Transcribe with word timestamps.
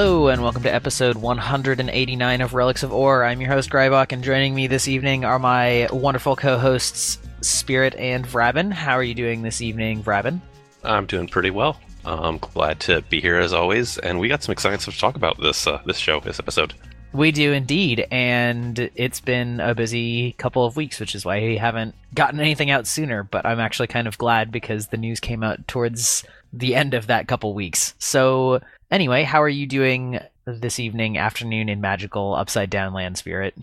Hello, 0.00 0.28
and 0.28 0.44
welcome 0.44 0.62
to 0.62 0.72
episode 0.72 1.16
189 1.16 2.40
of 2.40 2.54
Relics 2.54 2.84
of 2.84 2.92
Orr. 2.92 3.24
I'm 3.24 3.40
your 3.40 3.50
host, 3.50 3.68
Grybach, 3.68 4.12
and 4.12 4.22
joining 4.22 4.54
me 4.54 4.68
this 4.68 4.86
evening 4.86 5.24
are 5.24 5.40
my 5.40 5.88
wonderful 5.90 6.36
co 6.36 6.56
hosts, 6.56 7.18
Spirit 7.40 7.96
and 7.96 8.24
Vrabin. 8.24 8.72
How 8.72 8.92
are 8.92 9.02
you 9.02 9.14
doing 9.14 9.42
this 9.42 9.60
evening, 9.60 10.04
Vrabin? 10.04 10.40
I'm 10.84 11.06
doing 11.06 11.26
pretty 11.26 11.50
well. 11.50 11.80
I'm 12.04 12.38
glad 12.38 12.78
to 12.82 13.02
be 13.10 13.20
here 13.20 13.40
as 13.40 13.52
always, 13.52 13.98
and 13.98 14.20
we 14.20 14.28
got 14.28 14.44
some 14.44 14.52
exciting 14.52 14.78
stuff 14.78 14.94
to 14.94 15.00
talk 15.00 15.16
about 15.16 15.36
this 15.40 15.66
uh, 15.66 15.82
this 15.84 15.98
show, 15.98 16.20
this 16.20 16.38
episode. 16.38 16.74
We 17.12 17.32
do 17.32 17.52
indeed, 17.52 18.06
and 18.12 18.78
it's 18.94 19.18
been 19.18 19.58
a 19.58 19.74
busy 19.74 20.32
couple 20.38 20.64
of 20.64 20.76
weeks, 20.76 21.00
which 21.00 21.16
is 21.16 21.24
why 21.24 21.40
we 21.40 21.56
haven't 21.56 21.96
gotten 22.14 22.38
anything 22.38 22.70
out 22.70 22.86
sooner. 22.86 23.24
But 23.24 23.44
I'm 23.44 23.58
actually 23.58 23.88
kind 23.88 24.06
of 24.06 24.16
glad 24.16 24.52
because 24.52 24.86
the 24.86 24.96
news 24.96 25.18
came 25.18 25.42
out 25.42 25.66
towards 25.66 26.22
the 26.52 26.76
end 26.76 26.94
of 26.94 27.08
that 27.08 27.26
couple 27.26 27.52
weeks. 27.52 27.94
So, 27.98 28.60
anyway, 28.90 29.24
how 29.24 29.42
are 29.42 29.48
you 29.48 29.66
doing 29.66 30.20
this 30.46 30.78
evening, 30.78 31.18
afternoon 31.18 31.68
in 31.68 31.80
magical 31.80 32.34
upside 32.34 32.70
down 32.70 32.92
land 32.92 33.18
spirit? 33.18 33.54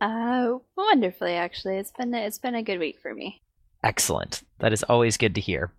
Uh, 0.00 0.58
wonderfully, 0.76 1.34
actually. 1.34 1.76
It's 1.76 1.92
been 1.92 2.14
it's 2.14 2.38
been 2.38 2.54
a 2.54 2.62
good 2.62 2.78
week 2.78 2.98
for 3.00 3.14
me. 3.14 3.40
Excellent. 3.82 4.42
That 4.58 4.72
is 4.72 4.82
always 4.84 5.16
good 5.16 5.34
to 5.34 5.40
hear. 5.40 5.72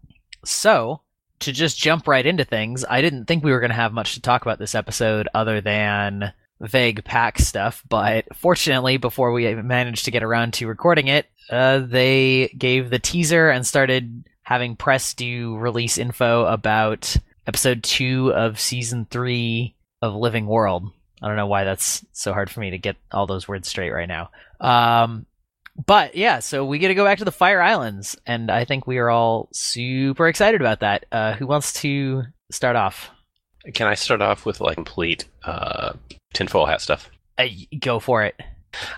So, 0.43 1.01
to 1.39 1.51
just 1.51 1.77
jump 1.77 2.07
right 2.07 2.25
into 2.25 2.43
things, 2.45 2.85
I 2.87 3.01
didn't 3.01 3.25
think 3.25 3.43
we 3.43 3.51
were 3.51 3.59
going 3.59 3.71
to 3.71 3.75
have 3.75 3.93
much 3.93 4.13
to 4.13 4.21
talk 4.21 4.41
about 4.43 4.59
this 4.59 4.75
episode 4.75 5.27
other 5.33 5.61
than 5.61 6.33
vague 6.61 7.03
pack 7.03 7.39
stuff, 7.39 7.83
but 7.89 8.25
fortunately, 8.35 8.97
before 8.97 9.31
we 9.31 9.53
managed 9.55 10.05
to 10.05 10.11
get 10.11 10.23
around 10.23 10.53
to 10.53 10.67
recording 10.67 11.07
it, 11.07 11.25
uh, 11.49 11.79
they 11.79 12.47
gave 12.57 12.89
the 12.89 12.99
teaser 12.99 13.49
and 13.49 13.67
started 13.67 14.23
having 14.43 14.75
press 14.75 15.13
do 15.13 15.57
release 15.57 15.97
info 15.97 16.45
about 16.45 17.15
episode 17.47 17.83
two 17.83 18.33
of 18.33 18.59
season 18.59 19.07
three 19.09 19.75
of 20.01 20.15
Living 20.15 20.47
World. 20.47 20.91
I 21.21 21.27
don't 21.27 21.37
know 21.37 21.47
why 21.47 21.63
that's 21.63 22.05
so 22.11 22.33
hard 22.33 22.49
for 22.49 22.59
me 22.59 22.71
to 22.71 22.77
get 22.77 22.97
all 23.11 23.27
those 23.27 23.47
words 23.47 23.67
straight 23.67 23.91
right 23.91 24.07
now. 24.07 24.29
Um, 24.59 25.25
but 25.85 26.15
yeah, 26.15 26.39
so 26.39 26.65
we 26.65 26.79
get 26.79 26.89
to 26.89 26.95
go 26.95 27.03
back 27.03 27.17
to 27.19 27.25
the 27.25 27.31
Fire 27.31 27.61
Islands, 27.61 28.15
and 28.25 28.49
I 28.49 28.65
think 28.65 28.87
we 28.87 28.97
are 28.97 29.09
all 29.09 29.49
super 29.53 30.27
excited 30.27 30.61
about 30.61 30.79
that. 30.81 31.05
Uh, 31.11 31.33
who 31.33 31.47
wants 31.47 31.73
to 31.81 32.23
start 32.51 32.75
off? 32.75 33.09
Can 33.73 33.87
I 33.87 33.95
start 33.95 34.21
off 34.21 34.45
with 34.45 34.61
like 34.61 34.75
complete 34.75 35.25
uh, 35.43 35.93
tinfoil 36.33 36.65
hat 36.65 36.81
stuff? 36.81 37.09
Uh, 37.37 37.47
go 37.79 37.99
for 37.99 38.23
it. 38.23 38.39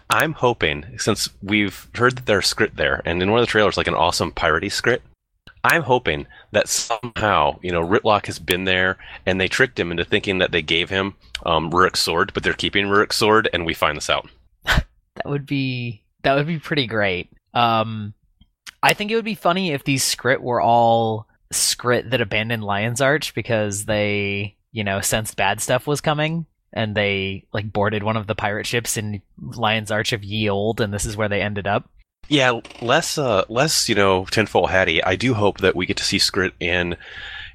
I'm 0.09 0.33
hoping 0.33 0.85
since 0.97 1.29
we've 1.41 1.87
heard 1.95 2.17
that 2.17 2.25
there's 2.25 2.53
Skritt 2.53 2.75
there, 2.75 3.01
and 3.05 3.21
in 3.21 3.31
one 3.31 3.39
of 3.39 3.45
the 3.45 3.51
trailers, 3.51 3.77
like 3.77 3.87
an 3.87 3.93
awesome 3.93 4.31
piratey 4.31 4.65
Skritt. 4.71 4.99
I'm 5.67 5.83
hoping 5.83 6.27
that 6.51 6.67
somehow, 6.67 7.59
you 7.61 7.71
know, 7.71 7.81
Rytlock 7.81 8.25
has 8.27 8.39
been 8.39 8.63
there, 8.63 8.97
and 9.25 9.39
they 9.39 9.47
tricked 9.47 9.79
him 9.79 9.91
into 9.91 10.05
thinking 10.05 10.37
that 10.37 10.51
they 10.51 10.61
gave 10.61 10.89
him 10.89 11.15
um, 11.45 11.71
Rurik's 11.71 11.99
sword, 11.99 12.31
but 12.33 12.43
they're 12.43 12.53
keeping 12.53 12.85
Rurik's 12.85 13.17
sword, 13.17 13.49
and 13.51 13.65
we 13.65 13.73
find 13.73 13.97
this 13.97 14.09
out. 14.09 14.29
that 14.65 14.85
would 15.25 15.45
be 15.45 16.03
that 16.23 16.35
would 16.35 16.47
be 16.47 16.59
pretty 16.59 16.87
great. 16.87 17.29
Um, 17.53 18.13
I 18.81 18.93
think 18.93 19.11
it 19.11 19.15
would 19.15 19.25
be 19.25 19.35
funny 19.35 19.71
if 19.71 19.83
these 19.83 20.03
Skritt 20.03 20.39
were 20.39 20.61
all 20.61 21.27
Skritt 21.53 22.11
that 22.11 22.21
abandoned 22.21 22.63
Lion's 22.63 23.01
Arch 23.01 23.33
because 23.33 23.85
they, 23.85 24.55
you 24.71 24.83
know, 24.83 25.01
sensed 25.01 25.35
bad 25.35 25.61
stuff 25.61 25.87
was 25.87 26.01
coming 26.01 26.45
and 26.73 26.95
they 26.95 27.45
like 27.53 27.71
boarded 27.71 28.03
one 28.03 28.17
of 28.17 28.27
the 28.27 28.35
pirate 28.35 28.65
ships 28.65 28.97
in 28.97 29.21
Lion's 29.39 29.91
Arch 29.91 30.13
of 30.13 30.23
Ye 30.23 30.49
Old, 30.49 30.81
and 30.81 30.93
this 30.93 31.05
is 31.05 31.17
where 31.17 31.29
they 31.29 31.41
ended 31.41 31.67
up. 31.67 31.89
Yeah, 32.29 32.59
less, 32.81 33.17
uh, 33.17 33.45
less, 33.47 33.87
you 33.87 33.95
know, 33.95 34.25
tinfoil 34.25 34.67
hatty. 34.67 35.03
I 35.03 35.15
do 35.15 35.33
hope 35.33 35.59
that 35.59 35.75
we 35.75 35.85
get 35.85 35.97
to 35.97 36.03
see 36.03 36.17
Skritt 36.17 36.51
in 36.59 36.97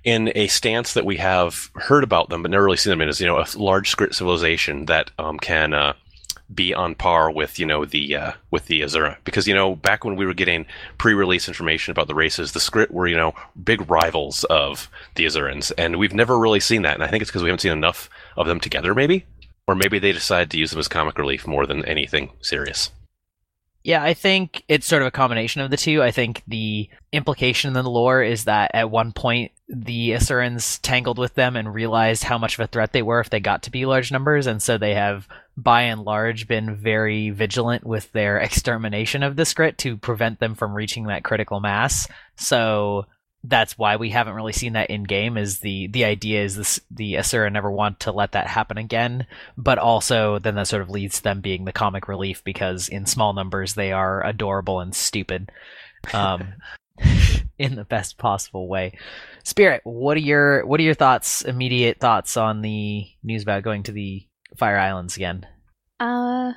in 0.05 0.33
a 0.35 0.49
stance 0.49 0.95
that 0.95 1.07
we 1.07 1.17
have 1.19 1.71
heard 1.77 2.03
about 2.03 2.29
them 2.29 2.43
but 2.43 2.51
never 2.51 2.65
really 2.65 2.77
seen 2.77 2.91
them 2.91 3.01
in 3.01 3.09
is 3.09 3.21
you 3.21 3.27
know 3.27 3.39
a 3.39 3.47
large 3.57 3.95
Skritt 3.95 4.15
civilization 4.15 4.87
that 4.87 5.13
um, 5.17 5.39
can 5.39 5.73
uh, 5.73 5.93
be 6.53 6.75
on 6.75 6.95
par 6.95 7.31
with 7.31 7.59
you 7.59 7.67
know 7.67 7.85
the 7.85 8.17
uh, 8.17 8.33
with 8.51 8.67
the 8.67 8.83
Asura 8.83 9.19
because 9.25 9.47
you 9.47 9.55
know 9.55 9.77
back 9.77 10.05
when 10.05 10.17
we 10.17 10.27
were 10.27 10.35
getting 10.35 10.67
pre-release 10.99 11.49
information 11.49 11.93
about 11.93 12.09
the 12.09 12.15
races, 12.15 12.53
the 12.53 12.61
Skritt 12.61 12.91
were 12.91 13.07
you 13.07 13.17
know 13.17 13.35
big 13.63 13.89
rivals 13.91 14.45
of 14.45 14.91
the 15.15 15.25
Asurans, 15.25 15.73
and 15.79 15.99
we've 15.99 16.15
never 16.15 16.39
really 16.39 16.61
seen 16.61 16.83
that. 16.83 16.95
And 16.95 17.05
I 17.05 17.09
think 17.09 17.23
it's 17.23 17.31
because 17.31 17.43
we 17.43 17.49
haven't 17.49 17.61
seen 17.61 17.73
enough 17.73 18.11
of 18.37 18.47
them 18.47 18.61
together, 18.61 18.95
maybe, 18.95 19.27
or 19.67 19.75
maybe 19.75 19.99
they 19.99 20.13
decided 20.13 20.51
to 20.51 20.59
use 20.59 20.71
them 20.71 20.81
as 20.81 20.89
comic 20.89 21.19
relief 21.19 21.47
more 21.47 21.67
than 21.67 21.85
anything 21.85 22.33
serious. 22.41 22.91
Yeah, 23.85 24.03
I 24.03 24.15
think 24.15 24.65
it's 24.69 24.87
sort 24.87 25.03
of 25.03 25.09
a 25.09 25.13
combination 25.13 25.61
of 25.61 25.71
the 25.71 25.77
two. 25.77 26.03
I 26.03 26.13
think 26.13 26.43
the 26.47 26.89
implication 27.13 27.69
in 27.69 27.75
the 27.75 27.91
lore 27.91 28.23
is 28.23 28.45
that 28.45 28.71
at 28.75 28.91
one 28.91 29.13
point 29.13 29.51
the 29.69 30.11
Asurans 30.11 30.79
tangled 30.83 31.19
with 31.19 31.35
them 31.35 31.57
and 31.57 31.75
realized 31.75 32.23
how 32.23 32.39
much 32.39 32.59
of 32.59 32.65
a 32.65 32.69
threat 32.69 32.93
they 32.93 33.03
were 33.03 33.21
if 33.21 33.31
they 33.31 33.41
got 33.41 33.65
to 33.65 33.71
be 33.71 33.85
large 33.85 34.13
numbers, 34.13 34.47
and 34.47 34.63
so 34.63 34.79
they 34.79 34.95
have 34.95 35.27
by 35.57 35.83
and 35.83 36.03
large 36.03 36.47
been 36.47 36.77
very 36.77 37.31
vigilant 37.31 37.85
with 37.85 38.11
their 38.13 38.39
extermination 38.39 39.23
of 39.23 39.35
the 39.35 39.43
Skritt 39.43 39.79
to 39.79 39.97
prevent 39.97 40.39
them 40.39 40.55
from 40.55 40.75
reaching 40.75 41.07
that 41.07 41.25
critical 41.25 41.59
mass. 41.59 42.07
So 42.37 43.07
that's 43.45 43.77
why 43.77 43.97
we 43.97 44.11
haven't 44.11 44.35
really 44.35 44.53
seen 44.53 44.75
that 44.75 44.91
in 44.91 45.03
game 45.03 45.37
is 45.37 45.59
the 45.61 45.89
the 45.89 46.05
idea 46.05 46.45
is 46.45 46.57
this 46.57 46.81
the 46.91 47.17
Asura 47.19 47.51
never 47.51 47.71
want 47.71 48.01
to 48.01 48.13
let 48.13 48.33
that 48.33 48.47
happen 48.47 48.79
again 48.79 49.27
but 49.57 49.79
also 49.79 50.39
then 50.39 50.55
that 50.55 50.69
sort 50.69 50.83
of 50.83 50.91
leads 50.91 51.17
to 51.17 51.23
them 51.25 51.41
being 51.41 51.65
the 51.65 51.73
comic 51.73 52.09
relief 52.09 52.45
because 52.45 52.89
in 52.89 53.07
small 53.07 53.33
numbers 53.33 53.75
they 53.75 53.93
are 53.93 54.25
adorable 54.25 54.81
and 54.81 54.95
stupid 54.95 55.51
um 56.15 56.55
in 57.59 57.75
the 57.75 57.85
best 57.85 58.17
possible 58.17 58.69
way 58.69 58.97
spirit 59.43 59.81
what 59.85 60.17
are 60.17 60.21
your 60.21 60.65
what 60.67 60.79
are 60.79 60.85
your 60.85 60.95
thoughts 60.95 61.43
immediate 61.43 61.99
thoughts 61.99 62.37
on 62.37 62.63
the 62.63 63.07
news 63.25 63.43
about 63.43 63.65
going 63.65 63.83
to 63.83 63.93
the 63.93 64.27
fire 64.57 64.79
islands 64.79 65.17
again 65.17 65.47
Uh, 66.01 66.53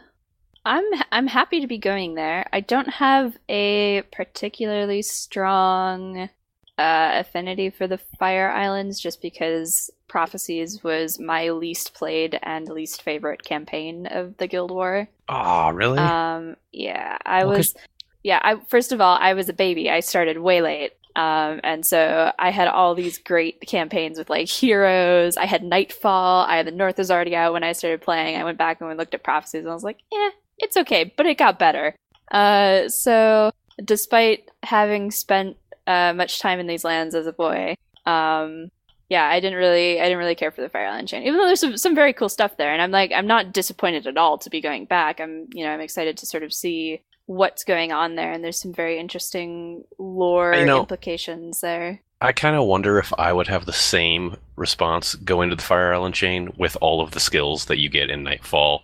I'm 0.66 0.84
I'm 1.12 1.28
happy 1.28 1.62
to 1.62 1.68
be 1.68 1.78
going 1.78 2.16
there. 2.16 2.50
I 2.51 2.59
don't 2.59 2.90
have 2.90 3.38
a 3.47 4.01
particularly 4.12 5.03
strong 5.03 6.29
uh, 6.78 7.12
affinity 7.13 7.69
for 7.69 7.88
the 7.88 7.97
Fire 7.97 8.50
Islands, 8.50 9.00
just 9.00 9.22
because 9.22 9.90
Prophecies 10.08 10.84
was 10.84 11.19
my 11.19 11.50
least 11.50 11.94
played 11.94 12.40
and 12.44 12.68
least 12.68 13.02
favorite 13.02 13.44
campaign 13.44 14.08
of 14.08 14.38
the 14.38 14.47
Guild 14.47 14.72
War. 14.72 15.08
Oh, 15.30 15.69
really? 15.69 16.00
Um, 16.00 16.56
yeah, 16.72 17.18
I 17.25 17.46
Well, 17.46 17.58
was. 17.58 17.75
Yeah, 18.24 18.40
I 18.44 18.56
first 18.68 18.91
of 18.91 19.02
all, 19.02 19.18
I 19.19 19.34
was 19.36 19.50
a 19.50 19.53
baby. 19.53 19.90
I 19.90 20.00
started 20.00 20.40
way 20.40 20.62
late. 20.62 20.94
Um, 21.16 21.62
and 21.63 21.86
so 21.86 22.31
I 22.38 22.52
had 22.52 22.68
all 22.68 22.94
these 22.94 23.18
great 23.19 23.62
campaigns 23.62 24.18
with 24.18 24.30
like 24.30 24.50
heroes. 24.50 25.38
I 25.38 25.46
had 25.46 25.63
Nightfall. 25.63 26.46
I 26.46 26.57
had 26.57 26.68
the 26.68 26.72
North 26.72 27.00
is 27.00 27.09
already 27.09 27.36
out 27.36 27.53
when 27.53 27.63
I 27.63 27.72
started 27.72 28.02
playing. 28.02 28.36
I 28.36 28.44
went 28.44 28.57
back 28.57 28.81
and 28.81 28.90
we 28.90 28.96
looked 28.96 29.13
at 29.13 29.24
prophecies 29.24 29.62
and 29.62 29.69
I 29.69 29.74
was 29.74 29.84
like, 29.84 30.00
eh, 30.13 30.31
it's 30.57 30.75
okay, 30.75 31.13
but 31.16 31.25
it 31.25 31.38
got 31.38 31.57
better. 31.57 31.96
Uh, 32.31 32.90
so 32.90 33.52
despite 33.84 34.50
having 34.63 35.12
spent 35.12 35.57
uh, 35.88 36.13
much 36.13 36.40
time 36.40 36.59
in 36.59 36.68
these 36.68 36.84
lands 36.84 37.16
as 37.16 37.28
a 37.28 37.34
boy, 37.34 37.75
um, 38.06 38.72
yeah, 39.09 39.25
I 39.25 39.40
didn't 39.40 39.59
really, 39.59 40.00
I 40.00 40.03
didn't 40.03 40.18
really 40.18 40.35
care 40.35 40.51
for 40.51 40.62
the 40.62 40.69
Fire 40.69 40.88
Island 40.88 41.07
chain, 41.07 41.23
even 41.23 41.38
though 41.38 41.46
there's 41.46 41.59
some, 41.59 41.78
some 41.78 41.94
very 41.96 42.12
cool 42.13 42.29
stuff 42.29 42.57
there. 42.57 42.72
And 42.73 42.81
I'm 42.81 42.91
like, 42.91 43.12
I'm 43.13 43.28
not 43.28 43.53
disappointed 43.53 44.07
at 44.07 44.18
all 44.18 44.38
to 44.40 44.50
be 44.50 44.62
going 44.62 44.85
back. 44.85 45.19
I'm, 45.19 45.47
you 45.53 45.63
know, 45.63 45.72
I'm 45.72 45.81
excited 45.81 46.18
to 46.18 46.25
sort 46.25 46.44
of 46.44 46.51
see 46.53 47.01
what's 47.28 47.63
going 47.63 47.91
on 47.91 48.16
there, 48.16 48.31
and 48.31 48.44
there's 48.44 48.59
some 48.59 48.74
very 48.74 49.00
interesting 49.00 49.84
lore 49.97 50.53
You 50.53 50.66
know- 50.66 50.79
implications 50.79 51.62
there. 51.62 52.01
I 52.22 52.31
kind 52.31 52.56
of 52.56 52.66
wonder 52.66 52.97
if 52.97 53.13
I 53.19 53.34
would 53.34 53.47
have 53.47 53.66
the 53.66 53.74
same 53.74 54.38
response 54.56 55.16
going 55.16 55.50
to 55.50 55.56
the 55.56 55.62
Fire 55.62 55.94
Island 55.94 56.16
chain 56.16 56.51
with 56.57 56.78
all 56.79 57.01
of 57.01 57.12
the 57.12 57.19
skills 57.19 57.65
that 57.65 57.77
you 57.77 57.89
get 57.89 58.09
in 58.09 58.24
Nightfall 58.24 58.83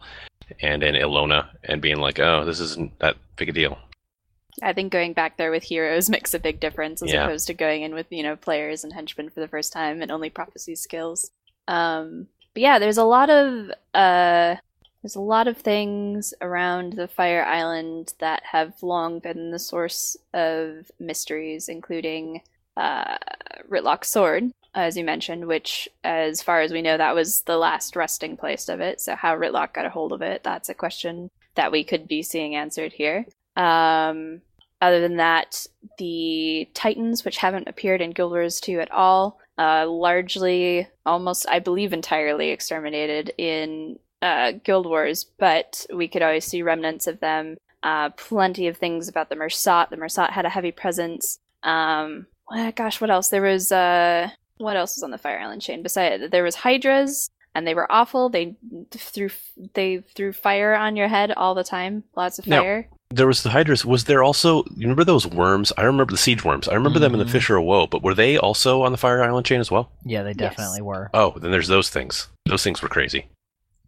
and 0.59 0.83
in 0.83 0.95
Elona, 0.95 1.47
and 1.63 1.81
being 1.81 1.97
like, 1.97 2.19
oh, 2.19 2.43
this 2.45 2.59
isn't 2.59 2.99
that 2.99 3.15
big 3.37 3.49
a 3.49 3.53
deal. 3.53 3.79
I 4.61 4.73
think 4.73 4.91
going 4.91 5.13
back 5.13 5.37
there 5.37 5.51
with 5.51 5.63
heroes 5.63 6.09
makes 6.17 6.33
a 6.33 6.39
big 6.39 6.59
difference 6.59 7.01
as 7.01 7.11
Yeah. 7.11 7.25
opposed 7.25 7.47
to 7.47 7.53
going 7.53 7.81
in 7.83 7.93
with 7.93 8.07
you 8.09 8.23
know 8.23 8.35
players 8.35 8.83
and 8.83 8.93
henchmen 8.93 9.29
for 9.29 9.39
the 9.39 9.47
first 9.47 9.73
time 9.73 10.01
and 10.01 10.11
only 10.11 10.29
prophecy 10.29 10.75
skills. 10.75 11.31
Um, 11.67 12.27
but 12.53 12.61
yeah, 12.61 12.79
there's 12.79 12.97
a 12.97 13.03
lot 13.03 13.29
of 13.29 13.71
uh, 13.93 14.55
there's 15.01 15.15
a 15.15 15.21
lot 15.21 15.47
of 15.47 15.57
things 15.57 16.33
around 16.41 16.93
the 16.93 17.07
Fire 17.07 17.43
Island 17.43 18.13
that 18.19 18.43
have 18.51 18.73
long 18.83 19.19
been 19.19 19.51
the 19.51 19.59
source 19.59 20.15
of 20.33 20.91
mysteries, 20.99 21.69
including 21.69 22.41
uh, 22.77 23.17
Rytlock's 23.69 24.09
sword, 24.09 24.51
as 24.75 24.95
you 24.95 25.03
mentioned, 25.03 25.47
which, 25.47 25.89
as 26.03 26.41
far 26.43 26.61
as 26.61 26.71
we 26.71 26.81
know, 26.83 26.97
that 26.97 27.15
was 27.15 27.41
the 27.41 27.57
last 27.57 27.95
resting 27.95 28.37
place 28.37 28.69
of 28.69 28.79
it. 28.79 29.01
So 29.01 29.15
how 29.15 29.35
Rytlock 29.35 29.73
got 29.73 29.85
a 29.87 29.89
hold 29.89 30.11
of 30.13 30.21
it, 30.21 30.43
that's 30.43 30.69
a 30.69 30.75
question 30.75 31.31
that 31.55 31.71
we 31.71 31.83
could 31.83 32.07
be 32.07 32.21
seeing 32.21 32.55
answered 32.55 32.93
here. 32.93 33.25
Um, 33.57 34.41
other 34.81 34.99
than 34.99 35.17
that, 35.17 35.65
the 35.97 36.67
Titans, 36.73 37.23
which 37.23 37.37
haven't 37.37 37.67
appeared 37.67 38.01
in 38.01 38.11
Guild 38.11 38.31
Wars 38.31 38.59
2 38.59 38.79
at 38.79 38.91
all, 38.91 39.39
uh, 39.57 39.85
largely, 39.87 40.87
almost, 41.05 41.45
I 41.47 41.59
believe, 41.59 41.93
entirely 41.93 42.49
exterminated 42.49 43.31
in 43.37 43.99
uh, 44.21 44.53
Guild 44.63 44.85
Wars, 44.87 45.25
but 45.37 45.85
we 45.93 46.07
could 46.07 46.21
always 46.21 46.45
see 46.45 46.61
remnants 46.63 47.07
of 47.07 47.19
them. 47.19 47.57
Uh, 47.83 48.09
plenty 48.11 48.67
of 48.67 48.77
things 48.77 49.07
about 49.07 49.29
the 49.29 49.35
Mursaat. 49.35 49.89
The 49.89 49.97
Mursaat 49.97 50.31
had 50.31 50.45
a 50.45 50.49
heavy 50.49 50.71
presence. 50.71 51.39
Um, 51.63 52.27
well, 52.49 52.71
gosh, 52.71 53.01
what 53.01 53.09
else? 53.09 53.29
There 53.29 53.41
was 53.41 53.71
uh, 53.71 54.29
what 54.57 54.77
else 54.77 54.97
was 54.97 55.03
on 55.03 55.11
the 55.11 55.17
Fire 55.17 55.39
Island 55.39 55.61
chain? 55.61 55.81
Besides, 55.81 56.29
there 56.31 56.43
was 56.43 56.55
Hydras. 56.55 57.29
and 57.55 57.65
they 57.67 57.73
were 57.73 57.91
awful. 57.91 58.29
They 58.29 58.55
threw 58.91 59.29
they 59.73 59.97
threw 60.15 60.31
fire 60.31 60.73
on 60.75 60.95
your 60.95 61.07
head 61.07 61.31
all 61.31 61.55
the 61.55 61.63
time, 61.63 62.03
lots 62.15 62.39
of 62.39 62.45
fire. 62.45 62.87
There 63.11 63.27
was 63.27 63.43
the 63.43 63.49
Hydras. 63.49 63.85
Was 63.85 64.05
there 64.05 64.23
also? 64.23 64.63
You 64.75 64.81
remember 64.81 65.03
those 65.03 65.27
worms? 65.27 65.71
I 65.77 65.83
remember 65.83 66.11
the 66.11 66.17
siege 66.17 66.43
worms. 66.43 66.67
I 66.67 66.73
remember 66.75 66.99
them 66.99 67.13
in 67.13 67.19
the 67.19 67.25
Mhm. 67.25 67.29
Fissure 67.31 67.57
of 67.57 67.65
Woe, 67.65 67.87
but 67.87 68.01
were 68.01 68.13
they 68.13 68.37
also 68.37 68.83
on 68.83 68.91
the 68.91 68.97
Fire 68.97 69.21
Island 69.23 69.45
chain 69.45 69.59
as 69.59 69.69
well? 69.69 69.91
Yeah, 70.05 70.23
they 70.23 70.29
Yes. 70.29 70.37
definitely 70.37 70.81
were. 70.81 71.09
Oh, 71.13 71.33
then 71.37 71.51
there's 71.51 71.67
those 71.67 71.89
things. 71.89 72.29
Those 72.45 72.63
things 72.63 72.81
were 72.81 72.89
crazy. 72.89 73.27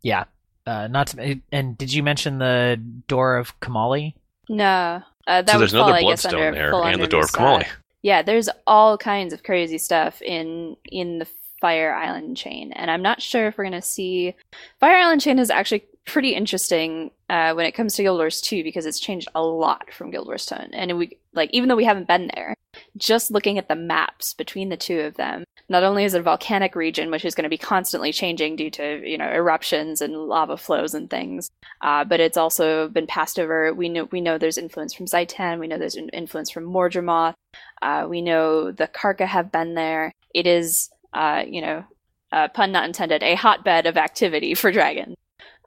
Yeah. 0.02 0.25
Uh, 0.66 0.88
not 0.88 1.08
to, 1.08 1.40
and 1.52 1.78
did 1.78 1.92
you 1.94 2.04
mention 2.04 2.40
the 2.40 2.80
door 3.08 3.38
of 3.38 3.60
Komalie? 3.60 4.14
No, 4.50 5.02
uh, 5.28 5.42
that 5.42 5.48
so 5.50 5.54
would 5.56 5.62
there's 5.62 5.72
fall, 5.72 5.84
another 5.84 5.94
I 5.94 6.02
guess, 6.02 6.22
bloodstone 6.24 6.42
under, 6.42 6.52
there, 6.72 6.84
and 6.84 7.02
the 7.02 7.08
door 7.08 7.24
of 7.24 7.31
Komalie. 7.31 7.68
Yeah, 8.02 8.22
there's 8.22 8.50
all 8.68 8.98
kinds 8.98 9.34
of 9.34 9.44
crazy 9.44 9.78
stuff 9.78 10.22
in 10.22 10.75
in 10.86 11.20
the 11.20 11.25
Fire 11.63 11.94
Island 11.94 12.36
chain, 12.36 12.74
and 12.74 12.92
I'm 12.92 13.01
not 13.01 13.21
sure 13.21 13.48
if 13.48 13.57
we're 13.57 13.63
gonna 13.63 13.81
see. 13.81 14.36
Fire 14.81 14.98
Island 14.98 15.21
chain 15.21 15.39
is 15.39 15.50
actually 15.50 15.86
pretty 16.04 16.36
interesting 16.36 17.10
uh, 17.30 17.54
when 17.54 17.65
it 17.65 17.71
comes 17.71 17.95
to 17.95 18.04
Guild 18.04 18.18
Wars 18.18 18.42
2 18.42 18.65
because 18.65 18.86
it's 18.86 19.00
changed 19.00 19.30
a 19.33 19.42
lot 19.42 19.94
from 19.94 20.12
Guild 20.12 20.27
Wars 20.27 20.45
10, 20.45 20.71
and 20.74 20.98
we 20.98 21.18
like 21.33 21.50
even 21.54 21.69
though 21.69 21.77
we 21.77 21.86
haven't 21.86 22.10
been 22.10 22.30
there, 22.36 22.54
just 22.98 23.31
looking 23.31 23.57
at 23.57 23.69
the 23.69 23.77
maps 23.77 24.33
between 24.33 24.68
the 24.68 24.75
two 24.75 25.00
of 25.00 25.15
them, 25.15 25.45
not 25.69 25.83
only 25.83 26.04
is 26.04 26.13
it 26.13 26.19
a 26.19 26.24
volcanic 26.24 26.75
region 26.75 27.10
which 27.10 27.24
is 27.24 27.33
going 27.33 27.44
to 27.44 27.50
be 27.50 27.57
constantly 27.57 28.12
changing 28.12 28.57
due 28.57 28.69
to 28.69 29.01
you 29.10 29.18
know 29.18 29.31
eruptions 29.31 30.01
and 30.01 30.18
lava 30.18 30.57
flows 30.57 30.94
and 30.94 31.10
things, 31.10 31.50
uh, 31.80 32.04
but 32.04 32.19
it's 32.19 32.36
also 32.36 32.89
been 32.89 33.07
passed 33.07 33.39
over. 33.39 33.74
We 33.74 33.88
know 33.88 34.10
we 34.12 34.19
know 34.19 34.38
there's 34.38 34.57
influence 34.57 34.94
from 34.94 35.06
Zhaitan. 35.06 35.60
We 35.60 35.68
know 35.68 35.77
there's 35.77 35.95
in- 35.95 36.10
influence 36.10 36.50
from 36.51 36.65
Mordremoth. 36.65 37.36
Uh, 37.81 38.06
we 38.10 38.21
know 38.21 38.69
the 38.69 38.88
Karka 38.88 39.25
have 39.25 39.50
been 39.50 39.75
there. 39.75 40.12
It 40.33 40.48
is, 40.48 40.89
uh, 41.13 41.44
you 41.48 41.62
know, 41.62 41.83
uh, 42.31 42.48
pun 42.48 42.71
not 42.71 42.86
intended, 42.86 43.24
a 43.24 43.36
hotbed 43.36 43.86
of 43.86 43.98
activity 43.98 44.54
for 44.54 44.71
dragons. 44.71 45.15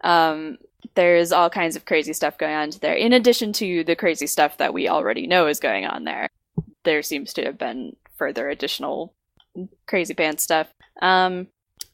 Um, 0.03 0.59
there's 0.95 1.33
all 1.33 1.51
kinds 1.51 1.77
of 1.77 1.85
crazy 1.85 2.13
stuff 2.13 2.39
going 2.39 2.55
on 2.55 2.71
there. 2.81 2.95
In 2.95 3.13
addition 3.13 3.53
to 3.55 3.85
the 3.85 3.97
crazy 3.97 4.27
stuff 4.27 4.59
that 4.59 4.75
we 4.75 4.89
already 4.89 5.27
know 5.27 5.47
is 5.47 5.61
going 5.61 5.87
on 5.87 6.05
there, 6.05 6.29
there 6.85 7.03
seems 7.03 7.33
to 7.35 7.45
have 7.45 7.59
been 7.59 7.97
further 8.17 8.49
additional 8.49 9.15
crazy 9.87 10.15
pants 10.15 10.43
stuff. 10.43 10.69
Um, 11.03 11.49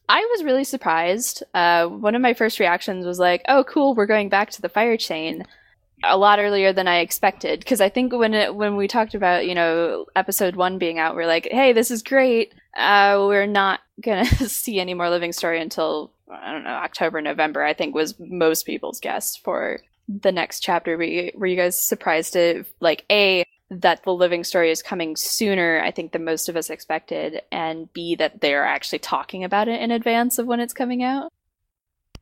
I 0.09 0.19
was 0.31 0.43
really 0.43 0.63
surprised. 0.63 1.43
Uh, 1.53 1.87
one 1.87 2.15
of 2.15 2.21
my 2.21 2.33
first 2.33 2.59
reactions 2.59 3.05
was 3.05 3.19
like, 3.19 3.41
"Oh, 3.47 3.63
cool, 3.63 3.95
we're 3.95 4.05
going 4.05 4.29
back 4.29 4.51
to 4.51 4.61
the 4.61 4.69
fire 4.69 4.97
chain." 4.97 5.45
A 6.05 6.17
lot 6.17 6.39
earlier 6.39 6.73
than 6.73 6.87
I 6.87 6.99
expected, 6.99 7.59
because 7.59 7.79
I 7.79 7.87
think 7.87 8.11
when 8.11 8.33
it, 8.33 8.53
when 8.55 8.75
we 8.75 8.87
talked 8.87 9.15
about 9.15 9.47
you 9.47 9.55
know 9.55 10.05
episode 10.15 10.55
one 10.55 10.77
being 10.77 10.99
out, 10.99 11.15
we're 11.15 11.27
like, 11.27 11.47
"Hey, 11.49 11.73
this 11.73 11.91
is 11.91 12.03
great." 12.03 12.53
Uh, 12.75 13.25
we're 13.27 13.45
not 13.45 13.81
gonna 14.01 14.25
see 14.47 14.79
any 14.79 14.93
more 14.93 15.09
Living 15.09 15.33
Story 15.33 15.61
until 15.61 16.11
I 16.31 16.51
don't 16.51 16.63
know 16.63 16.71
October, 16.71 17.21
November. 17.21 17.63
I 17.63 17.73
think 17.73 17.93
was 17.93 18.19
most 18.19 18.65
people's 18.65 18.99
guess 18.99 19.35
for 19.37 19.79
the 20.07 20.31
next 20.31 20.61
chapter. 20.61 20.97
Were 20.97 21.03
you, 21.03 21.31
were 21.35 21.47
you 21.47 21.55
guys 21.55 21.77
surprised 21.77 22.33
to 22.33 22.65
like 22.79 23.05
a 23.11 23.45
that 23.69 24.03
the 24.03 24.13
living 24.13 24.43
story 24.43 24.71
is 24.71 24.83
coming 24.83 25.15
sooner, 25.15 25.81
I 25.83 25.91
think, 25.91 26.11
than 26.11 26.23
most 26.23 26.49
of 26.49 26.55
us 26.55 26.69
expected, 26.69 27.41
and 27.51 27.91
B, 27.93 28.15
that 28.15 28.41
they're 28.41 28.65
actually 28.65 28.99
talking 28.99 29.43
about 29.43 29.67
it 29.67 29.81
in 29.81 29.91
advance 29.91 30.37
of 30.37 30.45
when 30.45 30.59
it's 30.59 30.73
coming 30.73 31.03
out. 31.03 31.31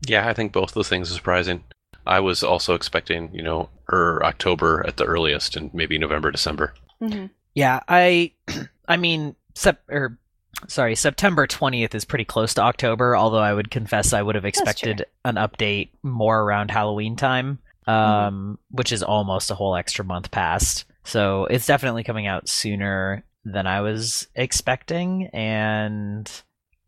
Yeah, 0.08 0.28
I 0.28 0.34
think 0.34 0.52
both 0.52 0.74
those 0.74 0.90
things 0.90 1.12
are 1.12 1.16
surprising. 1.16 1.64
I 2.06 2.20
was 2.20 2.44
also 2.44 2.74
expecting, 2.74 3.34
you 3.34 3.44
know, 3.44 3.70
or 3.92 4.24
October 4.24 4.84
at 4.88 4.98
the 4.98 5.06
earliest, 5.06 5.56
and 5.56 5.74
maybe 5.74 5.98
November, 5.98 6.32
December. 6.32 6.74
Mm-hmm. 7.02 7.28
Yeah, 7.54 7.82
I, 7.88 8.32
I 8.88 8.98
mean, 8.98 9.36
sep- 9.54 9.90
or 9.90 10.18
sorry, 10.68 10.96
September 10.96 11.48
twentieth 11.48 11.96
is 11.96 12.06
pretty 12.06 12.26
close 12.26 12.54
to 12.56 12.62
October. 12.62 13.16
Although 13.16 13.40
I 13.40 13.54
would 13.54 13.72
confess 13.72 14.14
I 14.14 14.22
would 14.22 14.36
have 14.36 14.46
expected 14.46 15.06
an 15.26 15.36
update 15.36 15.90
more 16.04 16.42
around 16.42 16.72
Halloween 16.72 17.16
time, 17.16 17.60
um, 17.88 18.58
which 18.70 18.92
is 18.92 19.04
almost 19.04 19.52
a 19.52 19.56
whole 19.56 19.76
extra 19.76 20.06
month 20.06 20.32
past. 20.32 20.86
So 21.04 21.46
it's 21.46 21.66
definitely 21.66 22.04
coming 22.04 22.28
out 22.28 22.48
sooner 22.48 23.24
than 23.44 23.66
I 23.66 23.82
was 23.82 24.28
expecting, 24.36 25.28
and 25.34 26.32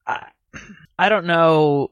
I, 0.05 0.27
I 0.99 1.09
don't 1.09 1.25
know. 1.25 1.91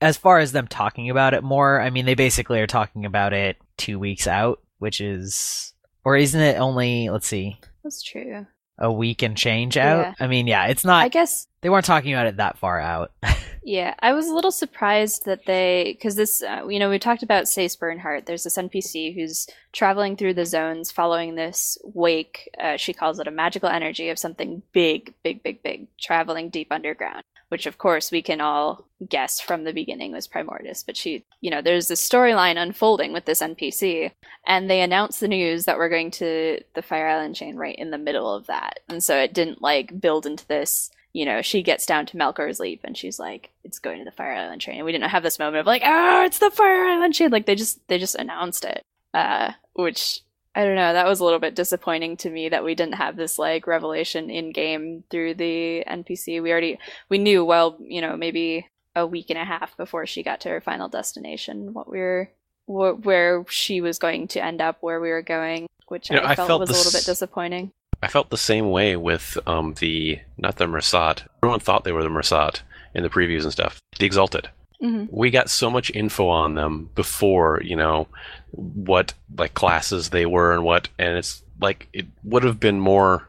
As 0.00 0.16
far 0.18 0.38
as 0.38 0.52
them 0.52 0.68
talking 0.68 1.08
about 1.08 1.32
it 1.34 1.42
more, 1.42 1.80
I 1.80 1.88
mean, 1.88 2.04
they 2.04 2.14
basically 2.14 2.60
are 2.60 2.66
talking 2.66 3.06
about 3.06 3.32
it 3.32 3.56
two 3.78 3.98
weeks 3.98 4.26
out, 4.26 4.60
which 4.78 5.00
is, 5.00 5.72
or 6.04 6.14
isn't 6.16 6.40
it 6.40 6.60
only? 6.60 7.08
Let's 7.08 7.26
see, 7.26 7.58
That's 7.82 8.02
true. 8.02 8.46
A 8.78 8.92
week 8.92 9.22
and 9.22 9.36
change 9.36 9.76
out. 9.76 10.00
Yeah. 10.00 10.14
I 10.20 10.26
mean, 10.26 10.46
yeah, 10.46 10.66
it's 10.66 10.84
not. 10.84 11.04
I 11.04 11.08
guess 11.08 11.46
they 11.60 11.70
weren't 11.70 11.84
talking 11.84 12.12
about 12.12 12.26
it 12.26 12.36
that 12.38 12.58
far 12.58 12.80
out. 12.80 13.12
Yeah, 13.66 13.94
I 14.00 14.12
was 14.12 14.28
a 14.28 14.34
little 14.34 14.50
surprised 14.50 15.24
that 15.24 15.46
they, 15.46 15.94
because 15.96 16.16
this, 16.16 16.42
uh, 16.42 16.68
you 16.68 16.78
know, 16.78 16.90
we 16.90 16.98
talked 16.98 17.22
about 17.22 17.44
Sace 17.44 17.78
Bernhardt. 17.78 18.26
There's 18.26 18.44
this 18.44 18.58
NPC 18.58 19.14
who's 19.14 19.46
traveling 19.72 20.16
through 20.16 20.34
the 20.34 20.44
zones 20.44 20.90
following 20.90 21.34
this 21.34 21.78
wake. 21.82 22.50
Uh, 22.62 22.76
she 22.76 22.92
calls 22.92 23.18
it 23.18 23.26
a 23.26 23.30
magical 23.30 23.70
energy 23.70 24.10
of 24.10 24.18
something 24.18 24.62
big, 24.72 25.14
big, 25.22 25.42
big, 25.42 25.62
big, 25.62 25.88
traveling 25.98 26.50
deep 26.50 26.70
underground, 26.70 27.24
which 27.54 27.66
of 27.66 27.78
course 27.78 28.10
we 28.10 28.20
can 28.20 28.40
all 28.40 28.84
guess 29.08 29.40
from 29.40 29.62
the 29.62 29.72
beginning 29.72 30.10
was 30.10 30.26
Primordus. 30.26 30.84
But 30.84 30.96
she, 30.96 31.24
you 31.40 31.52
know, 31.52 31.62
there's 31.62 31.86
this 31.86 32.04
storyline 32.04 32.60
unfolding 32.60 33.12
with 33.12 33.26
this 33.26 33.40
NPC, 33.40 34.10
and 34.44 34.68
they 34.68 34.80
announced 34.80 35.20
the 35.20 35.28
news 35.28 35.64
that 35.66 35.78
we're 35.78 35.88
going 35.88 36.10
to 36.10 36.60
the 36.74 36.82
Fire 36.82 37.06
Island 37.06 37.36
chain 37.36 37.54
right 37.54 37.76
in 37.78 37.92
the 37.92 37.96
middle 37.96 38.34
of 38.34 38.48
that. 38.48 38.80
And 38.88 39.00
so 39.04 39.16
it 39.16 39.32
didn't 39.32 39.62
like 39.62 40.00
build 40.00 40.26
into 40.26 40.44
this 40.48 40.90
you 41.12 41.24
know, 41.24 41.42
she 41.42 41.62
gets 41.62 41.86
down 41.86 42.06
to 42.06 42.16
Malchor's 42.16 42.58
Leap 42.58 42.80
and 42.82 42.96
she's 42.96 43.20
like, 43.20 43.50
"It's 43.62 43.78
going 43.78 44.00
to 44.00 44.04
the 44.04 44.10
Fire 44.10 44.32
Island 44.32 44.60
chain." 44.60 44.78
And 44.78 44.84
we 44.84 44.90
didn't 44.90 45.10
have 45.10 45.22
this 45.22 45.38
moment 45.38 45.60
of 45.60 45.66
like, 45.66 45.82
"Oh, 45.84 46.24
it's 46.24 46.40
the 46.40 46.50
Fire 46.50 46.86
Island 46.86 47.14
chain." 47.14 47.30
Like 47.30 47.46
they 47.46 47.54
just 47.54 47.78
they 47.86 47.98
just 47.98 48.16
announced 48.16 48.64
it, 48.64 48.82
uh, 49.14 49.52
which 49.74 50.22
I 50.54 50.64
don't 50.64 50.76
know. 50.76 50.92
That 50.92 51.06
was 51.06 51.20
a 51.20 51.24
little 51.24 51.40
bit 51.40 51.56
disappointing 51.56 52.16
to 52.18 52.30
me 52.30 52.48
that 52.48 52.64
we 52.64 52.74
didn't 52.74 52.94
have 52.94 53.16
this 53.16 53.38
like 53.38 53.66
revelation 53.66 54.30
in 54.30 54.52
game 54.52 55.04
through 55.10 55.34
the 55.34 55.84
NPC. 55.86 56.42
We 56.42 56.52
already 56.52 56.78
we 57.08 57.18
knew 57.18 57.44
well, 57.44 57.76
you 57.80 58.00
know, 58.00 58.16
maybe 58.16 58.68
a 58.94 59.06
week 59.06 59.30
and 59.30 59.38
a 59.38 59.44
half 59.44 59.76
before 59.76 60.06
she 60.06 60.22
got 60.22 60.40
to 60.42 60.48
her 60.48 60.60
final 60.60 60.88
destination 60.88 61.74
what 61.74 61.90
we 61.90 61.98
were 61.98 62.30
wh- 62.66 63.04
where 63.04 63.44
she 63.48 63.80
was 63.80 63.98
going 63.98 64.28
to 64.28 64.44
end 64.44 64.60
up, 64.60 64.78
where 64.80 65.00
we 65.00 65.10
were 65.10 65.22
going, 65.22 65.66
which 65.88 66.10
You 66.10 66.16
know, 66.16 66.22
I, 66.22 66.32
I 66.32 66.34
felt, 66.34 66.48
felt 66.48 66.60
was 66.60 66.70
a 66.70 66.74
little 66.74 66.92
bit 66.92 67.04
disappointing. 67.04 67.72
I 68.02 68.08
felt 68.08 68.30
the 68.30 68.36
same 68.36 68.70
way 68.70 68.96
with 68.96 69.38
um, 69.46 69.74
the 69.74 70.20
not 70.36 70.56
the 70.56 70.66
Mursaat. 70.66 71.26
Everyone 71.42 71.60
thought 71.60 71.84
they 71.84 71.92
were 71.92 72.02
the 72.02 72.08
Mursaat 72.08 72.60
in 72.94 73.02
the 73.02 73.08
previews 73.08 73.42
and 73.42 73.52
stuff. 73.52 73.80
The 73.98 74.06
Exalted. 74.06 74.50
Hmm 74.84 75.04
We 75.10 75.30
got 75.30 75.48
so 75.48 75.70
much 75.70 75.90
info 75.94 76.28
on 76.28 76.54
them 76.54 76.90
before, 76.94 77.60
you 77.64 77.74
know, 77.76 78.06
what 78.50 79.14
like 79.38 79.54
classes 79.54 80.10
they 80.10 80.26
were 80.26 80.52
and 80.52 80.62
what, 80.62 80.88
and 80.98 81.16
it's 81.16 81.42
like 81.60 81.88
it 81.92 82.06
would 82.22 82.44
have 82.44 82.60
been 82.60 82.80
more 82.80 83.28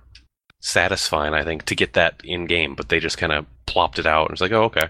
satisfying, 0.60 1.34
I 1.34 1.44
think, 1.44 1.64
to 1.66 1.76
get 1.76 1.94
that 1.94 2.22
in 2.24 2.46
game. 2.46 2.76
But 2.76 2.90
they 2.90 3.00
just 3.00 3.18
kind 3.18 3.32
of 3.32 3.46
plopped 3.66 4.00
it 4.00 4.06
out, 4.06 4.28
and 4.28 4.32
it's 4.34 4.42
like, 4.42 4.52
oh, 4.52 4.64
okay. 4.66 4.88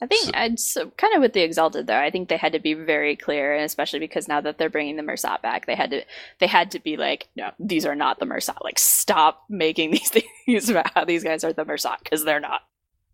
I 0.00 0.06
think 0.06 0.24
So- 0.26 0.30
I'd 0.34 0.58
so, 0.60 0.90
kind 0.96 1.14
of 1.14 1.20
with 1.20 1.32
the 1.32 1.42
Exalted 1.42 1.86
though. 1.86 1.98
I 1.98 2.10
think 2.10 2.28
they 2.28 2.36
had 2.36 2.52
to 2.52 2.60
be 2.60 2.74
very 2.74 3.16
clear, 3.16 3.54
and 3.54 3.64
especially 3.64 3.98
because 3.98 4.28
now 4.28 4.40
that 4.40 4.56
they're 4.58 4.70
bringing 4.70 4.96
the 4.96 5.02
Mursaat 5.02 5.42
back, 5.42 5.66
they 5.66 5.74
had 5.74 5.90
to 5.90 6.02
they 6.40 6.46
had 6.46 6.70
to 6.72 6.80
be 6.80 6.96
like, 6.96 7.28
no, 7.36 7.50
these 7.58 7.84
are 7.86 7.94
not 7.96 8.18
the 8.18 8.26
Mursaat. 8.26 8.62
Like, 8.62 8.78
stop 8.78 9.44
making 9.48 9.90
these 9.92 10.10
things 10.10 10.70
about 10.70 10.92
how 10.94 11.04
these 11.04 11.24
guys 11.24 11.44
are 11.44 11.52
the 11.52 11.64
Mursaat 11.64 11.98
because 12.02 12.24
they're 12.24 12.40
not. 12.40 12.62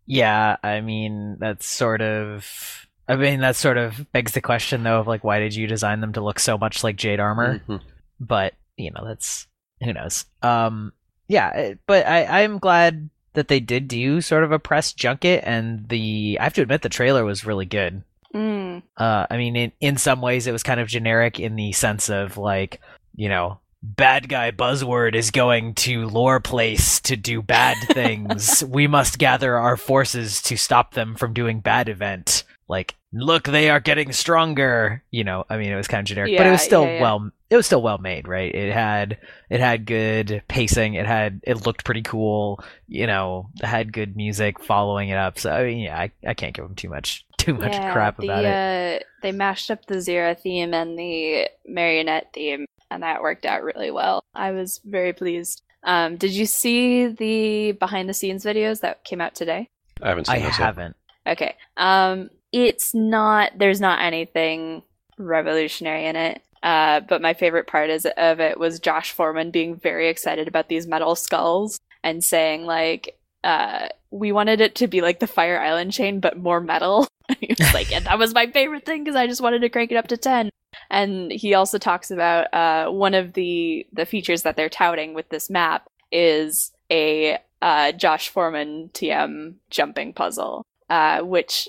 Yeah, 0.05 0.57
I 0.63 0.81
mean, 0.81 1.37
that's 1.39 1.65
sort 1.65 2.01
of. 2.01 2.87
I 3.07 3.15
mean, 3.15 3.41
that 3.41 3.55
sort 3.55 3.77
of 3.77 4.11
begs 4.11 4.31
the 4.31 4.41
question, 4.41 4.81
though, 4.83 4.99
of 4.99 5.07
like, 5.07 5.23
why 5.23 5.39
did 5.39 5.53
you 5.53 5.67
design 5.67 6.01
them 6.01 6.13
to 6.13 6.23
look 6.23 6.39
so 6.39 6.57
much 6.57 6.83
like 6.83 6.95
Jade 6.95 7.19
armor? 7.19 7.59
Mhm. 7.67 7.81
But 8.19 8.55
you 8.77 8.91
know, 8.91 9.05
that's 9.05 9.47
who 9.83 9.93
knows. 9.93 10.25
Um, 10.41 10.91
yeah, 11.27 11.73
but 11.87 12.07
I 12.07 12.43
I'm 12.43 12.57
glad 12.59 13.09
that 13.33 13.47
they 13.47 13.59
did 13.59 13.87
do 13.87 14.21
sort 14.21 14.43
of 14.43 14.51
a 14.51 14.59
press 14.59 14.93
junket, 14.93 15.43
and 15.45 15.87
the 15.87 16.37
I 16.39 16.43
have 16.43 16.53
to 16.53 16.61
admit 16.61 16.81
the 16.81 16.89
trailer 16.89 17.23
was 17.23 17.45
really 17.45 17.65
good. 17.65 18.03
Mm. 18.33 18.83
Uh, 18.97 19.27
I 19.29 19.37
mean, 19.37 19.55
in 19.55 19.71
in 19.79 19.97
some 19.97 20.21
ways, 20.21 20.47
it 20.47 20.51
was 20.51 20.63
kind 20.63 20.79
of 20.79 20.87
generic 20.87 21.39
in 21.39 21.55
the 21.55 21.71
sense 21.71 22.09
of 22.09 22.37
like, 22.37 22.81
you 23.15 23.29
know, 23.29 23.59
bad 23.85 24.27
guy 24.27 24.51
buzzword 24.51 25.15
is 25.15 25.31
going 25.31 25.75
to 25.75 26.07
lore 26.07 26.39
place 26.39 26.99
to 27.01 27.15
do 27.15 27.41
bad 27.41 27.77
things. 27.91 28.63
we 28.63 28.87
must 28.87 29.19
gather 29.19 29.57
our 29.57 29.77
forces 29.77 30.41
to 30.43 30.57
stop 30.57 30.93
them 30.93 31.15
from 31.15 31.33
doing 31.33 31.59
bad 31.59 31.89
event. 31.89 32.43
Like, 32.67 32.95
look, 33.13 33.43
they 33.43 33.69
are 33.69 33.79
getting 33.79 34.11
stronger. 34.11 35.03
You 35.11 35.23
know, 35.23 35.45
I 35.49 35.57
mean, 35.57 35.71
it 35.71 35.75
was 35.75 35.87
kind 35.87 36.01
of 36.01 36.07
generic, 36.07 36.35
but 36.37 36.47
it 36.47 36.51
was 36.51 36.61
still 36.61 36.85
yeah, 36.85 36.95
yeah. 36.95 37.01
well. 37.01 37.31
It 37.47 37.55
was 37.55 37.67
still 37.67 37.81
well 37.81 37.99
made, 37.99 38.27
right? 38.27 38.53
It 38.53 38.73
had 38.73 39.19
it 39.51 39.59
had 39.59 39.85
good 39.85 40.41
pacing. 40.47 40.95
It 40.95 41.05
had 41.05 41.41
it 41.43 41.65
looked 41.65 41.85
pretty 41.85 42.01
cool. 42.01 42.63
You 42.87 43.05
know, 43.05 43.49
it 43.61 43.65
had 43.65 43.93
good 43.93 44.15
music 44.15 44.63
following 44.63 45.09
it 45.09 45.17
up. 45.17 45.37
So 45.37 45.51
I 45.51 45.63
mean, 45.63 45.79
yeah, 45.79 45.97
I, 45.97 46.11
I 46.25 46.33
can't 46.33 46.55
give 46.55 46.65
them 46.65 46.75
too 46.75 46.89
much 46.89 47.23
too 47.37 47.53
much 47.53 47.73
yeah, 47.73 47.93
crap 47.93 48.17
the, 48.17 48.25
about 48.25 48.45
it. 48.45 49.01
Uh, 49.01 49.05
they 49.21 49.31
mashed 49.31 49.69
up 49.69 49.85
the 49.85 49.95
Zira 49.95 50.37
theme 50.37 50.73
and 50.73 50.97
the 50.97 51.47
marionette 51.67 52.31
theme, 52.33 52.65
and 52.91 53.03
that 53.03 53.21
worked 53.21 53.45
out 53.45 53.63
really 53.63 53.91
well. 53.91 54.23
I 54.33 54.51
was 54.51 54.81
very 54.83 55.13
pleased. 55.13 55.61
Um, 55.83 56.17
did 56.17 56.31
you 56.31 56.45
see 56.45 57.07
the 57.07 57.73
behind 57.73 58.09
the 58.09 58.13
scenes 58.13 58.43
videos 58.43 58.81
that 58.81 59.03
came 59.03 59.21
out 59.21 59.35
today? 59.35 59.69
I 60.01 60.09
haven't 60.09 60.25
seen 60.25 60.37
I 60.37 60.39
those 60.39 60.47
yet. 60.49 60.59
I 60.59 60.65
haven't. 60.65 60.95
Okay. 61.27 61.55
Um, 61.77 62.29
it's 62.51 62.93
not. 62.93 63.51
There's 63.57 63.81
not 63.81 64.01
anything 64.01 64.83
revolutionary 65.17 66.05
in 66.05 66.15
it. 66.15 66.41
Uh, 66.63 66.99
but 67.01 67.21
my 67.21 67.35
favorite 67.35 67.67
part 67.67 67.91
is 67.91 68.07
of 68.17 68.39
it 68.39 68.59
was 68.59 68.79
Josh 68.79 69.11
Foreman 69.11 69.51
being 69.51 69.75
very 69.75 70.09
excited 70.09 70.47
about 70.47 70.67
these 70.67 70.87
metal 70.87 71.15
skulls 71.15 71.79
and 72.03 72.23
saying 72.23 72.65
like, 72.65 73.19
uh, 73.43 73.87
we 74.09 74.31
wanted 74.31 74.61
it 74.61 74.73
to 74.75 74.87
be 74.87 75.01
like 75.01 75.19
the 75.19 75.27
Fire 75.27 75.59
Island 75.59 75.93
chain, 75.93 76.19
but 76.19 76.37
more 76.37 76.59
metal. 76.59 77.07
he 77.39 77.55
was 77.57 77.73
like, 77.73 77.91
and 77.91 78.05
that 78.05 78.17
was 78.17 78.33
my 78.33 78.47
favorite 78.47 78.85
thing 78.85 79.03
because 79.03 79.15
I 79.15 79.27
just 79.27 79.41
wanted 79.41 79.59
to 79.59 79.69
crank 79.69 79.91
it 79.91 79.97
up 79.97 80.07
to 80.07 80.17
ten. 80.17 80.49
And 80.89 81.31
he 81.31 81.53
also 81.53 81.77
talks 81.77 82.11
about 82.11 82.53
uh, 82.53 82.89
one 82.91 83.13
of 83.13 83.33
the 83.33 83.85
the 83.93 84.05
features 84.05 84.43
that 84.43 84.55
they're 84.55 84.69
touting 84.69 85.13
with 85.13 85.29
this 85.29 85.49
map 85.49 85.87
is 86.11 86.71
a 86.91 87.37
uh, 87.61 87.91
Josh 87.93 88.29
Foreman 88.29 88.89
TM 88.93 89.55
jumping 89.69 90.13
puzzle, 90.13 90.63
uh, 90.89 91.21
which 91.21 91.67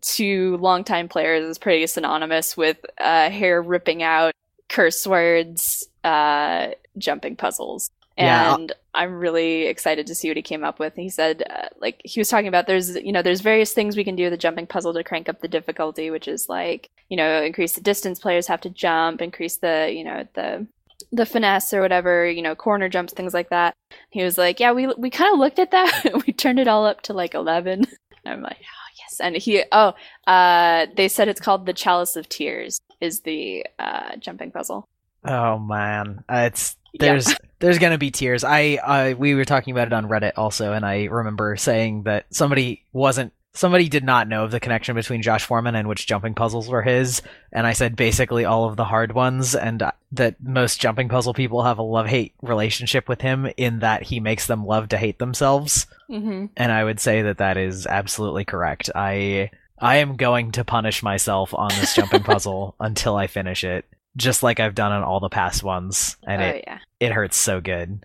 to 0.00 0.56
longtime 0.58 1.08
players 1.08 1.44
is 1.44 1.58
pretty 1.58 1.86
synonymous 1.86 2.56
with 2.56 2.78
uh, 2.98 3.30
hair 3.30 3.62
ripping 3.62 4.02
out, 4.02 4.32
curse 4.68 5.06
words, 5.06 5.88
uh, 6.04 6.68
jumping 6.98 7.36
puzzles. 7.36 7.90
Yeah. 8.18 8.54
And 8.54 8.72
I'm 8.94 9.14
really 9.14 9.66
excited 9.66 10.06
to 10.08 10.14
see 10.14 10.28
what 10.28 10.36
he 10.36 10.42
came 10.42 10.64
up 10.64 10.78
with. 10.78 10.94
He 10.96 11.08
said, 11.08 11.44
uh, 11.48 11.68
like, 11.80 12.00
he 12.04 12.20
was 12.20 12.28
talking 12.28 12.48
about 12.48 12.66
there's, 12.66 12.96
you 12.96 13.12
know, 13.12 13.22
there's 13.22 13.40
various 13.40 13.72
things 13.72 13.96
we 13.96 14.04
can 14.04 14.16
do 14.16 14.24
with 14.24 14.32
the 14.32 14.38
jumping 14.38 14.66
puzzle 14.66 14.92
to 14.94 15.04
crank 15.04 15.28
up 15.28 15.40
the 15.40 15.48
difficulty, 15.48 16.10
which 16.10 16.26
is 16.26 16.48
like, 16.48 16.90
you 17.08 17.16
know, 17.16 17.42
increase 17.42 17.74
the 17.74 17.80
distance 17.80 18.18
players 18.18 18.46
have 18.48 18.60
to 18.62 18.70
jump, 18.70 19.22
increase 19.22 19.58
the, 19.58 19.92
you 19.94 20.04
know, 20.04 20.26
the 20.34 20.66
the 21.12 21.24
finesse 21.24 21.72
or 21.72 21.80
whatever, 21.80 22.28
you 22.28 22.42
know, 22.42 22.54
corner 22.54 22.88
jumps, 22.88 23.12
things 23.12 23.32
like 23.32 23.50
that. 23.50 23.74
He 24.10 24.24
was 24.24 24.36
like, 24.36 24.58
yeah, 24.60 24.72
we 24.72 24.88
we 24.98 25.10
kind 25.10 25.32
of 25.32 25.38
looked 25.38 25.58
at 25.58 25.70
that. 25.70 26.22
we 26.26 26.32
turned 26.32 26.58
it 26.58 26.68
all 26.68 26.84
up 26.84 27.02
to 27.02 27.12
like 27.12 27.34
11. 27.34 27.86
I'm 28.26 28.42
like, 28.42 28.58
oh, 28.60 28.90
yes. 28.98 29.20
And 29.20 29.36
he, 29.36 29.62
oh, 29.72 29.94
uh, 30.26 30.86
they 30.96 31.08
said 31.08 31.28
it's 31.28 31.40
called 31.40 31.66
the 31.66 31.72
Chalice 31.72 32.16
of 32.16 32.28
Tears 32.28 32.80
is 33.00 33.20
the 33.20 33.64
uh, 33.78 34.16
jumping 34.16 34.50
puzzle. 34.50 34.84
Oh 35.24 35.58
man, 35.58 36.24
uh, 36.28 36.50
it's 36.94 37.04
Yeah. 37.04 37.12
there's 37.12 37.34
there's 37.60 37.78
gonna 37.78 37.98
be 37.98 38.10
tears. 38.10 38.44
I 38.44 38.78
I 38.84 39.14
we 39.14 39.34
were 39.34 39.44
talking 39.44 39.72
about 39.72 39.86
it 39.88 39.92
on 39.92 40.06
Reddit 40.08 40.32
also, 40.36 40.72
and 40.72 40.84
I 40.86 41.04
remember 41.04 41.56
saying 41.56 42.04
that 42.04 42.26
somebody 42.30 42.84
wasn't 42.92 43.32
somebody 43.54 43.88
did 43.88 44.04
not 44.04 44.28
know 44.28 44.44
of 44.44 44.52
the 44.52 44.60
connection 44.60 44.94
between 44.94 45.20
Josh 45.22 45.44
Foreman 45.44 45.74
and 45.74 45.88
which 45.88 46.06
jumping 46.06 46.34
puzzles 46.34 46.68
were 46.68 46.82
his, 46.82 47.22
and 47.52 47.66
I 47.66 47.72
said 47.72 47.96
basically 47.96 48.44
all 48.44 48.66
of 48.68 48.76
the 48.76 48.84
hard 48.84 49.12
ones, 49.12 49.56
and 49.56 49.82
that 50.12 50.36
most 50.40 50.80
jumping 50.80 51.08
puzzle 51.08 51.34
people 51.34 51.64
have 51.64 51.78
a 51.78 51.82
love 51.82 52.06
hate 52.06 52.34
relationship 52.42 53.08
with 53.08 53.20
him 53.20 53.48
in 53.56 53.80
that 53.80 54.04
he 54.04 54.20
makes 54.20 54.46
them 54.46 54.64
love 54.64 54.88
to 54.90 54.96
hate 54.98 55.18
themselves, 55.18 55.86
Mm-hmm. 56.08 56.46
and 56.56 56.70
I 56.72 56.84
would 56.84 57.00
say 57.00 57.22
that 57.22 57.38
that 57.38 57.56
is 57.56 57.86
absolutely 57.86 58.44
correct. 58.44 58.90
I 58.94 59.50
I 59.80 59.96
am 59.96 60.16
going 60.16 60.52
to 60.52 60.64
punish 60.64 61.02
myself 61.02 61.52
on 61.54 61.68
this 61.70 61.94
jumping 61.94 62.22
puzzle 62.24 62.76
until 62.78 63.16
I 63.16 63.26
finish 63.26 63.64
it, 63.64 63.84
just 64.18 64.42
like 64.42 64.60
I've 64.60 64.74
done 64.74 64.92
on 64.92 65.02
all 65.02 65.20
the 65.20 65.30
past 65.30 65.62
ones, 65.62 66.18
and 66.26 66.42
oh 66.42 66.44
it 66.46 66.64
yeah. 66.66 66.78
it 67.00 67.12
hurts 67.12 67.38
so 67.38 67.60
good. 67.62 68.04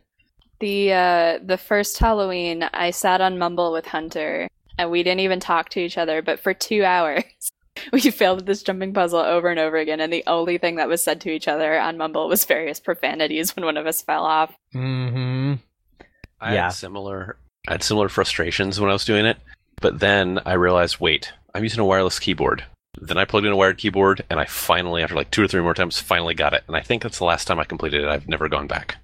The 0.62 0.93
uh, 0.93 1.39
the 1.43 1.58
first 1.58 1.98
Halloween, 1.98 2.63
I 2.74 2.91
sat 2.91 3.20
on 3.20 3.38
Mumble 3.38 3.74
with 3.74 3.86
Hunter, 3.86 4.48
and 4.77 4.89
we 4.89 5.03
didn't 5.03 5.20
even 5.20 5.41
talk 5.41 5.67
to 5.70 5.82
each 5.82 5.98
other. 5.98 6.22
But 6.22 6.39
for 6.39 6.53
two 6.53 6.86
hours, 6.86 7.24
we 7.91 8.00
failed 8.00 8.46
this 8.46 8.63
jumping 8.63 8.93
puzzle 8.93 9.20
over 9.20 9.50
and 9.50 9.60
over 9.60 9.75
again. 9.75 10.00
And 10.00 10.13
the 10.13 10.24
only 10.27 10.58
thing 10.58 10.75
that 10.75 10.88
was 10.88 11.03
said 11.03 11.20
to 11.22 11.29
each 11.32 11.50
other 11.50 11.77
on 11.77 11.98
Mumble 11.98 12.29
was 12.29 12.46
various 12.46 12.79
profanities 12.79 13.55
when 13.55 13.65
one 13.65 13.75
of 13.77 13.86
us 13.88 14.01
fell 14.01 14.24
off. 14.24 14.55
Mm-hmm. 14.74 15.55
I 16.39 16.53
Yeah. 16.53 16.63
had 16.63 16.70
similar 16.74 17.38
I 17.67 17.74
had 17.74 17.84
similar 17.84 18.10
frustrations 18.10 18.79
when 18.79 18.89
I 18.89 18.93
was 18.93 19.05
doing 19.05 19.25
it, 19.25 19.38
but 19.82 20.00
then 20.00 20.39
I 20.46 20.53
realized, 20.53 21.00
wait, 21.00 21.32
I'm 21.55 21.63
using 21.63 21.79
a 21.79 21.86
wireless 21.86 22.20
keyboard. 22.20 22.63
Then 23.00 23.17
I 23.17 23.25
plugged 23.25 23.45
in 23.45 23.51
a 23.51 23.55
wired 23.55 23.77
keyboard, 23.77 24.23
and 24.29 24.39
I 24.39 24.45
finally, 24.45 25.03
after 25.03 25.15
like 25.15 25.31
two 25.31 25.43
or 25.43 25.47
three 25.47 25.62
more 25.62 25.73
times, 25.73 26.00
finally 26.00 26.33
got 26.35 26.53
it. 26.53 26.63
And 26.67 26.75
I 26.75 26.81
think 26.81 27.01
that's 27.03 27.17
the 27.17 27.25
last 27.25 27.45
time 27.45 27.59
I 27.59 27.63
completed 27.63 28.01
it. 28.03 28.07
I've 28.07 28.27
never 28.29 28.47
gone 28.50 28.67
back. 28.67 28.97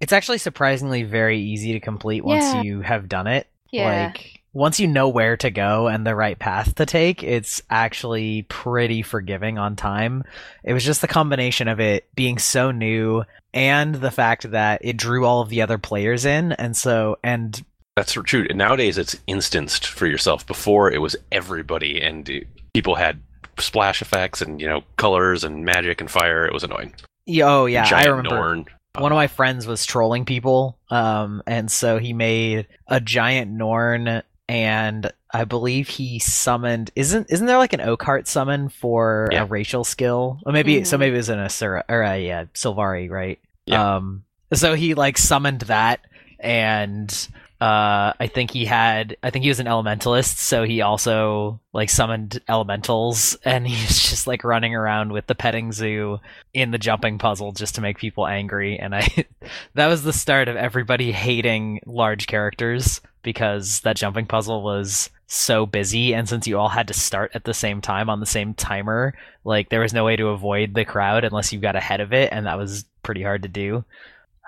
It's 0.00 0.12
actually 0.12 0.38
surprisingly 0.38 1.02
very 1.04 1.38
easy 1.40 1.72
to 1.72 1.80
complete 1.80 2.24
once 2.24 2.44
Yeah. 2.44 2.62
you 2.62 2.80
have 2.82 3.08
done 3.08 3.26
it. 3.26 3.46
Yeah. 3.70 4.06
Like 4.06 4.40
once 4.52 4.78
you 4.78 4.86
know 4.86 5.08
where 5.08 5.36
to 5.38 5.50
go 5.50 5.88
and 5.88 6.06
the 6.06 6.14
right 6.14 6.38
path 6.38 6.74
to 6.76 6.86
take, 6.86 7.22
it's 7.24 7.62
actually 7.70 8.42
pretty 8.42 9.02
forgiving 9.02 9.58
on 9.58 9.74
time. 9.76 10.22
It 10.62 10.74
was 10.74 10.84
just 10.84 11.00
the 11.00 11.08
combination 11.08 11.66
of 11.68 11.80
it 11.80 12.06
being 12.14 12.38
so 12.38 12.70
new 12.70 13.24
and 13.52 13.94
the 13.94 14.10
fact 14.10 14.50
that 14.50 14.84
it 14.84 14.96
drew 14.96 15.24
all 15.24 15.40
of 15.40 15.48
the 15.48 15.62
other 15.62 15.78
players 15.78 16.24
in 16.24 16.52
and 16.52 16.76
so 16.76 17.18
and 17.24 17.64
That's 17.96 18.12
true. 18.12 18.46
Nowadays, 18.52 18.98
it's 18.98 19.16
instanced 19.26 19.86
for 19.86 20.06
yourself. 20.06 20.46
Before, 20.46 20.90
it 20.90 20.98
was 20.98 21.14
everybody, 21.30 22.00
and 22.02 22.28
people 22.72 22.96
had 22.96 23.20
splash 23.58 24.02
effects 24.02 24.42
and 24.42 24.60
you 24.60 24.66
know 24.66 24.82
colors 24.96 25.44
and 25.44 25.64
magic 25.64 26.00
and 26.00 26.10
fire. 26.10 26.44
It 26.44 26.52
was 26.52 26.64
annoying. 26.64 26.92
yeah, 27.26 27.48
oh 27.48 27.66
yeah, 27.66 27.84
I 27.84 27.88
Giant 27.88 28.10
remember 28.10 28.34
Norn. 28.34 28.64
one 28.98 29.12
of 29.12 29.16
my 29.16 29.28
friends 29.28 29.64
was 29.66 29.86
trolling 29.86 30.24
people 30.24 30.76
um 30.90 31.40
and 31.46 31.70
so 31.70 31.98
he 31.98 32.12
made 32.12 32.66
a 32.88 33.00
giant 33.00 33.50
norn 33.50 34.22
and 34.48 35.10
i 35.32 35.44
believe 35.44 35.88
he 35.88 36.18
summoned 36.20 36.90
isn't 36.94 37.26
isn't 37.30 37.46
there 37.46 37.58
like 37.58 37.72
an 37.72 37.80
oakheart 37.80 38.26
summon 38.28 38.68
for 38.68 39.28
Yeah. 39.32 39.42
a 39.42 39.46
racial 39.46 39.82
skill 39.84 40.38
or 40.46 40.52
maybe 40.52 40.84
so 40.84 40.96
Mhm. 40.96 41.00
maybe 41.00 41.14
it 41.14 41.18
was 41.18 41.28
an 41.28 41.38
asura 41.40 41.84
or 41.88 42.02
a 42.02 42.18
yeah 42.24 42.44
sylvari 42.54 43.08
right 43.10 43.38
Yeah. 43.66 43.96
um 43.96 44.24
so 44.52 44.74
he 44.74 44.94
like 44.94 45.16
summoned 45.18 45.62
that 45.62 46.00
and 46.38 47.28
uh 47.64 48.12
i 48.20 48.26
think 48.26 48.50
he 48.50 48.66
had 48.66 49.16
i 49.22 49.30
think 49.30 49.42
he 49.42 49.48
was 49.48 49.58
an 49.58 49.66
elementalist 49.66 50.36
so 50.36 50.64
he 50.64 50.82
also 50.82 51.58
like 51.72 51.88
summoned 51.88 52.38
elementals 52.46 53.38
and 53.44 53.66
he's 53.66 54.02
just 54.02 54.26
like 54.26 54.44
running 54.44 54.74
around 54.74 55.12
with 55.12 55.26
the 55.28 55.34
petting 55.34 55.72
zoo 55.72 56.18
in 56.52 56.72
the 56.72 56.78
jumping 56.78 57.16
puzzle 57.16 57.52
just 57.52 57.74
to 57.74 57.80
make 57.80 57.96
people 57.96 58.26
angry 58.26 58.78
and 58.78 58.94
i 58.94 59.08
that 59.74 59.86
was 59.86 60.02
the 60.02 60.12
start 60.12 60.48
of 60.48 60.56
everybody 60.56 61.10
hating 61.10 61.80
large 61.86 62.26
characters 62.26 63.00
because 63.22 63.80
that 63.80 63.96
jumping 63.96 64.26
puzzle 64.26 64.62
was 64.62 65.08
so 65.26 65.64
busy 65.64 66.12
and 66.12 66.28
since 66.28 66.46
you 66.46 66.58
all 66.58 66.68
had 66.68 66.88
to 66.88 66.94
start 66.94 67.30
at 67.32 67.44
the 67.44 67.54
same 67.54 67.80
time 67.80 68.10
on 68.10 68.20
the 68.20 68.26
same 68.26 68.52
timer 68.52 69.14
like 69.42 69.70
there 69.70 69.80
was 69.80 69.94
no 69.94 70.04
way 70.04 70.16
to 70.16 70.28
avoid 70.28 70.74
the 70.74 70.84
crowd 70.84 71.24
unless 71.24 71.50
you 71.50 71.58
got 71.58 71.76
ahead 71.76 72.02
of 72.02 72.12
it 72.12 72.28
and 72.30 72.44
that 72.44 72.58
was 72.58 72.84
pretty 73.02 73.22
hard 73.22 73.42
to 73.42 73.48
do 73.48 73.82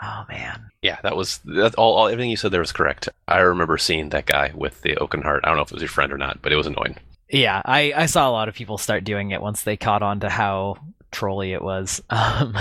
oh 0.03 0.25
man 0.29 0.71
Yeah, 0.83 0.99
that 1.03 1.17
was 1.17 1.39
that, 1.45 1.75
all, 1.77 1.95
all. 1.95 2.09
Everything 2.09 2.31
you 2.31 2.37
said 2.37 2.51
there 2.53 2.61
was 2.61 2.73
correct. 2.73 3.09
I 3.27 3.39
remember 3.39 3.79
seeing 3.79 4.11
that 4.11 4.27
guy 4.27 4.53
with 4.55 4.83
the 4.83 4.97
oaken 4.99 5.23
heart. 5.23 5.41
I 5.45 5.49
don't 5.49 5.57
know 5.57 5.63
if 5.63 5.71
it 5.71 5.75
was 5.75 5.83
your 5.83 5.89
friend 5.89 6.13
or 6.13 6.19
not, 6.19 6.43
but 6.43 6.53
it 6.53 6.57
was 6.57 6.67
annoying. 6.67 6.97
yeah 7.31 7.61
i 7.65 7.93
i 7.97 8.07
saw 8.07 8.29
a 8.29 8.31
lot 8.31 8.49
of 8.49 8.55
people 8.55 8.79
start 8.79 9.03
doing 9.03 9.33
it 9.33 9.43
once 9.43 9.63
they 9.63 9.77
caught 9.77 10.03
on 10.03 10.21
to 10.21 10.29
how 10.29 10.77
trolly 11.11 11.53
it 11.53 11.61
was 11.63 12.01
um 12.11 12.57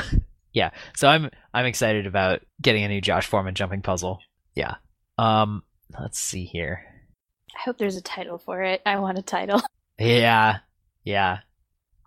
yeah 0.54 0.72
so 0.96 1.08
i'm 1.08 1.30
i'm 1.54 1.66
excited 1.68 2.08
about 2.08 2.42
getting 2.62 2.84
a 2.84 2.88
new 2.88 3.00
josh 3.00 3.28
foreman 3.28 3.54
jumping 3.54 3.84
puzzle 3.84 4.20
yeah 4.56 4.76
um 5.20 5.62
let's 6.00 6.20
see 6.20 6.46
here 6.46 6.84
I 7.56 7.62
hope 7.64 7.78
there's 7.78 7.96
a 7.96 8.02
title 8.02 8.38
for 8.38 8.64
it. 8.64 8.82
I 8.86 9.00
want 9.00 9.18
a 9.18 9.22
title. 9.22 9.62
Yeah, 9.98 10.58
yeah. 11.06 11.40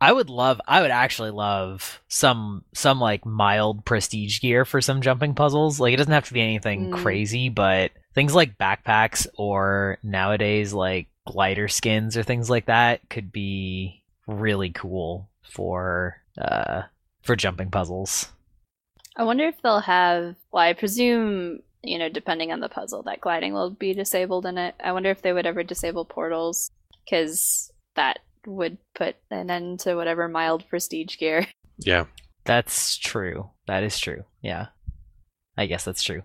I 0.01 0.13
would 0.13 0.31
love. 0.31 0.61
I 0.67 0.81
would 0.83 0.91
actually 0.93 1.31
love 1.31 2.01
some 2.09 2.65
some 2.73 3.01
like 3.01 3.27
mild 3.27 3.85
prestige 3.85 4.41
gear 4.41 4.65
for 4.65 4.81
some 4.81 5.01
jumping 5.03 5.35
puzzles. 5.35 5.81
Like 5.81 5.93
it 5.93 5.97
doesn't 5.97 6.13
have 6.13 6.29
to 6.29 6.35
be 6.35 6.41
anything 6.41 6.91
Mm. 6.91 6.93
crazy, 7.03 7.49
but 7.49 7.91
things 8.15 8.35
like 8.35 8.59
backpacks 8.59 9.27
or 9.37 9.99
nowadays 10.03 10.73
like 10.73 11.09
glider 11.27 11.69
skins 11.69 12.17
or 12.17 12.23
things 12.23 12.49
like 12.49 12.67
that 12.67 13.01
could 13.11 13.33
be 13.33 14.03
really 14.27 14.71
cool 14.71 15.29
for 15.43 16.23
uh 16.41 16.83
for 17.23 17.35
jumping 17.35 17.71
puzzles. 17.71 18.33
I 19.17 19.25
wonder 19.25 19.47
if 19.49 19.61
they'll 19.63 19.81
have. 19.81 20.37
Well, 20.53 20.63
I 20.63 20.75
presume 20.75 21.61
you 21.85 21.97
know, 21.99 22.09
depending 22.09 22.51
on 22.53 22.59
the 22.61 22.69
puzzle, 22.69 23.03
that 23.05 23.21
gliding 23.21 23.53
will 23.53 23.71
be 23.71 23.95
disabled 23.95 24.47
in 24.47 24.59
it. 24.59 24.75
I 24.83 24.91
wonder 24.93 25.11
if 25.11 25.23
they 25.23 25.33
would 25.33 25.47
ever 25.47 25.63
disable 25.63 26.05
portals, 26.05 26.71
because 27.05 27.73
that 27.95 28.19
would 28.49 28.79
put 28.95 29.17
an 29.31 29.51
end 29.51 29.81
to 29.81 29.95
whatever 29.95 30.29
mild 30.29 30.69
prestige 30.69 31.17
gear. 31.19 31.47
Yeah, 31.81 32.07
That's 32.45 32.97
true. 32.99 33.51
That 33.69 33.85
is 33.85 34.01
true. 34.01 34.25
Yeah. 34.43 34.67
I 35.57 35.67
guess 35.67 35.85
that's 35.85 36.03
true. 36.03 36.23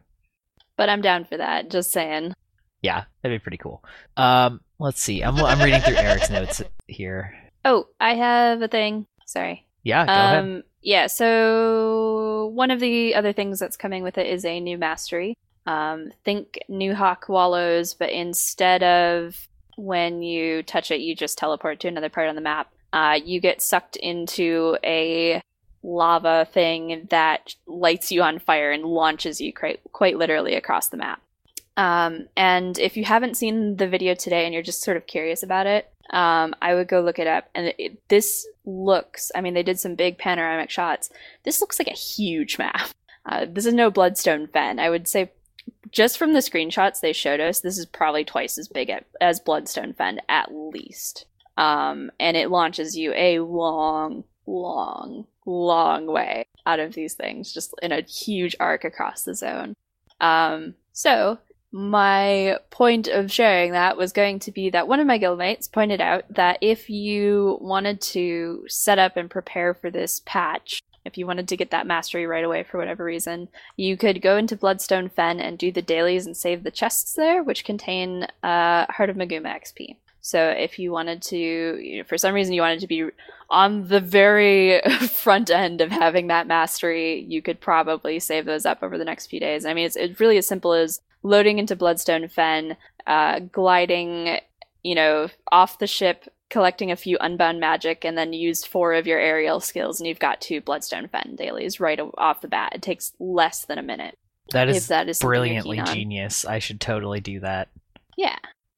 But 0.78 0.90
I'm 0.90 1.02
down 1.02 1.26
for 1.26 1.38
that. 1.38 1.70
Just 1.70 1.92
saying. 1.92 2.34
Yeah, 2.82 3.04
that'd 3.22 3.40
be 3.40 3.44
pretty 3.44 3.58
cool. 3.58 3.84
Um, 4.18 4.62
let's 4.80 5.00
see. 5.00 5.22
I'm 5.22 5.38
I'm 5.38 5.62
reading 5.62 5.82
through 5.82 5.98
Eric's 5.98 6.32
notes 6.32 6.64
here. 6.88 7.36
Oh, 7.64 7.86
I 8.00 8.16
have 8.16 8.64
a 8.64 8.68
thing. 8.68 9.06
Sorry. 9.28 9.68
Yeah, 9.84 10.06
go 10.08 10.12
ahead. 10.12 10.44
Um, 10.44 10.64
yeah, 10.82 11.06
so 11.08 12.52
one 12.56 12.72
of 12.72 12.80
the 12.80 13.14
other 13.14 13.32
things 13.32 13.60
that's 13.60 13.78
coming 13.78 14.02
with 14.02 14.18
it 14.18 14.26
is 14.26 14.44
a 14.44 14.60
new 14.60 14.78
mastery. 14.80 15.36
Um, 15.68 16.12
think 16.26 16.58
Nuhoch 16.70 17.30
Wallows, 17.30 17.94
but 17.94 18.10
instead 18.10 18.82
of 18.82 19.48
when 19.76 20.22
you 20.22 20.64
touch 20.64 20.92
it, 20.92 21.02
you 21.02 21.16
just 21.16 21.38
teleport 21.38 21.80
to 21.82 21.88
another 21.88 22.10
part 22.10 22.30
on 22.30 22.36
the 22.36 22.42
map. 22.42 22.72
Uh, 22.92 23.20
you 23.24 23.40
get 23.40 23.62
sucked 23.62 23.96
into 23.96 24.78
a 24.84 25.42
lava 25.82 26.48
thing 26.52 27.08
that 27.10 27.56
lights 27.68 28.12
you 28.12 28.22
on 28.22 28.40
fire 28.40 28.72
and 28.72 28.84
launches 28.84 29.42
you 29.42 29.52
quite, 29.52 29.80
quite 29.92 30.18
literally 30.18 30.56
across 30.56 30.88
the 30.88 30.98
map. 30.98 31.22
Um, 31.76 32.28
and 32.38 32.78
if 32.78 32.96
you 32.96 33.04
haven't 33.04 33.36
seen 33.36 33.78
the 33.78 33.88
video 33.88 34.14
today 34.14 34.46
and 34.46 34.54
you're 34.54 34.64
just 34.64 34.84
sort 34.84 34.98
of 34.98 35.08
curious 35.08 35.42
about 35.44 35.66
it, 35.66 35.90
um, 36.12 36.54
I 36.62 36.76
would 36.76 36.88
go 36.88 37.02
look 37.02 37.18
it 37.18 37.28
up. 37.28 37.50
And 37.56 37.74
it, 37.78 38.08
this 38.10 38.48
looks, 38.66 39.32
I 39.34 39.42
mean, 39.42 39.56
they 39.56 39.64
did 39.64 39.80
some 39.80 39.96
big 39.96 40.18
panoramic 40.18 40.70
shots. 40.70 41.10
This 41.44 41.62
looks 41.62 41.80
like 41.80 41.88
a 41.88 41.94
huge 41.94 42.58
map. 42.58 42.90
Uh, 43.26 43.46
this 43.50 43.66
is 43.66 43.74
no 43.74 43.90
Bloodstone 43.90 44.48
Fen. 44.48 44.80
I 44.80 44.90
would 44.90 45.08
say, 45.08 45.32
just 45.94 46.18
from 46.18 46.34
the 46.34 46.40
screenshots 46.40 47.00
they 47.00 47.14
showed 47.14 47.40
us, 47.40 47.62
this 47.62 47.78
is 47.78 47.86
probably 47.86 48.26
twice 48.26 48.58
as 48.58 48.68
big 48.68 48.90
at, 48.90 49.06
as 49.22 49.40
Bloodstone 49.40 49.94
Fen, 49.94 50.20
at 50.28 50.54
least. 50.54 51.26
Um, 51.56 52.12
and 52.20 52.36
it 52.36 52.50
launches 52.50 52.98
you 52.98 53.14
a 53.14 53.40
long, 53.40 54.24
long, 54.48 55.28
long 55.46 56.08
way 56.08 56.46
out 56.66 56.80
of 56.80 56.96
these 56.96 57.14
things, 57.14 57.54
just 57.54 57.76
in 57.84 57.92
a 57.92 58.02
huge 58.02 58.56
arc 58.60 58.84
across 58.84 59.24
the 59.24 59.36
zone. 59.36 59.76
Um, 60.20 60.74
so, 60.94 61.38
my 61.72 62.58
point 62.70 63.08
of 63.08 63.32
sharing 63.32 63.72
that 63.72 63.98
was 63.98 64.12
going 64.12 64.40
to 64.40 64.52
be 64.52 64.70
that 64.72 64.88
one 64.88 65.00
of 65.00 65.08
my 65.08 65.18
guildmates 65.18 65.72
pointed 65.72 66.02
out 66.02 66.24
that 66.30 66.58
if 66.62 66.90
you 66.90 67.58
wanted 67.62 68.00
to 68.00 68.64
set 68.68 69.00
up 69.00 69.18
and 69.18 69.30
prepare 69.30 69.74
for 69.74 69.90
this 69.90 70.22
patch, 70.26 70.82
if 71.06 71.18
you 71.18 71.28
wanted 71.28 71.48
to 71.48 71.58
get 71.58 71.72
that 71.72 71.88
mastery 71.88 72.26
right 72.26 72.44
away 72.44 72.64
for 72.64 72.78
whatever 72.78 73.04
reason, 73.04 73.50
you 73.76 73.98
could 73.98 74.22
go 74.22 74.38
into 74.38 74.56
Bloodstone 74.56 75.10
Fen 75.10 75.40
and 75.40 75.58
do 75.58 75.72
the 75.72 75.82
dailies 75.82 76.26
and 76.26 76.36
save 76.36 76.64
the 76.64 76.72
chests 76.72 77.14
there, 77.14 77.44
which 77.44 77.66
contain 77.66 78.24
uh, 78.44 78.86
Heart 78.90 79.10
of 79.10 79.16
Maguuma 79.16 79.48
XP. 79.48 79.98
So 80.26 80.50
if 80.50 80.80
you 80.80 80.94
wanted 80.94 81.22
to, 81.24 81.38
you 81.38 81.98
know, 81.98 82.04
for 82.06 82.18
some 82.18 82.34
reason 82.34 82.54
you 82.54 82.62
wanted 82.62 82.80
to 82.80 82.88
be 82.88 83.10
on 83.50 83.90
the 83.90 84.00
very 84.00 84.82
front 85.10 85.50
end 85.50 85.82
of 85.82 85.92
having 85.92 86.28
that 86.28 86.48
mastery, 86.48 87.26
you 87.28 87.42
could 87.42 87.60
probably 87.60 88.20
save 88.20 88.46
those 88.46 88.66
up 88.66 88.82
over 88.82 88.98
the 88.98 89.04
next 89.04 89.28
few 89.28 89.42
days. 89.42 89.66
I 89.66 89.74
mean, 89.74 89.86
it's, 89.86 89.98
it's 89.98 90.22
really 90.22 90.38
as 90.38 90.48
simple 90.48 90.72
as 90.72 91.02
loading 91.24 91.60
into 91.60 91.76
Bloodstone 91.76 92.30
Fen, 92.30 92.78
uh, 93.06 93.40
gliding, 93.40 94.40
you 94.82 94.96
know, 94.96 95.28
off 95.52 95.80
the 95.80 95.88
ship, 95.88 96.30
collecting 96.54 96.92
a 96.92 96.96
few 96.96 97.18
unbound 97.20 97.60
magic, 97.60 98.06
and 98.06 98.16
then 98.16 98.32
use 98.32 98.64
four 98.64 98.94
of 98.94 99.08
your 99.08 99.18
aerial 99.20 99.60
skills, 99.60 100.00
and 100.00 100.08
you've 100.08 100.20
got 100.20 100.40
two 100.40 100.62
Bloodstone 100.62 101.08
Fen 101.08 101.36
dailies 101.36 101.80
right 101.80 102.00
off 102.16 102.42
the 102.42 102.48
bat. 102.48 102.74
It 102.76 102.84
takes 102.84 103.12
less 103.20 103.66
than 103.66 103.80
a 103.80 103.84
minute. 103.84 104.16
That 104.52 104.70
is 104.70 104.88
that 104.90 105.10
is 105.10 105.20
brilliantly 105.20 105.82
genius. 105.82 106.46
I 106.46 106.60
should 106.60 106.80
totally 106.80 107.22
do 107.22 107.40
that. 107.40 107.70
Yeah. 108.18 108.38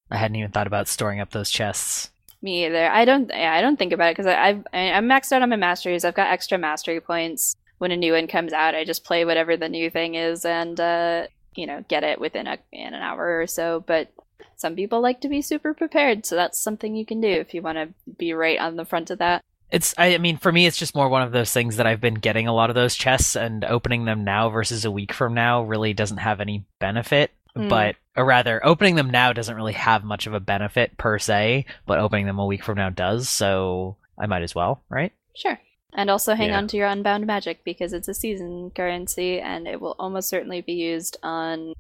I 0.10 0.16
hadn't 0.16 0.38
even 0.38 0.52
thought 0.52 0.68
about 0.68 0.88
storing 0.88 1.20
up 1.20 1.32
those 1.32 1.52
chests. 1.52 2.12
Me 2.42 2.66
either. 2.66 2.90
I 2.90 3.04
don't. 3.04 3.30
Yeah, 3.30 3.54
I 3.54 3.60
don't 3.60 3.78
think 3.78 3.92
about 3.92 4.12
it 4.12 4.18
because 4.18 4.28
I've 4.28 4.66
I- 4.72 4.92
I'm 4.92 5.08
maxed 5.10 5.34
out 5.34 5.42
on 5.42 5.50
my 5.50 5.58
masteries. 5.58 6.06
I've 6.06 6.16
got 6.16 6.32
extra 6.32 6.58
mastery 6.58 7.02
points. 7.02 7.56
When 7.80 7.92
a 7.92 7.98
new 7.98 8.14
one 8.14 8.28
comes 8.28 8.54
out, 8.54 8.74
I 8.74 8.86
just 8.86 9.04
play 9.04 9.26
whatever 9.26 9.58
the 9.58 9.68
new 9.68 9.90
thing 9.90 10.16
is 10.16 10.46
and 10.46 10.80
uh, 10.80 11.28
you 11.56 11.66
know 11.68 11.84
get 11.90 12.06
it 12.06 12.22
within 12.22 12.48
a 12.48 12.58
in 12.72 12.94
an 12.94 13.02
hour 13.02 13.42
or 13.42 13.48
so. 13.48 13.84
But 13.86 14.14
some 14.58 14.76
people 14.76 15.02
like 15.02 15.22
to 15.22 15.30
be 15.30 15.42
super 15.42 15.74
prepared, 15.74 16.26
so 16.26 16.36
that's 16.36 16.62
something 16.62 16.96
you 16.96 17.06
can 17.06 17.22
do 17.22 17.28
if 17.28 17.54
you 17.54 17.62
want 17.62 17.78
to 17.78 17.90
be 18.18 18.34
right 18.34 18.60
on 18.60 18.76
the 18.76 18.86
front 18.86 19.10
of 19.10 19.20
that. 19.20 19.44
It's 19.72 19.94
I 19.98 20.18
mean 20.20 20.38
for 20.38 20.52
me 20.52 20.68
it's 20.68 20.78
just 20.78 20.96
more 20.96 21.10
one 21.10 21.24
of 21.24 21.32
those 21.32 21.52
things 21.52 21.78
that 21.78 21.88
I've 21.88 22.00
been 22.00 22.14
getting 22.14 22.48
a 22.48 22.54
lot 22.54 22.70
of 22.70 22.76
those 22.76 22.96
chests 22.96 23.36
and 23.36 23.66
opening 23.66 24.06
them 24.06 24.24
now 24.24 24.50
versus 24.50 24.86
a 24.86 24.92
week 24.92 25.12
from 25.12 25.34
now 25.34 25.64
really 25.64 25.92
doesn't 25.94 26.18
have 26.18 26.40
any 26.40 26.66
benefit. 26.80 27.32
Hmm. 27.56 27.68
But 27.68 27.96
or 28.16 28.26
rather 28.26 28.64
opening 28.66 28.96
them 28.96 29.10
now 29.10 29.34
doesn't 29.34 29.56
really 29.56 29.74
have 29.74 30.04
much 30.04 30.28
of 30.28 30.34
a 30.34 30.40
benefit 30.40 30.98
per 30.98 31.18
se, 31.18 31.66
but 31.88 32.00
opening 32.00 32.26
them 32.28 32.40
a 32.40 32.46
week 32.46 32.64
from 32.64 32.78
now 32.78 32.90
does, 32.90 33.28
so 33.28 33.98
I 34.20 34.28
might 34.28 34.44
as 34.44 34.54
well, 34.54 34.84
right? 34.88 35.12
Sure. 35.36 35.60
And 35.94 36.10
also 36.10 36.36
hang 36.36 36.50
Yeah. 36.50 36.58
on 36.58 36.68
to 36.68 36.78
your 36.78 36.88
unbound 36.88 37.26
magic 37.26 37.64
because 37.64 37.92
it's 37.92 38.08
a 38.08 38.14
season 38.14 38.70
currency 38.72 39.40
and 39.40 39.68
it 39.68 39.82
will 39.82 39.96
almost 39.98 40.30
certainly 40.30 40.62
be 40.62 40.74
used 40.74 41.18
on 41.24 41.74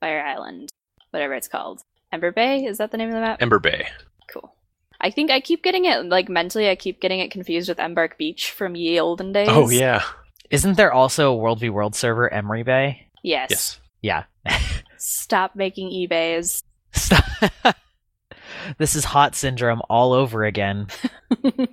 Fire 0.00 0.22
Island, 0.24 0.68
whatever 1.10 1.34
it's 1.34 1.48
called. 1.48 1.82
Ember 2.12 2.32
Bay, 2.32 2.64
is 2.64 2.78
that 2.78 2.90
the 2.90 2.96
name 2.96 3.08
of 3.08 3.14
the 3.14 3.20
map? 3.20 3.42
Ember 3.42 3.58
Bay. 3.58 3.88
Cool. 4.30 4.54
I 5.00 5.10
think 5.10 5.30
I 5.30 5.40
keep 5.40 5.62
getting 5.62 5.84
it 5.84 6.04
like 6.06 6.28
mentally. 6.28 6.68
I 6.68 6.76
keep 6.76 7.00
getting 7.00 7.20
it 7.20 7.30
confused 7.30 7.68
with 7.68 7.78
Embark 7.78 8.16
Beach 8.18 8.50
from 8.50 8.74
ye 8.76 8.98
olden 8.98 9.32
days. 9.32 9.48
Oh 9.50 9.68
yeah. 9.68 10.02
Isn't 10.50 10.76
there 10.76 10.92
also 10.92 11.32
a 11.32 11.36
World 11.36 11.60
v 11.60 11.68
World 11.70 11.94
server, 11.94 12.30
Ehmry 12.32 12.64
Bay? 12.64 13.08
Yes. 13.22 13.50
Yes. 13.50 14.24
Yeah. 14.46 14.58
Stop 14.98 15.56
making 15.56 15.90
eBays. 15.90 16.62
Stop. 16.92 17.24
this 18.78 18.94
is 18.94 19.04
hot 19.04 19.34
syndrome 19.34 19.82
all 19.90 20.12
over 20.12 20.44
again. 20.44 20.86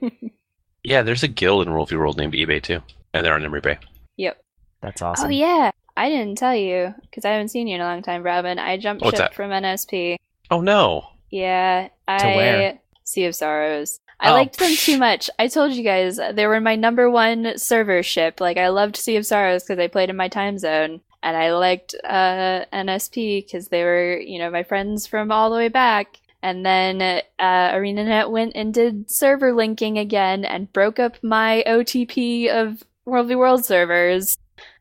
Yeah, 0.85 1.01
there's 1.01 1.23
a 1.23 1.29
guild 1.29 1.65
in 1.65 1.71
World 1.71 1.89
v 1.89 1.95
World 1.95 2.17
named 2.17 2.33
eBay 2.33 2.61
too, 2.61 2.81
and 3.13 3.25
they're 3.25 3.33
on 3.33 3.41
Ehmry 3.41 3.63
Bay. 3.63 3.77
yep. 4.17 4.43
That's 4.81 5.01
awesome. 5.01 5.27
Oh 5.27 5.29
yeah. 5.29 5.71
I 5.95 6.09
didn't 6.09 6.37
tell 6.37 6.55
you 6.55 6.93
because 7.01 7.25
I 7.25 7.31
haven't 7.31 7.49
seen 7.49 7.67
you 7.67 7.75
in 7.75 7.81
a 7.81 7.85
long 7.85 8.01
time, 8.01 8.23
Robin. 8.23 8.57
I 8.59 8.77
jumped 8.77 9.03
What's 9.03 9.17
ship 9.17 9.29
that? 9.31 9.35
from 9.35 9.51
NSP. 9.51 10.17
Oh 10.49 10.61
no. 10.61 11.07
Yeah, 11.29 11.89
I 12.07 12.25
where? 12.35 12.79
Sea 13.03 13.25
of 13.25 13.35
Sorrows. 13.35 13.99
I 14.19 14.29
Oh, 14.29 14.33
liked 14.33 14.57
them 14.59 14.73
too 14.75 14.97
much. 14.97 15.29
I 15.37 15.47
told 15.47 15.73
you 15.73 15.83
guys 15.83 16.19
they 16.33 16.47
were 16.47 16.61
my 16.61 16.75
number 16.75 17.09
one 17.09 17.57
server 17.57 18.01
ship. 18.03 18.39
Like 18.39 18.57
I 18.57 18.69
loved 18.69 18.95
Sea 18.95 19.17
of 19.17 19.25
Sorrows 19.25 19.63
because 19.63 19.79
I 19.79 19.87
played 19.87 20.09
in 20.09 20.15
my 20.15 20.27
time 20.29 20.57
zone, 20.57 21.01
and 21.21 21.35
I 21.37 21.51
liked 21.53 21.95
uh, 22.03 22.65
NSP 22.71 23.45
because 23.45 23.67
they 23.67 23.83
were 23.83 24.17
you 24.19 24.39
know 24.39 24.49
my 24.49 24.63
friends 24.63 25.05
from 25.07 25.31
all 25.31 25.49
the 25.49 25.57
way 25.57 25.67
back. 25.69 26.19
And 26.41 26.65
then 26.65 27.01
uh, 27.01 27.21
ArenaNet 27.39 28.29
went 28.29 28.51
and 28.55 28.73
did 28.73 29.09
server 29.09 29.53
linking 29.53 29.97
again 29.97 30.43
and 30.43 30.71
broke 30.73 30.99
up 30.99 31.15
my 31.23 31.63
OTP 31.65 32.49
of 32.49 32.83
World 33.05 33.27
v 33.29 33.35
World 33.35 33.63
servers, 33.65 34.37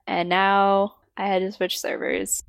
and 0.06 0.28
now 0.28 0.96
I 1.22 1.26
had 1.26 1.38
to 1.42 1.52
switch 1.52 1.78
servers. 1.78 2.42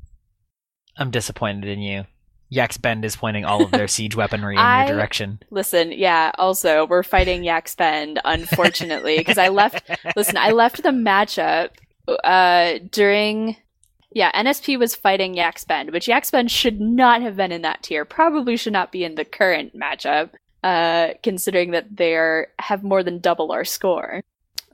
I'm 0.98 1.12
disappointed 1.12 1.66
in 1.66 1.80
you. 1.80 2.06
Yak's 2.50 2.78
Bend 2.78 3.06
is 3.06 3.16
pointing 3.16 3.46
all 3.46 3.64
of 3.64 3.72
their 3.72 3.88
siege 3.98 4.16
weaponry 4.16 4.56
in 4.56 4.60
I- 4.60 4.88
your 4.88 4.96
direction. 4.96 5.40
Listen, 5.52 5.92
yeah. 5.92 6.32
Also, 6.40 6.88
we're 6.88 7.04
fighting 7.04 7.44
Yak 7.52 7.70
Bend, 7.78 8.20
unfortunately, 8.26 9.18
because 9.20 9.38
I 9.38 9.50
left. 9.50 9.90
Listen, 10.16 10.38
I 10.38 10.52
left 10.52 10.82
the 10.82 10.90
matchup 10.90 11.70
uh, 12.24 12.80
during. 12.92 13.58
Yeah, 14.16 14.32
NSP 14.40 14.78
was 14.78 14.96
fighting 14.96 15.34
Yak 15.36 15.60
Bend, 15.68 15.92
which 15.92 16.08
Yak 16.08 16.30
Bend 16.32 16.52
should 16.52 16.80
not 16.80 17.22
have 17.22 17.36
been 17.36 17.52
in 17.52 17.62
that 17.64 17.82
tier. 17.84 18.06
Probably 18.06 18.58
should 18.58 18.74
not 18.74 18.92
be 18.92 19.04
in 19.04 19.16
the 19.16 19.26
current 19.26 19.76
matchup, 19.76 20.30
uh, 20.64 21.14
considering 21.24 21.72
that 21.72 21.96
they 21.96 22.14
are 22.16 22.48
have 22.60 22.84
more 22.84 23.04
than 23.04 23.20
double 23.20 23.52
our 23.52 23.66
score. 23.66 24.22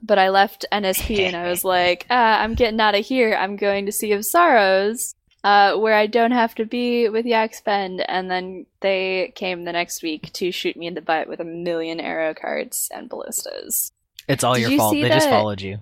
But 0.02 0.18
I 0.18 0.30
left 0.30 0.64
NSP 0.72 1.20
and 1.20 1.36
I 1.36 1.48
was 1.48 1.64
like, 1.76 2.06
ah, 2.10 2.40
I'm 2.40 2.54
getting 2.54 2.80
out 2.80 2.94
of 2.94 3.04
here. 3.04 3.34
I'm 3.34 3.56
going 3.56 3.86
to 3.86 3.92
Sea 3.92 4.12
of 4.12 4.24
Sorrows, 4.24 5.14
uh, 5.44 5.76
where 5.76 5.94
I 5.94 6.06
don't 6.06 6.32
have 6.32 6.54
to 6.56 6.64
be 6.64 7.08
with 7.08 7.26
Yak's 7.26 7.60
Bend. 7.60 8.02
And 8.08 8.30
then 8.30 8.66
they 8.80 9.32
came 9.34 9.64
the 9.64 9.72
next 9.72 10.02
week 10.02 10.32
to 10.34 10.50
shoot 10.52 10.76
me 10.76 10.86
in 10.86 10.94
the 10.94 11.00
butt 11.02 11.28
with 11.28 11.40
a 11.40 11.44
million 11.44 12.00
arrow 12.00 12.34
carts 12.34 12.88
and 12.92 13.08
ballistas. 13.08 13.92
It's 14.28 14.44
all 14.44 14.54
Did 14.54 14.60
your 14.60 14.70
you 14.70 14.78
fault. 14.78 14.92
see 14.92 15.02
They 15.02 15.08
just 15.08 15.28
followed 15.28 15.60
you. 15.60 15.78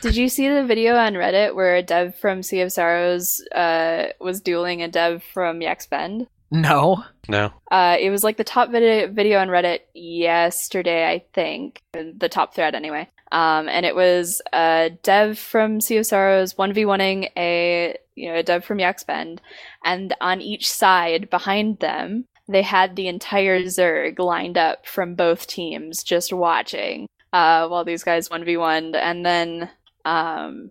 Did 0.00 0.16
you 0.16 0.28
see 0.28 0.48
the 0.48 0.64
video 0.64 0.96
on 0.96 1.12
Reddit 1.14 1.54
where 1.54 1.76
a 1.76 1.82
dev 1.82 2.16
from 2.16 2.42
Sea 2.42 2.62
of 2.62 2.72
Sorrows 2.72 3.40
uh, 3.54 4.06
was 4.20 4.40
dueling 4.40 4.82
a 4.82 4.88
dev 4.88 5.22
from 5.32 5.62
Yak's 5.62 5.86
Bend? 5.86 6.26
No. 6.50 7.04
No. 7.28 7.52
Uh, 7.70 7.96
it 8.00 8.10
was 8.10 8.24
like 8.24 8.36
the 8.36 8.44
top 8.44 8.70
video 8.70 9.06
video 9.10 9.38
on 9.38 9.48
Reddit 9.48 9.80
yesterday, 9.94 11.08
I 11.08 11.24
think, 11.32 11.82
the 11.92 12.28
top 12.28 12.54
thread 12.54 12.74
anyway. 12.74 13.08
Um, 13.32 13.66
and 13.68 13.86
it 13.86 13.96
was 13.96 14.42
a 14.52 14.90
dev 15.02 15.38
from 15.38 15.80
v 15.80 15.96
oneing 15.96 17.30
a 17.36 17.96
you 18.14 18.30
know 18.30 18.38
a 18.38 18.42
dev 18.42 18.64
from 18.64 18.78
Yak's 18.78 19.04
Bend, 19.04 19.40
and 19.84 20.14
on 20.20 20.40
each 20.40 20.70
side 20.70 21.30
behind 21.30 21.78
them 21.80 22.26
they 22.46 22.62
had 22.62 22.94
the 22.94 23.08
entire 23.08 23.62
Zerg 23.62 24.18
lined 24.18 24.58
up 24.58 24.86
from 24.86 25.14
both 25.14 25.46
teams 25.46 26.02
just 26.02 26.32
watching 26.32 27.06
uh, 27.32 27.66
while 27.68 27.84
these 27.84 28.04
guys 28.04 28.28
one 28.28 28.44
v 28.44 28.58
one, 28.58 28.94
and 28.94 29.24
then 29.24 29.70
um, 30.04 30.70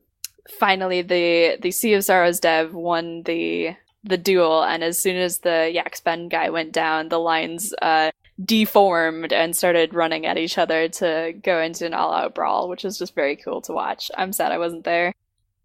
finally 0.59 1.01
the 1.01 1.57
the 1.61 1.71
Sorrows 1.71 2.39
dev 2.39 2.73
won 2.75 3.23
the 3.23 3.75
the 4.03 4.17
duel, 4.17 4.63
and 4.63 4.83
as 4.83 4.99
soon 4.99 5.17
as 5.17 5.39
the 5.39 5.71
Yak's 5.73 6.01
Bend 6.01 6.29
guy 6.29 6.49
went 6.49 6.71
down, 6.73 7.09
the 7.09 7.19
lines 7.19 7.73
uh, 7.81 8.11
deformed 8.43 9.31
and 9.33 9.55
started 9.55 9.93
running 9.93 10.25
at 10.25 10.37
each 10.37 10.57
other 10.57 10.87
to 10.87 11.33
go 11.43 11.59
into 11.61 11.85
an 11.85 11.93
all-out 11.93 12.33
brawl, 12.35 12.69
which 12.69 12.83
was 12.83 12.97
just 12.97 13.15
very 13.15 13.35
cool 13.35 13.61
to 13.61 13.73
watch. 13.73 14.09
I'm 14.17 14.33
sad 14.33 14.51
I 14.51 14.57
wasn't 14.57 14.83
there. 14.83 15.13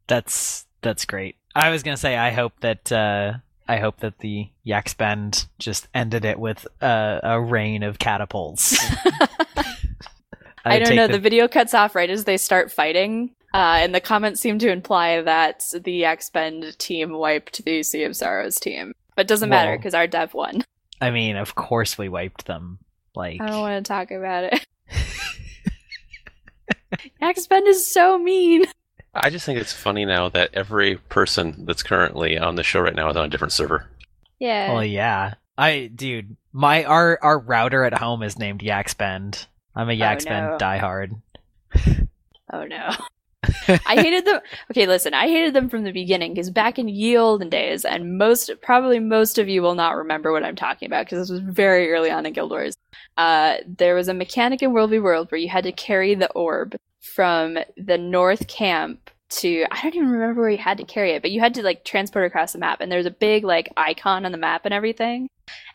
That's 0.07 0.67
that's 0.83 1.05
great. 1.05 1.37
I 1.55 1.71
was 1.71 1.83
gonna 1.83 1.97
say 1.97 2.17
I 2.17 2.31
hope 2.31 2.53
that 2.61 2.93
uh, 2.93 3.35
I 3.67 3.79
hope 3.79 3.99
that 4.01 4.19
the 4.19 4.49
Yak's 4.63 4.95
Bend 4.95 5.47
just 5.59 5.89
ended 5.95 6.25
it 6.25 6.39
with 6.39 6.67
uh, 6.81 7.21
a 7.23 7.41
rain 7.41 7.83
of 7.83 7.99
catapults. 7.99 8.77
I 10.65 10.77
I'd 10.77 10.85
don't 10.85 10.97
know. 10.97 11.07
the- 11.07 11.15
The 11.15 11.19
video 11.19 11.49
cuts 11.49 11.75
off 11.75 11.95
right 11.95 12.11
as 12.11 12.25
they 12.25 12.37
start 12.37 12.73
fighting, 12.73 13.31
uh, 13.55 13.79
and 13.81 13.95
the 13.95 14.01
comments 14.01 14.41
seem 14.41 14.59
to 14.61 14.71
imply 14.71 15.21
that 15.23 15.65
the 15.81 15.93
Yak's 15.93 16.29
Bend 16.31 16.77
team 16.79 17.13
wiped 17.13 17.65
the 17.65 17.83
Sea 17.83 18.03
of 18.05 18.17
Sorrows 18.17 18.59
team. 18.59 18.93
But 19.15 19.29
doesn't 19.29 19.49
matter 19.49 19.77
because 19.77 19.95
our 19.95 20.07
dev 20.07 20.35
won. 20.35 20.63
I 21.01 21.11
mean, 21.11 21.37
of 21.37 21.55
course 21.55 21.99
we 21.99 22.09
wiped 22.09 22.47
them. 22.47 22.79
Like 23.15 23.41
I 23.41 23.47
don't 23.47 23.61
want 23.61 23.85
to 23.85 23.89
talk 23.89 24.11
about 24.11 24.45
it. 24.45 24.67
Yak's 27.21 27.47
Bend 27.47 27.67
is 27.67 27.91
so 27.91 28.19
mean. 28.19 28.65
I 29.15 29.31
just 29.31 29.47
think 29.47 29.59
it's 29.59 29.73
funny 29.73 30.05
now 30.05 30.29
that 30.29 30.51
every 30.53 30.97
person 30.97 31.65
that's 31.65 31.83
currently 31.83 32.39
on 32.39 32.57
the 32.57 32.63
show 32.63 32.81
right 32.81 32.95
now 32.95 33.09
is 33.09 33.17
on 33.17 33.25
a 33.25 33.29
different 33.29 33.53
server. 33.53 33.89
Yeah. 34.39 34.73
Well, 34.73 34.85
yeah. 34.85 35.35
I, 35.57 35.91
dude, 35.95 36.37
my 36.53 36.85
our 36.85 37.19
our 37.23 37.39
router 37.39 37.85
at 37.85 37.95
home 37.95 38.23
is 38.23 38.39
named 38.39 38.63
Yak's 38.63 38.95
Bend. 38.95 39.47
I'm 39.75 39.89
a 39.89 39.93
oh, 39.93 39.95
Yak's 39.95 40.27
Bend 40.27 40.47
no. 40.47 40.59
diehard. 40.59 41.21
Oh 42.53 42.65
no. 42.65 42.91
I 43.69 44.01
hated 44.01 44.25
them. 44.25 44.41
Okay, 44.71 44.87
listen, 44.87 45.15
I 45.15 45.29
hated 45.29 45.55
them 45.55 45.69
from 45.69 45.85
the 45.85 45.93
beginning 45.93 46.35
because 46.35 46.51
back 46.51 46.79
in 46.79 46.89
ye 46.89 47.17
olden 47.17 47.49
days, 47.49 47.85
and 47.85 48.19
most, 48.19 48.51
probably 48.63 48.99
most 48.99 49.39
of 49.39 49.49
you 49.49 49.63
will 49.63 49.75
not 49.75 49.97
remember 49.97 50.33
what 50.33 50.45
I'm 50.45 50.57
talking 50.57 50.87
about 50.87 51.07
because 51.07 51.21
this 51.21 51.31
was 51.31 51.41
very 51.41 51.91
early 51.93 52.11
on 52.11 52.27
in 52.27 52.33
Guild 52.33 52.51
Wars. 52.51 52.77
Uh, 53.17 53.57
there 53.67 53.95
was 53.95 54.09
a 54.09 54.15
mechanic 54.15 54.63
in 54.63 54.73
World 54.73 54.91
v 54.91 54.99
World 54.99 55.31
where 55.31 55.41
you 55.41 55.49
had 55.49 55.65
to 55.65 55.73
carry 55.73 56.15
the 56.15 56.31
orb 56.33 56.77
from 57.01 57.59
the 57.77 57.99
North 57.99 58.49
Camp 58.49 59.11
to, 59.29 59.65
I 59.71 59.83
don't 59.83 59.95
even 59.95 60.11
remember 60.11 60.43
where 60.43 60.51
you 60.51 60.59
had 60.59 60.79
to 60.79 60.85
carry 60.85 61.13
it, 61.13 61.23
but 61.23 61.31
you 61.31 61.41
had 61.41 61.55
to 61.55 61.63
like 61.63 61.85
transport 61.85 62.27
across 62.27 62.53
the 62.53 62.59
map, 62.59 62.81
and 62.81 62.91
there's 62.91 63.07
a 63.07 63.11
big 63.11 63.45
like 63.45 63.73
icon 63.77 64.25
on 64.25 64.33
the 64.33 64.39
map 64.39 64.65
and 64.65 64.75
everything. 64.75 65.29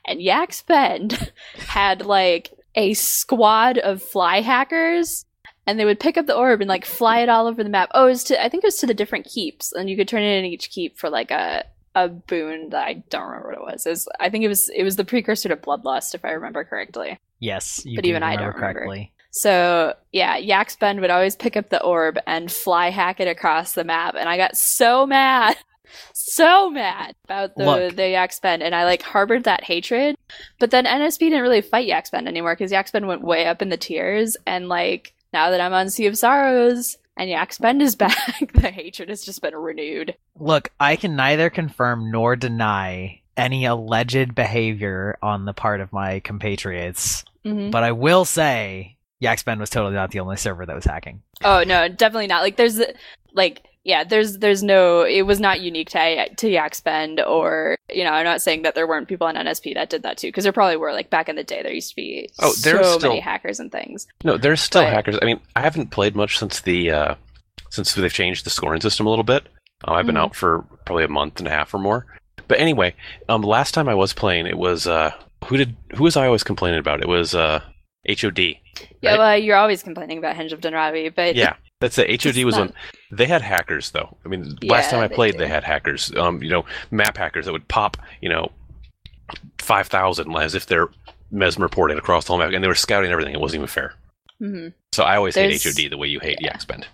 And 0.05 0.21
Yak 0.21 0.53
Bend 0.67 1.31
had 1.55 2.05
like 2.05 2.51
a 2.75 2.93
squad 2.93 3.77
of 3.77 4.01
fly 4.01 4.41
hackers 4.41 5.25
and 5.67 5.79
they 5.79 5.85
would 5.85 5.99
pick 5.99 6.17
up 6.17 6.25
the 6.25 6.35
orb 6.35 6.61
and 6.61 6.69
like 6.69 6.85
fly 6.85 7.19
it 7.19 7.29
all 7.29 7.47
over 7.47 7.63
the 7.63 7.69
map. 7.69 7.89
Oh, 7.93 8.05
it 8.07 8.09
was 8.11 8.23
to 8.25 8.43
I 8.43 8.49
think 8.49 8.63
it 8.63 8.67
was 8.67 8.77
to 8.77 8.87
the 8.87 8.93
different 8.93 9.25
keeps, 9.25 9.71
and 9.71 9.89
you 9.89 9.95
could 9.97 10.07
turn 10.07 10.23
it 10.23 10.37
in 10.39 10.45
each 10.45 10.69
keep 10.69 10.97
for 10.97 11.09
like 11.09 11.31
a 11.31 11.65
a 11.93 12.07
boon 12.07 12.69
that 12.69 12.85
I 12.87 13.03
don't 13.09 13.27
remember 13.27 13.49
what 13.49 13.57
it 13.57 13.73
was. 13.73 13.85
It 13.85 13.89
was 13.89 14.07
I 14.19 14.29
think 14.29 14.43
it 14.43 14.47
was 14.47 14.69
it 14.69 14.83
was 14.83 14.95
the 14.95 15.05
precursor 15.05 15.49
to 15.49 15.55
Bloodlust, 15.57 16.15
if 16.15 16.23
I 16.25 16.31
remember 16.31 16.63
correctly. 16.63 17.19
Yes, 17.39 17.81
you 17.85 17.97
But 17.97 18.03
do 18.03 18.09
even 18.09 18.23
I 18.23 18.35
don't 18.35 18.53
remember. 18.55 18.73
correctly. 18.73 19.11
So 19.31 19.93
yeah, 20.11 20.37
Yak's 20.37 20.75
Bend 20.75 20.99
would 21.01 21.09
always 21.09 21.35
pick 21.35 21.55
up 21.57 21.69
the 21.69 21.81
orb 21.81 22.17
and 22.27 22.51
fly 22.51 22.89
hack 22.89 23.19
it 23.19 23.27
across 23.27 23.73
the 23.73 23.83
map, 23.83 24.15
and 24.17 24.27
I 24.29 24.35
got 24.37 24.57
so 24.57 25.05
mad, 25.05 25.55
so 26.13 26.69
mad 26.69 27.15
about 27.25 27.55
the 27.55 27.65
Look. 27.65 27.95
the 27.95 28.09
Yak's 28.09 28.39
Bend, 28.39 28.61
and 28.63 28.75
I 28.75 28.83
like 28.85 29.01
harbored 29.01 29.45
that 29.45 29.63
hatred. 29.63 30.15
But 30.59 30.71
then 30.71 30.85
NSP 30.85 31.19
didn't 31.19 31.41
really 31.41 31.61
fight 31.61 31.87
Yak's 31.87 32.09
Bend 32.09 32.27
anymore 32.27 32.55
because 32.55 32.71
Yak's 32.71 32.91
Bend 32.91 33.07
went 33.07 33.21
way 33.21 33.45
up 33.45 33.61
in 33.61 33.69
the 33.69 33.77
tiers, 33.77 34.35
and 34.45 34.67
like 34.69 35.13
now 35.33 35.49
that 35.51 35.61
I'm 35.61 35.73
on 35.73 35.89
Sea 35.89 36.07
of 36.07 36.17
Sorrows 36.17 36.97
and 37.17 37.29
Yak's 37.29 37.57
Bend 37.57 37.81
is 37.81 37.95
back, 37.97 38.51
the 38.53 38.71
hatred 38.71 39.09
has 39.09 39.23
just 39.23 39.41
been 39.41 39.55
renewed. 39.55 40.15
Look, 40.39 40.71
I 40.79 40.95
can 40.95 41.15
neither 41.15 41.49
confirm 41.49 42.11
nor 42.11 42.35
deny 42.35 43.21
any 43.37 43.65
alleged 43.65 44.35
behavior 44.35 45.17
on 45.21 45.45
the 45.45 45.53
part 45.53 45.81
of 45.81 45.93
my 45.93 46.19
compatriots, 46.19 47.23
hmm 47.43 47.71
but 47.71 47.83
I 47.83 47.91
will 47.91 48.25
say 48.25 48.97
Yak's 49.19 49.43
Bend 49.43 49.59
was 49.59 49.69
totally 49.69 49.95
not 49.95 50.11
the 50.11 50.19
only 50.19 50.37
server 50.37 50.65
that 50.65 50.75
was 50.75 50.85
hacking. 50.85 51.21
Oh 51.43 51.63
no, 51.63 51.87
definitely 51.87 52.27
not. 52.27 52.41
Like 52.41 52.57
there's 52.57 52.79
like 53.33 53.63
yeah, 53.83 54.03
there's 54.03 54.37
there's 54.37 54.61
no 54.63 55.01
it 55.01 55.23
was 55.23 55.39
not 55.39 55.61
unique 55.61 55.89
to 55.89 56.29
to 56.35 56.49
Yak's 56.49 56.81
Bend 56.81 57.19
or 57.21 57.75
you 57.91 58.03
know, 58.03 58.11
I'm 58.11 58.23
not 58.25 58.41
saying 58.41 58.61
that 58.61 58.75
there 58.75 58.87
weren't 58.87 59.07
people 59.07 59.27
on 59.27 59.35
NSP 59.35 59.73
that 59.73 59.89
did 59.89 60.03
that 60.03 60.17
too 60.17 60.27
because 60.27 60.43
there 60.43 60.53
probably 60.53 60.77
were 60.77 60.93
like 60.93 61.09
back 61.09 61.27
in 61.29 61.35
the 61.35 61.43
day 61.43 61.61
there 61.63 61.73
used 61.73 61.89
to 61.89 61.95
be 61.95 62.29
Oh, 62.39 62.53
there's 62.61 62.85
so 62.85 62.97
still- 62.99 63.09
many 63.09 63.21
hackers 63.21 63.59
and 63.59 63.71
things. 63.71 64.07
No, 64.23 64.37
there's 64.37 64.61
still 64.61 64.83
But- 64.83 64.93
hackers. 64.93 65.17
I 65.21 65.25
mean, 65.25 65.39
I 65.55 65.61
haven't 65.61 65.91
played 65.91 66.15
much 66.15 66.37
since 66.37 66.61
the 66.61 66.91
uh, 66.91 67.15
since 67.69 67.93
they've 67.93 68.11
changed 68.13 68.45
the 68.45 68.49
scoring 68.49 68.81
system 68.81 69.07
a 69.07 69.09
little 69.09 69.23
bit. 69.23 69.47
Uh, 69.87 69.93
I've 69.93 70.05
been 70.05 70.15
Mhm. 70.15 70.19
out 70.23 70.35
for 70.35 70.63
probably 70.85 71.03
a 71.03 71.07
month 71.07 71.39
and 71.39 71.47
a 71.47 71.51
half 71.51 71.73
or 71.73 71.79
more. 71.79 72.05
But 72.47 72.59
anyway, 72.59 72.93
um, 73.29 73.41
last 73.41 73.73
time 73.73 73.87
I 73.89 73.95
was 73.95 74.13
playing, 74.13 74.45
it 74.45 74.57
was 74.57 74.85
uh, 74.87 75.11
who 75.45 75.57
did 75.57 75.75
who 75.95 76.03
was 76.03 76.15
I 76.17 76.25
always 76.27 76.43
complaining 76.43 76.79
about? 76.79 77.01
It 77.01 77.07
was 77.07 77.33
uh, 77.33 77.61
HOD. 78.07 78.39
Yeah, 79.01 79.11
Right. 79.11 79.17
well, 79.19 79.37
you're 79.37 79.55
always 79.57 79.81
complaining 79.83 80.17
about 80.17 80.35
Henge 80.35 80.51
of 80.53 80.59
Denravi, 80.61 81.13
but 81.15 81.35
Yeah, 81.35 81.55
that's 81.81 81.97
it. 81.97 82.09
HOD 82.23 82.37
It's 82.37 82.45
was 82.45 82.55
not- 82.55 82.67
on. 82.69 82.73
They 83.11 83.25
had 83.25 83.41
hackers 83.41 83.91
though. 83.91 84.15
I 84.25 84.29
mean, 84.29 84.57
last 84.63 84.89
time 84.89 85.01
I 85.01 85.07
they 85.09 85.15
played, 85.15 85.33
do. 85.33 85.39
they 85.39 85.47
had 85.47 85.65
hackers. 85.65 86.15
Um, 86.15 86.41
you 86.41 86.49
know, 86.49 86.63
map 86.91 87.17
hackers 87.17 87.45
that 87.45 87.51
would 87.51 87.67
pop, 87.67 87.97
you 88.21 88.29
know, 88.29 88.49
five 89.59 89.87
thousand 89.87 90.33
as 90.37 90.55
if 90.55 90.65
they're 90.65 90.87
mesmer 91.31 91.67
porting 91.69 91.97
across 91.97 92.25
the 92.25 92.29
whole 92.29 92.37
map, 92.39 92.51
and 92.53 92.63
they 92.63 92.67
were 92.67 92.75
scouting 92.75 93.11
everything. 93.11 93.33
It 93.33 93.39
wasn't 93.41 93.59
even 93.59 93.67
fair. 93.67 93.93
Mhm. 94.41 94.73
So 94.93 95.03
I 95.03 95.15
always 95.17 95.35
There's- 95.35 95.63
hate 95.63 95.75
HOD 95.75 95.89
the 95.89 95.97
way 95.97 96.07
you 96.07 96.19
hate 96.19 96.37
yeah. 96.41 96.51
Yak's 96.51 96.65
Bend. 96.65 96.87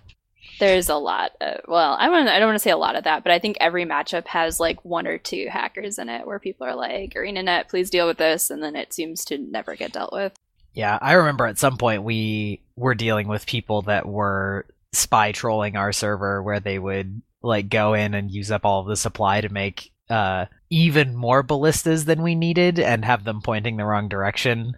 there's 0.59 0.89
a 0.89 0.95
lot. 0.95 1.31
Of, 1.39 1.61
well, 1.67 1.95
I 1.99 2.09
want 2.09 2.27
I 2.29 2.39
don't 2.39 2.47
want 2.49 2.55
to 2.55 2.63
say 2.63 2.71
a 2.71 2.77
lot 2.77 2.95
of 2.95 3.03
that, 3.05 3.23
but 3.23 3.31
I 3.31 3.39
think 3.39 3.57
every 3.59 3.85
matchup 3.85 4.27
has 4.27 4.59
like 4.59 4.83
one 4.83 5.05
or 5.07 5.17
two 5.17 5.47
hackers 5.51 5.97
in 5.99 6.09
it 6.09 6.25
where 6.25 6.39
people 6.39 6.65
are 6.67 6.75
like, 6.75 7.13
"ArenaNet, 7.13 7.69
please 7.69 7.89
deal 7.89 8.07
with 8.07 8.17
this," 8.17 8.49
and 8.49 8.61
then 8.63 8.75
it 8.75 8.91
seems 8.93 9.23
to 9.25 9.37
never 9.37 9.75
get 9.75 9.91
dealt 9.93 10.11
with. 10.13 10.33
Yeah, 10.73 10.97
I 11.01 11.13
remember 11.13 11.45
at 11.47 11.57
some 11.57 11.77
point 11.77 12.03
we 12.03 12.61
were 12.75 12.93
dealing 12.95 13.27
with 13.27 13.45
people 13.47 13.81
that 13.83 14.05
were 14.07 14.65
spy 14.97 15.31
trolling 15.31 15.75
our 15.75 15.91
server 15.91 16.41
where 16.41 16.59
they 16.59 16.79
would 16.79 17.21
like 17.41 17.69
go 17.69 17.93
in 17.93 18.13
and 18.13 18.31
use 18.31 18.51
up 18.51 18.65
all 18.65 18.81
of 18.81 18.87
the 18.87 18.95
supply 18.95 19.41
to 19.41 19.49
make 19.49 19.91
uh 20.09 20.45
even 20.69 21.15
more 21.15 21.43
ballistas 21.43 22.05
than 22.05 22.21
we 22.21 22.35
needed 22.35 22.79
and 22.79 23.05
have 23.05 23.23
them 23.23 23.41
pointing 23.41 23.77
the 23.77 23.85
wrong 23.85 24.09
direction 24.09 24.75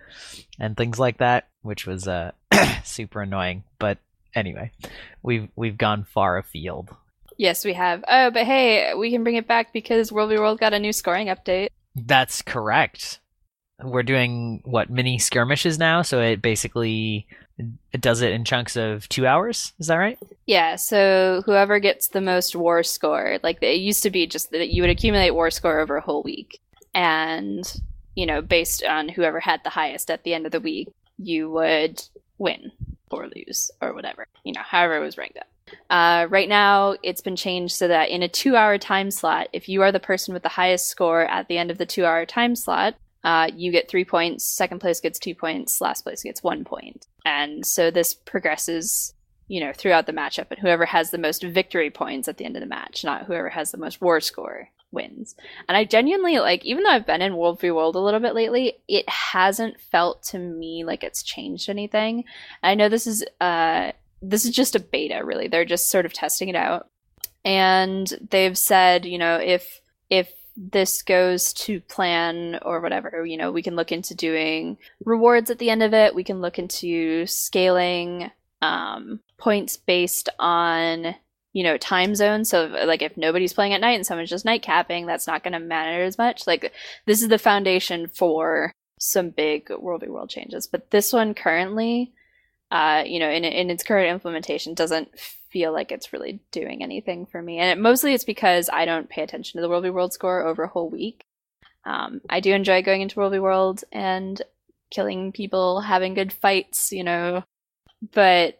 and 0.59 0.75
things 0.75 0.99
like 0.99 1.17
that, 1.17 1.47
which 1.61 1.87
was 1.87 2.07
uh 2.07 2.31
super 2.83 3.21
annoying. 3.21 3.63
But 3.79 3.97
anyway, 4.35 4.71
we've 5.23 5.49
we've 5.55 5.77
gone 5.77 6.05
far 6.05 6.37
afield. 6.37 6.89
Yes, 7.37 7.63
we 7.63 7.73
have. 7.73 8.03
Oh, 8.07 8.31
but 8.31 8.45
hey, 8.45 8.93
we 8.95 9.11
can 9.11 9.23
bring 9.23 9.35
it 9.35 9.47
back 9.47 9.71
because 9.71 10.11
World 10.11 10.29
v 10.29 10.37
World 10.37 10.59
got 10.59 10.73
a 10.73 10.79
new 10.79 10.91
scoring 10.91 11.27
update. 11.27 11.69
That's 11.95 12.41
correct. 12.41 13.19
We're 13.81 14.03
doing 14.03 14.61
what 14.65 14.89
mini 14.89 15.19
skirmishes 15.19 15.79
now, 15.79 16.01
so 16.01 16.19
it 16.21 16.41
basically 16.41 17.27
it 17.91 18.01
does 18.01 18.21
it 18.21 18.31
in 18.31 18.45
chunks 18.45 18.75
of 18.75 19.07
two 19.09 19.25
hours. 19.25 19.73
Is 19.79 19.87
that 19.87 19.95
right? 19.95 20.17
Yeah, 20.45 20.75
so 20.75 21.43
whoever 21.45 21.79
gets 21.79 22.09
the 22.09 22.21
most 22.21 22.55
war 22.55 22.83
score, 22.83 23.39
like 23.43 23.61
it 23.61 23.79
used 23.79 24.03
to 24.03 24.09
be 24.09 24.27
just 24.27 24.51
that 24.51 24.69
you 24.69 24.81
would 24.81 24.89
accumulate 24.89 25.31
war 25.31 25.51
score 25.51 25.79
over 25.79 25.97
a 25.97 26.01
whole 26.01 26.23
week. 26.23 26.59
And, 26.93 27.63
you 28.15 28.25
know, 28.25 28.41
based 28.41 28.83
on 28.83 29.09
whoever 29.09 29.39
had 29.39 29.61
the 29.63 29.69
highest 29.69 30.09
at 30.09 30.23
the 30.23 30.33
end 30.33 30.45
of 30.45 30.51
the 30.51 30.59
week, 30.59 30.89
you 31.17 31.49
would 31.51 32.01
win 32.37 32.71
or 33.11 33.27
lose 33.35 33.71
or 33.81 33.93
whatever, 33.93 34.27
you 34.43 34.53
know, 34.53 34.61
however 34.63 34.97
it 34.97 35.01
was 35.01 35.17
ranked 35.17 35.37
up. 35.37 35.47
Uh, 35.89 36.27
right 36.29 36.49
now, 36.49 36.95
it's 37.03 37.21
been 37.21 37.35
changed 37.35 37.75
so 37.75 37.87
that 37.87 38.09
in 38.09 38.23
a 38.23 38.27
two 38.27 38.55
hour 38.55 38.77
time 38.77 39.11
slot, 39.11 39.49
if 39.53 39.69
you 39.69 39.81
are 39.81 39.91
the 39.91 39.99
person 39.99 40.33
with 40.33 40.43
the 40.43 40.49
highest 40.49 40.87
score 40.87 41.25
at 41.25 41.47
the 41.47 41.57
end 41.57 41.69
of 41.71 41.77
the 41.77 41.85
two 41.85 42.05
hour 42.05 42.25
time 42.25 42.55
slot, 42.55 42.95
uh, 43.23 43.49
you 43.53 43.71
get 43.71 43.89
three 43.89 44.05
points, 44.05 44.45
second 44.45 44.79
place 44.79 44.99
gets 44.99 45.19
two 45.19 45.35
points, 45.35 45.81
last 45.81 46.03
place 46.03 46.23
gets 46.23 46.41
one 46.41 46.63
point. 46.63 47.05
And 47.25 47.65
so 47.65 47.91
this 47.91 48.13
progresses 48.13 49.13
you 49.49 49.59
know, 49.59 49.73
throughout 49.73 50.05
the 50.05 50.13
matchup, 50.13 50.45
and 50.51 50.59
whoever 50.59 50.85
has 50.85 51.09
the 51.09 51.17
most 51.17 51.43
victory 51.43 51.89
points 51.89 52.27
at 52.27 52.37
the 52.37 52.45
end 52.45 52.55
of 52.55 52.61
the 52.61 52.67
match, 52.67 53.03
not 53.03 53.25
whoever 53.25 53.49
has 53.49 53.71
the 53.71 53.79
most 53.79 53.99
war 53.99 54.21
score 54.21 54.69
wins. 54.91 55.35
And 55.67 55.75
I 55.75 55.85
genuinely 55.85 56.39
like, 56.39 56.63
even 56.65 56.83
though 56.83 56.91
I've 56.91 57.05
been 57.05 57.21
in 57.21 57.35
World 57.35 57.59
v 57.59 57.71
World 57.71 57.95
a 57.95 57.99
little 57.99 58.19
bit 58.19 58.35
lately, 58.35 58.73
it 58.87 59.09
hasn't 59.09 59.81
felt 59.81 60.23
to 60.23 60.39
me 60.39 60.83
like 60.83 61.03
it's 61.03 61.23
changed 61.23 61.67
anything. 61.67 62.25
I 62.63 62.75
know 62.75 62.89
this 62.89 63.07
is 63.07 63.25
uh 63.41 63.91
this 64.21 64.45
is 64.45 64.51
just 64.51 64.75
a 64.75 64.79
beta, 64.79 65.23
really. 65.23 65.47
They're 65.47 65.65
just 65.65 65.89
sort 65.89 66.05
of 66.05 66.13
testing 66.13 66.49
it 66.49 66.55
out, 66.55 66.89
and 67.43 68.11
they've 68.29 68.57
said, 68.57 69.05
you 69.05 69.17
know, 69.17 69.37
if 69.37 69.81
if 70.09 70.31
this 70.59 71.01
goes 71.01 71.53
to 71.53 71.79
plan 71.79 72.59
or 72.63 72.81
whatever, 72.81 73.25
you 73.25 73.37
know, 73.37 73.51
we 73.51 73.61
can 73.61 73.77
look 73.77 73.93
into 73.93 74.13
doing 74.13 74.77
rewards 75.05 75.49
at 75.49 75.57
the 75.57 75.69
end 75.69 75.81
of 75.81 75.93
it. 75.93 76.13
We 76.13 76.25
can 76.25 76.41
look 76.41 76.59
into 76.59 77.25
scaling 77.25 78.29
um, 78.61 79.21
points 79.37 79.77
based 79.77 80.27
on 80.37 81.15
you 81.53 81.63
know 81.63 81.77
time 81.77 82.13
zone. 82.13 82.43
So 82.43 82.65
like 82.85 83.01
if 83.01 83.15
nobody's 83.15 83.53
playing 83.53 83.73
at 83.73 83.81
night 83.81 83.95
and 83.95 84.05
someone's 84.05 84.29
just 84.29 84.45
night 84.45 84.61
capping, 84.61 85.05
that's 85.05 85.27
not 85.27 85.43
going 85.43 85.53
to 85.53 85.59
matter 85.59 86.03
as 86.03 86.17
much. 86.17 86.45
Like 86.45 86.73
this 87.05 87.21
is 87.21 87.29
the 87.29 87.39
foundation 87.39 88.07
for 88.07 88.73
some 88.99 89.29
big 89.29 89.69
World 89.69 90.01
v 90.01 90.09
World 90.09 90.29
changes. 90.29 90.67
But 90.67 90.91
this 90.91 91.13
one 91.13 91.33
currently, 91.33 92.11
uh, 92.69 93.03
you 93.05 93.19
know, 93.19 93.29
in 93.29 93.45
in 93.45 93.69
its 93.69 93.83
current 93.83 94.11
implementation, 94.11 94.73
doesn't 94.73 95.09
feel 95.51 95.71
like 95.73 95.91
it's 95.91 96.13
really 96.13 96.39
doing 96.51 96.83
anything 96.83 97.25
for 97.25 97.41
me. 97.41 97.57
And 97.59 97.69
it, 97.71 97.81
mostly 97.81 98.13
it's 98.13 98.23
because 98.23 98.69
I 98.71 98.85
don't 98.85 99.09
pay 99.09 99.23
attention 99.23 99.57
to 99.57 99.61
the 99.61 99.69
World 99.69 99.83
v 99.83 99.89
World 99.89 100.13
score 100.13 100.45
over 100.45 100.63
a 100.63 100.67
whole 100.67 100.89
week. 100.89 101.23
Um, 101.85 102.21
I 102.29 102.39
do 102.39 102.53
enjoy 102.53 102.81
going 102.83 103.01
into 103.01 103.17
World 103.19 103.33
v 103.33 103.39
World 103.39 103.83
and 103.91 104.41
killing 104.91 105.31
people, 105.31 105.81
having 105.81 106.13
good 106.13 106.33
fights, 106.33 106.91
you 106.91 107.03
know, 107.03 107.43
but 108.13 108.59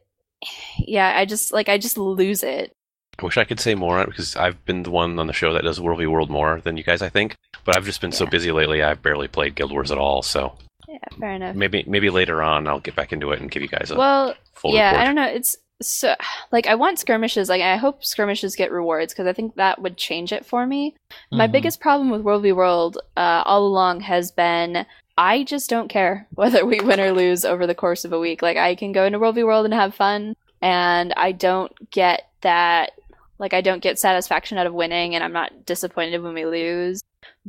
yeah, 0.80 1.14
I 1.18 1.26
just 1.26 1.52
like 1.52 1.70
I 1.70 1.78
just 1.78 1.98
lose 1.98 2.44
it. 2.44 2.72
I 3.20 3.26
wish 3.26 3.38
I 3.38 3.44
could 3.44 3.60
say 3.60 3.76
more 3.76 4.06
because 4.06 4.36
I've 4.38 4.64
been 4.66 4.84
the 4.84 4.92
one 4.92 5.20
on 5.20 5.28
the 5.28 5.34
show 5.34 5.54
that 5.54 5.64
does 5.64 5.82
World 5.82 6.00
v 6.00 6.08
World 6.08 6.30
more 6.30 6.62
than 6.62 6.78
you 6.78 6.84
guys, 6.84 7.02
I 7.02 7.10
think. 7.10 7.36
But 7.66 7.76
I've 7.76 7.86
just 7.86 8.00
been 8.02 8.14
so 8.14 8.26
busy 8.26 8.52
lately, 8.52 8.82
I've 8.82 9.02
barely 9.02 9.28
played 9.28 9.56
Guild 9.56 9.72
Wars 9.72 9.92
at 9.92 9.98
all. 9.98 10.22
So 10.22 10.56
Yeah, 10.88 10.98
fair 11.20 11.32
enough. 11.34 11.56
maybe 11.56 11.84
maybe 11.86 12.10
later 12.10 12.42
on 12.42 12.68
I'll 12.68 12.80
get 12.80 12.96
back 12.96 13.12
into 13.12 13.32
it 13.32 13.42
and 13.42 13.52
give 13.52 13.62
you 13.62 13.68
guys 13.68 13.92
a 13.92 13.98
Well, 13.98 14.36
full 14.54 14.74
yeah, 14.74 14.92
report. 14.92 15.02
I 15.02 15.06
don't 15.06 15.16
know. 15.16 15.28
It's 15.28 15.58
so 15.82 16.16
like 16.52 16.68
I 16.68 16.76
want 16.76 17.00
skirmishes. 17.00 17.50
Like 17.50 17.62
I 17.62 17.78
hope 17.78 18.04
skirmishes 18.04 18.56
get 18.56 18.72
rewards 18.72 19.14
because 19.14 19.28
I 19.28 19.34
think 19.34 19.56
that 19.56 19.82
would 19.82 19.98
change 19.98 20.34
it 20.34 20.46
for 20.46 20.66
me. 20.66 20.96
My 21.32 21.48
Mhm. 21.48 21.52
biggest 21.52 21.80
problem 21.80 22.10
with 22.10 22.22
World 22.22 22.44
v 22.44 22.52
World 22.52 22.98
uh, 23.16 23.44
all 23.46 23.66
along 23.66 24.02
has 24.02 24.32
been 24.32 24.86
I 25.18 25.44
just 25.44 25.70
don't 25.70 25.90
care 25.90 26.28
whether 26.36 26.66
we 26.66 26.80
win 26.80 27.00
or 27.00 27.12
lose 27.12 27.46
over 27.46 27.68
the 27.68 27.76
course 27.76 28.06
of 28.06 28.14
a 28.14 28.20
week. 28.20 28.42
Like 28.42 28.58
I 28.58 28.76
can 28.76 28.92
go 28.92 29.06
into 29.06 29.20
World 29.20 29.36
v 29.36 29.44
World 29.44 29.66
and 29.66 29.74
have 29.74 29.96
fun, 29.96 30.36
and 30.62 31.14
I 31.18 31.32
don't 31.32 31.72
get 31.92 32.30
that. 32.42 32.92
Like 33.38 33.54
I 33.54 33.62
don't 33.62 33.82
get 33.82 34.00
satisfaction 34.00 34.58
out 34.58 34.68
of 34.68 34.74
winning, 34.74 35.16
and 35.16 35.24
I'm 35.24 35.34
not 35.34 35.66
disappointed 35.66 36.22
when 36.22 36.34
we 36.34 36.46
lose. 36.46 37.02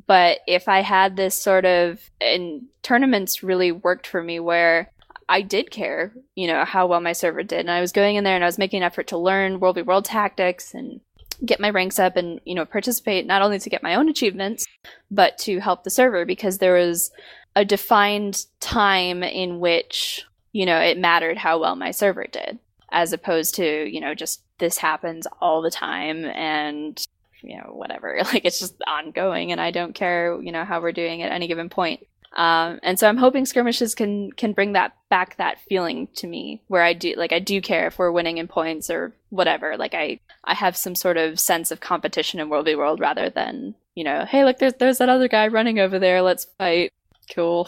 But 0.06 0.38
if 0.46 0.68
I 0.68 0.80
had 0.82 1.16
this 1.16 1.34
sort 1.34 1.64
of, 1.64 2.00
and 2.20 2.62
tournaments 2.82 3.42
really 3.42 3.72
worked 3.72 4.06
for 4.06 4.22
me 4.22 4.38
where 4.40 4.90
I 5.30 5.42
did 5.42 5.70
care, 5.70 6.12
you 6.34 6.48
know, 6.48 6.64
how 6.64 6.88
well 6.88 7.00
my 7.00 7.12
server 7.12 7.44
did. 7.44 7.60
And 7.60 7.70
I 7.70 7.80
was 7.80 7.92
going 7.92 8.16
in 8.16 8.24
there 8.24 8.34
and 8.34 8.42
I 8.42 8.48
was 8.48 8.58
making 8.58 8.78
an 8.78 8.82
effort 8.82 9.06
to 9.08 9.16
learn 9.16 9.60
World 9.60 9.76
v. 9.76 9.82
World 9.82 10.04
tactics 10.04 10.74
and 10.74 11.00
get 11.46 11.60
my 11.60 11.70
ranks 11.70 12.00
up 12.00 12.16
and, 12.16 12.40
you 12.44 12.52
know, 12.52 12.64
participate 12.64 13.26
not 13.26 13.40
only 13.40 13.60
to 13.60 13.70
get 13.70 13.82
my 13.82 13.94
own 13.94 14.08
achievements, 14.08 14.66
but 15.08 15.38
to 15.38 15.60
help 15.60 15.84
the 15.84 15.90
server 15.90 16.26
because 16.26 16.58
there 16.58 16.74
was 16.74 17.12
a 17.54 17.64
defined 17.64 18.44
time 18.58 19.22
in 19.22 19.60
which, 19.60 20.26
you 20.50 20.66
know, 20.66 20.80
it 20.80 20.98
mattered 20.98 21.38
how 21.38 21.60
well 21.60 21.76
my 21.76 21.92
server 21.92 22.24
did, 22.24 22.58
as 22.90 23.12
opposed 23.12 23.54
to, 23.54 23.88
you 23.88 24.00
know, 24.00 24.16
just 24.16 24.42
this 24.58 24.78
happens 24.78 25.28
all 25.40 25.62
the 25.62 25.70
time 25.70 26.24
and, 26.24 27.06
you 27.40 27.56
know, 27.56 27.70
whatever. 27.72 28.18
Like 28.24 28.44
it's 28.44 28.58
just 28.58 28.74
ongoing 28.84 29.52
and 29.52 29.60
I 29.60 29.70
don't 29.70 29.94
care, 29.94 30.42
you 30.42 30.50
know, 30.50 30.64
how 30.64 30.80
we're 30.80 30.90
doing 30.90 31.22
at 31.22 31.30
any 31.30 31.46
given 31.46 31.68
point. 31.68 32.04
Um, 32.32 32.78
and 32.82 32.98
so 32.98 33.08
I'm 33.08 33.16
hoping 33.16 33.44
skirmishes 33.44 33.94
can 33.94 34.30
can 34.32 34.52
bring 34.52 34.74
that 34.74 34.96
back 35.08 35.36
that 35.36 35.58
feeling 35.68 36.08
to 36.16 36.28
me 36.28 36.62
where 36.68 36.82
I 36.82 36.92
do 36.92 37.14
like 37.16 37.32
I 37.32 37.40
do 37.40 37.60
care 37.60 37.88
if 37.88 37.98
we're 37.98 38.12
winning 38.12 38.38
in 38.38 38.46
points 38.46 38.88
or 38.88 39.12
whatever. 39.30 39.76
Like 39.76 39.94
I 39.94 40.20
I 40.44 40.54
have 40.54 40.76
some 40.76 40.94
sort 40.94 41.16
of 41.16 41.40
sense 41.40 41.70
of 41.70 41.80
competition 41.80 42.38
in 42.38 42.48
World 42.48 42.66
v 42.66 42.76
World 42.76 43.00
rather 43.00 43.30
than 43.30 43.74
you 43.96 44.04
know 44.04 44.24
hey 44.24 44.44
look 44.44 44.58
there's 44.58 44.74
there's 44.74 44.98
that 44.98 45.08
other 45.08 45.26
guy 45.26 45.48
running 45.48 45.80
over 45.80 45.98
there 45.98 46.22
let's 46.22 46.46
fight 46.56 46.92
cool. 47.34 47.66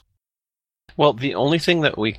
Well, 0.97 1.13
the 1.13 1.35
only 1.35 1.59
thing 1.59 1.81
that 1.81 1.99
we 1.99 2.19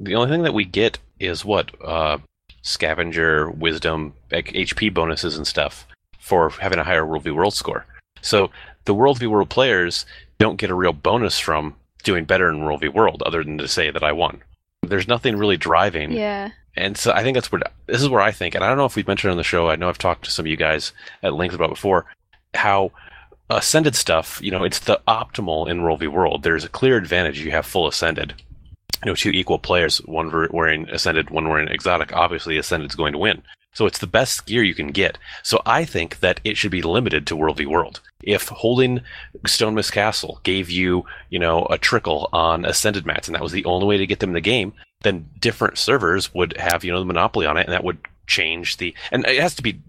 the 0.00 0.14
only 0.14 0.30
thing 0.30 0.42
that 0.42 0.54
we 0.54 0.64
get 0.64 0.98
is 1.20 1.44
what 1.44 1.70
uh, 1.84 2.18
scavenger, 2.62 3.50
wisdom, 3.50 4.14
HP 4.30 4.92
bonuses 4.92 5.36
and 5.36 5.46
stuff 5.46 5.86
for 6.18 6.50
having 6.50 6.78
a 6.78 6.84
higher 6.84 7.04
World 7.04 7.24
v 7.24 7.30
World 7.30 7.54
score. 7.54 7.86
So 8.22 8.50
the 8.84 8.94
World 8.94 9.18
v 9.18 9.26
World 9.26 9.50
players 9.50 10.06
don't 10.38 10.56
get 10.56 10.70
a 10.70 10.74
real 10.74 10.92
bonus 10.92 11.38
from 11.38 11.74
doing 12.04 12.24
better 12.24 12.48
in 12.48 12.62
World 12.62 12.80
v 12.80 12.88
World, 12.88 13.22
other 13.24 13.42
than 13.42 13.58
to 13.58 13.68
say 13.68 13.90
that 13.90 14.04
I 14.04 14.12
won. 14.12 14.42
There's 14.82 15.08
nothing 15.08 15.36
really 15.36 15.56
driving. 15.56 16.12
Yeah. 16.12 16.50
And 16.76 16.96
so 16.96 17.12
I 17.12 17.22
think 17.22 17.34
that's 17.34 17.50
where 17.50 17.60
this 17.86 18.00
is 18.00 18.08
where 18.08 18.20
I 18.20 18.30
think, 18.30 18.54
and 18.54 18.62
I 18.62 18.68
don't 18.68 18.78
know 18.78 18.84
if 18.84 18.94
we've 18.94 19.08
mentioned 19.08 19.32
on 19.32 19.36
the 19.36 19.42
show. 19.42 19.68
I 19.68 19.76
know 19.76 19.88
I've 19.88 19.98
talked 19.98 20.24
to 20.26 20.30
some 20.30 20.44
of 20.44 20.50
you 20.50 20.56
guys 20.56 20.92
at 21.22 21.34
length 21.34 21.54
about 21.54 21.70
before 21.70 22.06
how 22.54 22.92
ascended 23.50 23.96
stuff. 23.96 24.40
You 24.42 24.52
know, 24.52 24.62
it's 24.62 24.78
the 24.78 25.00
optimal 25.08 25.68
in 25.68 25.82
World 25.82 26.00
v 26.00 26.06
World. 26.06 26.44
There's 26.44 26.64
a 26.64 26.68
clear 26.68 26.96
advantage. 26.96 27.40
You 27.40 27.50
have 27.50 27.66
full 27.66 27.88
ascended. 27.88 28.34
You 29.04 29.10
know, 29.10 29.14
two 29.14 29.30
equal 29.30 29.58
players, 29.58 29.98
one 29.98 30.30
wearing 30.50 30.88
ascended, 30.88 31.30
one 31.30 31.48
wearing 31.48 31.68
exotic. 31.68 32.12
Obviously, 32.12 32.58
ascended 32.58 32.90
is 32.90 32.96
going 32.96 33.12
to 33.12 33.18
win. 33.18 33.42
So 33.74 33.86
it's 33.86 33.98
the 33.98 34.06
best 34.06 34.46
gear 34.46 34.62
you 34.62 34.74
can 34.74 34.88
get. 34.88 35.18
So 35.42 35.62
I 35.64 35.84
think 35.84 36.20
that 36.20 36.40
it 36.42 36.56
should 36.56 36.70
be 36.70 36.82
limited 36.82 37.26
to 37.26 37.36
World 37.36 37.58
v 37.58 37.66
World. 37.66 38.00
If 38.22 38.48
holding 38.48 39.02
Stonemist 39.44 39.92
Castle 39.92 40.40
gave 40.42 40.68
you, 40.68 41.04
you 41.30 41.38
know, 41.38 41.66
a 41.70 41.78
trickle 41.78 42.28
on 42.32 42.64
Ascended 42.64 43.06
mats, 43.06 43.28
and 43.28 43.34
that 43.34 43.42
was 43.42 43.52
the 43.52 43.64
only 43.64 43.86
way 43.86 43.96
to 43.96 44.06
get 44.06 44.18
them 44.18 44.30
in 44.30 44.34
the 44.34 44.40
game, 44.40 44.72
then 45.02 45.28
different 45.38 45.78
servers 45.78 46.34
would 46.34 46.56
have, 46.56 46.82
you 46.82 46.90
know, 46.90 46.98
the 46.98 47.04
monopoly 47.04 47.46
on 47.46 47.56
it, 47.56 47.66
and 47.66 47.72
that 47.72 47.84
would 47.84 47.98
change 48.26 48.78
the. 48.78 48.94
And 49.12 49.24
it 49.26 49.40
has 49.40 49.54
to 49.54 49.62
be, 49.62 49.80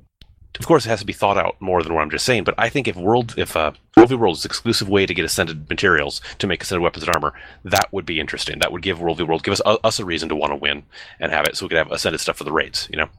of 0.59 0.67
course, 0.67 0.85
it 0.85 0.89
has 0.89 0.99
to 0.99 1.05
be 1.05 1.13
thought 1.13 1.37
out 1.37 1.59
more 1.59 1.81
than 1.81 1.93
what 1.93 2.01
I'm 2.01 2.11
just 2.11 2.25
saying. 2.25 2.43
But 2.43 2.55
I 2.57 2.69
think 2.69 2.87
if 2.87 2.95
World, 2.95 3.33
if 3.37 3.55
uh, 3.55 3.71
World 3.97 4.09
v 4.09 4.15
World 4.15 4.37
is 4.37 4.45
exclusive 4.45 4.87
way 4.87 5.07
to 5.07 5.13
get 5.15 5.25
Ascended 5.25 5.67
materials 5.67 6.21
to 6.37 6.45
make 6.45 6.61
Ascended 6.61 6.83
weapons 6.83 7.05
and 7.05 7.15
armor, 7.15 7.33
that 7.63 7.91
would 7.91 8.05
be 8.05 8.19
interesting. 8.19 8.59
That 8.59 8.71
would 8.71 8.83
give 8.83 9.01
World 9.01 9.17
v 9.17 9.23
World 9.23 9.43
give 9.43 9.53
us 9.53 9.61
us 9.65 9.99
a 9.99 10.05
reason 10.05 10.29
to 10.29 10.35
want 10.35 10.51
to 10.51 10.55
win 10.55 10.83
and 11.19 11.31
have 11.31 11.47
it, 11.47 11.57
so 11.57 11.65
we 11.65 11.69
could 11.69 11.79
have 11.79 11.91
Ascended 11.91 12.19
stuff 12.19 12.37
for 12.37 12.43
the 12.43 12.51
raids. 12.51 12.87
You 12.91 12.99
know. 12.99 13.09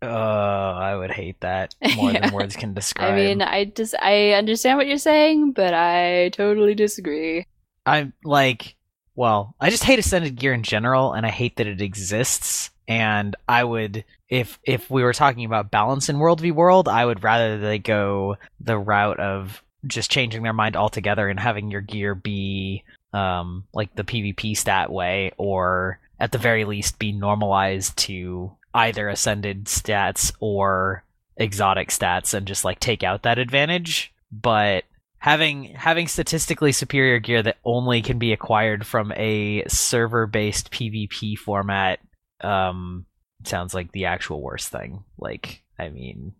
Uh, 0.00 0.06
I 0.06 0.96
would 0.96 1.10
hate 1.10 1.40
that 1.40 1.74
more 1.96 2.12
yeah. 2.12 2.20
than 2.20 2.34
words 2.34 2.56
can 2.56 2.74
describe. 2.74 3.12
I 3.12 3.16
mean, 3.16 3.42
I 3.42 3.64
just 3.64 3.94
I 4.00 4.32
understand 4.32 4.78
what 4.78 4.86
you're 4.86 4.98
saying, 4.98 5.52
but 5.52 5.74
I 5.74 6.30
totally 6.30 6.74
disagree. 6.74 7.46
I'm 7.84 8.12
like, 8.22 8.76
well, 9.16 9.54
I 9.60 9.70
just 9.70 9.82
hate 9.84 9.98
ascended 9.98 10.36
gear 10.36 10.52
in 10.52 10.62
general, 10.62 11.12
and 11.12 11.26
I 11.26 11.30
hate 11.30 11.56
that 11.56 11.66
it 11.66 11.80
exists. 11.80 12.70
And 12.86 13.34
I 13.48 13.64
would, 13.64 14.04
if 14.28 14.58
if 14.62 14.88
we 14.88 15.02
were 15.02 15.12
talking 15.12 15.44
about 15.44 15.72
balance 15.72 16.08
in 16.08 16.20
World 16.20 16.40
v 16.40 16.52
World, 16.52 16.88
I 16.88 17.04
would 17.04 17.24
rather 17.24 17.58
they 17.58 17.78
go 17.78 18.36
the 18.60 18.78
route 18.78 19.18
of 19.18 19.62
just 19.86 20.10
changing 20.10 20.42
their 20.42 20.52
mind 20.52 20.76
altogether 20.76 21.28
and 21.28 21.40
having 21.40 21.70
your 21.70 21.80
gear 21.80 22.14
be 22.14 22.84
um 23.12 23.64
like 23.72 23.94
the 23.96 24.04
PvP 24.04 24.56
stat 24.56 24.92
way, 24.92 25.32
or 25.36 25.98
at 26.20 26.30
the 26.30 26.38
very 26.38 26.64
least 26.64 27.00
be 27.00 27.10
normalized 27.10 27.96
to 27.96 28.52
either 28.78 29.08
ascended 29.08 29.64
stats 29.64 30.32
or 30.40 31.04
exotic 31.36 31.88
stats 31.88 32.32
and 32.34 32.46
just 32.46 32.64
like 32.64 32.80
take 32.80 33.02
out 33.02 33.22
that 33.22 33.38
advantage. 33.38 34.12
But 34.30 34.84
having 35.18 35.74
having 35.74 36.06
statistically 36.06 36.72
superior 36.72 37.18
gear 37.18 37.42
that 37.42 37.58
only 37.64 38.02
can 38.02 38.18
be 38.18 38.32
acquired 38.32 38.86
from 38.86 39.12
a 39.16 39.64
server 39.66 40.28
based 40.28 40.70
pvp 40.70 41.36
format 41.36 41.98
um 42.40 43.04
sounds 43.44 43.74
like 43.74 43.90
the 43.92 44.04
actual 44.04 44.40
worst 44.40 44.68
thing. 44.68 45.02
Like 45.18 45.62
i 45.78 45.88
mean 45.88 46.34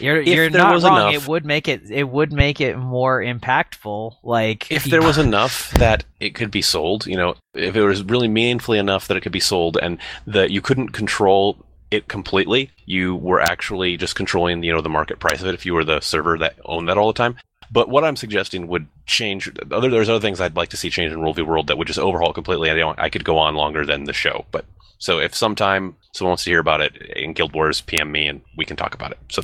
you're 0.00 0.20
if 0.20 0.28
you're 0.28 0.50
not 0.50 0.82
wrong. 0.82 1.10
Enough, 1.10 1.22
it 1.22 1.28
would 1.28 1.44
make 1.44 1.68
it 1.68 1.90
it 1.90 2.08
would 2.08 2.32
make 2.32 2.60
it 2.60 2.76
more 2.76 3.20
impactful. 3.20 4.16
Like 4.22 4.70
if 4.70 4.84
there 4.84 5.02
was 5.02 5.18
enough 5.18 5.70
that 5.72 6.04
it 6.20 6.34
could 6.34 6.50
be 6.50 6.62
sold, 6.62 7.06
you 7.06 7.16
know, 7.16 7.34
if 7.54 7.76
it 7.76 7.82
was 7.82 8.02
really 8.02 8.28
meaningfully 8.28 8.78
enough 8.78 9.08
that 9.08 9.16
it 9.16 9.20
could 9.20 9.32
be 9.32 9.40
sold, 9.40 9.78
and 9.80 9.98
that 10.26 10.50
you 10.50 10.60
couldn't 10.60 10.90
control 10.90 11.58
it 11.90 12.08
completely, 12.08 12.70
you 12.86 13.14
were 13.16 13.40
actually 13.40 13.96
just 13.96 14.16
controlling 14.16 14.62
you 14.62 14.72
know 14.72 14.80
the 14.80 14.88
market 14.88 15.20
price 15.20 15.40
of 15.40 15.46
it. 15.46 15.54
If 15.54 15.66
you 15.66 15.74
were 15.74 15.84
the 15.84 16.00
server 16.00 16.38
that 16.38 16.56
owned 16.64 16.88
that 16.88 16.98
all 16.98 17.08
the 17.08 17.16
time. 17.16 17.36
But 17.70 17.88
what 17.88 18.04
I'm 18.04 18.16
suggesting 18.16 18.68
would 18.68 18.86
change. 19.06 19.50
Other 19.70 19.90
there's 19.90 20.08
other 20.08 20.20
things 20.20 20.40
I'd 20.40 20.56
like 20.56 20.68
to 20.70 20.76
see 20.76 20.90
change 20.90 21.12
in 21.12 21.20
World 21.20 21.36
v 21.36 21.42
World 21.42 21.66
that 21.68 21.78
would 21.78 21.86
just 21.86 21.98
overhaul 21.98 22.32
completely. 22.32 22.70
I 22.70 22.74
don't. 22.74 22.98
I 22.98 23.08
could 23.08 23.24
go 23.24 23.38
on 23.38 23.54
longer 23.54 23.84
than 23.86 24.04
the 24.04 24.12
show, 24.12 24.44
but 24.52 24.64
so 24.98 25.18
if 25.18 25.34
sometime 25.34 25.96
someone 26.12 26.30
wants 26.30 26.44
to 26.44 26.50
hear 26.50 26.60
about 26.60 26.80
it 26.80 26.96
in 27.16 27.32
Guild 27.32 27.54
Wars, 27.54 27.80
PM 27.80 28.12
me 28.12 28.26
and 28.26 28.40
we 28.56 28.64
can 28.64 28.76
talk 28.76 28.94
about 28.94 29.10
it. 29.12 29.18
So 29.30 29.42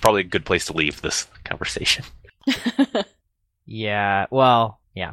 probably 0.00 0.22
a 0.22 0.24
good 0.24 0.44
place 0.44 0.66
to 0.66 0.72
leave 0.72 1.02
this 1.02 1.26
conversation. 1.44 2.04
yeah. 3.66 4.26
Well. 4.30 4.80
Yeah. 4.94 5.12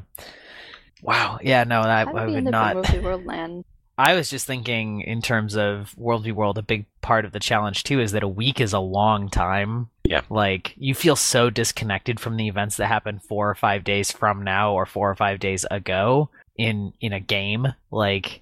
Wow. 1.02 1.39
Yeah. 1.41 1.65
No, 1.65 1.82
I, 1.82 2.04
I 2.04 2.26
would 2.26 2.43
not. 2.46 3.04
World 3.04 3.26
land. 3.26 3.65
I 3.98 4.15
was 4.15 4.30
just 4.30 4.48
thinking 4.48 5.02
in 5.02 5.22
terms 5.22 5.56
of 5.56 5.96
World 5.98 6.24
v 6.24 6.32
World, 6.32 6.58
a 6.58 6.63
big 6.63 6.86
part 7.02 7.26
of 7.26 7.32
the 7.32 7.39
challenge 7.39 7.84
too 7.84 8.00
is 8.00 8.13
that 8.13 8.24
a 8.24 8.28
week 8.28 8.60
is 8.60 8.74
a 8.74 8.80
long 8.80 9.30
time. 9.30 9.89
Yeah. 10.04 10.22
Like 10.30 10.74
you 10.78 10.96
feel 10.96 11.15
so 11.15 11.50
disconnected 11.50 12.19
from 12.19 12.38
the 12.38 12.48
events 12.48 12.78
that 12.78 12.88
happen 12.88 13.19
four 13.19 13.50
or 13.50 13.56
five 13.56 13.84
days 13.84 14.12
from 14.12 14.43
now 14.43 14.74
or 14.74 14.86
four 14.86 15.12
or 15.12 15.15
five 15.15 15.39
days 15.39 15.65
ago 15.69 16.30
in 16.58 16.93
in 17.02 17.13
a 17.13 17.19
game. 17.19 17.67
Like 17.91 18.41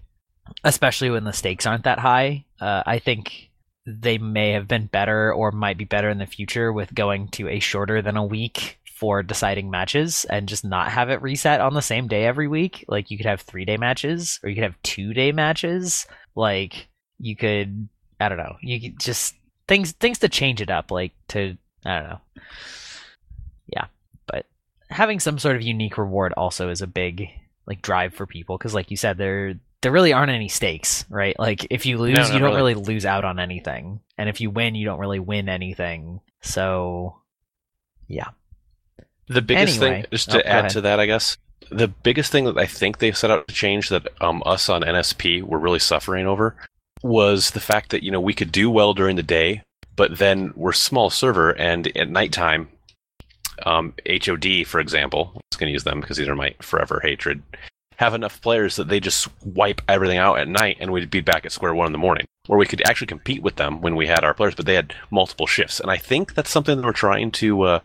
especially 0.63 1.09
when 1.09 1.23
the 1.23 1.33
stakes 1.33 1.65
aren't 1.65 1.83
that 1.85 1.99
high. 1.99 2.45
Uh, 2.59 2.83
I 2.85 2.99
think 2.99 3.51
they 3.85 4.17
may 4.17 4.51
have 4.51 4.67
been 4.67 4.85
better 4.85 5.33
or 5.33 5.51
might 5.51 5.77
be 5.77 5.85
better 5.85 6.09
in 6.09 6.19
the 6.19 6.25
future 6.25 6.71
with 6.71 6.93
going 6.93 7.27
to 7.29 7.47
a 7.49 7.59
shorter 7.59 8.01
than 8.01 8.17
a 8.17 8.25
week 8.25 8.79
for 9.01 9.23
deciding 9.23 9.71
matches 9.71 10.25
and 10.25 10.47
just 10.47 10.63
not 10.63 10.91
have 10.91 11.09
it 11.09 11.21
reset 11.23 11.59
on 11.59 11.73
the 11.73 11.81
same 11.81 12.07
day 12.07 12.25
every 12.25 12.47
week. 12.47 12.85
Like 12.87 13.09
you 13.09 13.17
could 13.17 13.25
have 13.25 13.41
three 13.41 13.65
day 13.65 13.77
matches 13.77 14.39
or 14.43 14.49
you 14.49 14.55
could 14.55 14.63
have 14.63 14.81
two 14.83 15.13
day 15.13 15.31
matches. 15.31 16.05
Like 16.35 16.87
you 17.17 17.35
could, 17.35 17.89
I 18.19 18.29
don't 18.29 18.37
know, 18.37 18.57
you 18.61 18.79
could 18.79 18.99
just 18.99 19.33
things 19.67 19.93
things 19.93 20.19
to 20.19 20.29
change 20.29 20.61
it 20.61 20.69
up. 20.69 20.91
Like 20.91 21.13
to, 21.29 21.57
I 21.83 21.99
don't 21.99 22.09
know. 22.09 22.21
Yeah, 23.65 23.85
but 24.27 24.45
having 24.89 25.19
some 25.19 25.39
sort 25.39 25.55
of 25.55 25.63
unique 25.63 25.97
reward 25.97 26.33
also 26.37 26.69
is 26.69 26.81
a 26.81 26.87
big 26.87 27.27
like 27.65 27.81
drive 27.81 28.13
for 28.13 28.27
people 28.27 28.57
because, 28.57 28.75
like 28.75 28.91
you 28.91 28.97
said, 28.97 29.17
there 29.17 29.55
there 29.81 29.91
really 29.91 30.13
aren't 30.13 30.31
any 30.31 30.47
stakes, 30.47 31.05
right? 31.09 31.37
Like 31.39 31.67
if 31.69 31.85
you 31.85 31.97
lose, 31.97 32.15
no, 32.15 32.25
you 32.27 32.39
don't 32.39 32.53
really. 32.53 32.75
really 32.75 32.85
lose 32.85 33.05
out 33.05 33.25
on 33.25 33.39
anything, 33.39 33.99
and 34.17 34.29
if 34.29 34.39
you 34.39 34.49
win, 34.49 34.75
you 34.75 34.85
don't 34.85 34.99
really 34.99 35.19
win 35.19 35.49
anything. 35.49 36.21
So, 36.41 37.17
yeah. 38.07 38.29
The 39.27 39.41
biggest 39.41 39.81
anyway. 39.81 40.01
thing, 40.01 40.09
just 40.11 40.31
to 40.31 40.45
oh, 40.45 40.49
add 40.49 40.69
to 40.71 40.81
that, 40.81 40.99
I 40.99 41.05
guess, 41.05 41.37
the 41.71 41.87
biggest 41.87 42.31
thing 42.31 42.45
that 42.45 42.57
I 42.57 42.65
think 42.65 42.97
they 42.97 43.11
set 43.11 43.31
out 43.31 43.47
to 43.47 43.53
change 43.53 43.89
that 43.89 44.07
um, 44.19 44.43
us 44.45 44.69
on 44.69 44.81
NSP 44.81 45.43
were 45.43 45.59
really 45.59 45.79
suffering 45.79 46.27
over 46.27 46.55
was 47.01 47.51
the 47.51 47.59
fact 47.59 47.89
that 47.89 48.03
you 48.03 48.11
know 48.11 48.21
we 48.21 48.33
could 48.33 48.51
do 48.51 48.69
well 48.69 48.93
during 48.93 49.15
the 49.15 49.23
day, 49.23 49.63
but 49.95 50.17
then 50.17 50.53
we're 50.55 50.73
small 50.73 51.09
server, 51.09 51.51
and 51.51 51.95
at 51.97 52.09
nighttime, 52.09 52.69
um, 53.65 53.93
HOD, 54.07 54.67
for 54.67 54.79
example, 54.79 55.31
I'm 55.33 55.41
just 55.51 55.59
going 55.59 55.69
to 55.69 55.73
use 55.73 55.83
them 55.83 56.01
because 56.01 56.17
these 56.17 56.27
are 56.27 56.35
my 56.35 56.53
forever 56.61 56.99
hatred 57.01 57.41
have 58.01 58.15
enough 58.15 58.41
players 58.41 58.77
that 58.77 58.87
they 58.87 58.99
just 58.99 59.27
wipe 59.45 59.79
everything 59.87 60.17
out 60.17 60.39
at 60.39 60.47
night 60.47 60.77
and 60.79 60.91
we'd 60.91 61.11
be 61.11 61.21
back 61.21 61.45
at 61.45 61.51
square 61.51 61.75
one 61.75 61.85
in 61.85 61.91
the 61.91 61.99
morning. 61.99 62.25
Where 62.47 62.57
we 62.57 62.65
could 62.65 62.81
actually 62.81 63.07
compete 63.07 63.43
with 63.43 63.57
them 63.57 63.79
when 63.81 63.95
we 63.95 64.07
had 64.07 64.23
our 64.23 64.33
players, 64.33 64.55
but 64.55 64.65
they 64.65 64.73
had 64.73 64.95
multiple 65.11 65.45
shifts. 65.45 65.79
And 65.79 65.91
I 65.91 65.97
think 65.97 66.33
that's 66.33 66.49
something 66.49 66.75
that 66.75 66.85
we're 66.85 66.93
trying 66.93 67.29
to 67.33 67.61
uh, 67.61 67.79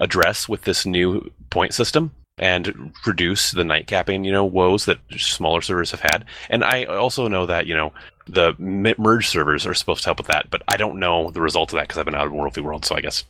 address 0.00 0.48
with 0.48 0.62
this 0.62 0.84
new 0.84 1.30
point 1.50 1.74
system 1.74 2.10
and 2.38 2.92
reduce 3.06 3.52
the 3.52 3.62
night 3.62 3.86
capping, 3.86 4.24
you 4.24 4.32
know, 4.32 4.44
woes 4.44 4.84
that 4.86 4.98
smaller 5.16 5.60
servers 5.60 5.92
have 5.92 6.00
had. 6.00 6.24
And 6.50 6.64
I 6.64 6.84
also 6.84 7.28
know 7.28 7.46
that, 7.46 7.66
you 7.68 7.76
know, 7.76 7.92
the 8.26 8.54
merge 8.58 9.28
servers 9.28 9.64
are 9.64 9.74
supposed 9.74 10.02
to 10.02 10.08
help 10.08 10.18
with 10.18 10.26
that, 10.26 10.50
but 10.50 10.62
I 10.66 10.76
don't 10.76 10.98
know 10.98 11.30
the 11.30 11.40
result 11.40 11.72
of 11.72 11.76
that 11.76 11.84
because 11.84 11.98
I've 11.98 12.04
been 12.04 12.16
out 12.16 12.26
of 12.26 12.32
World 12.32 12.54
v 12.54 12.60
World, 12.60 12.84
so 12.84 12.96
I 12.96 13.00
guess 13.00 13.24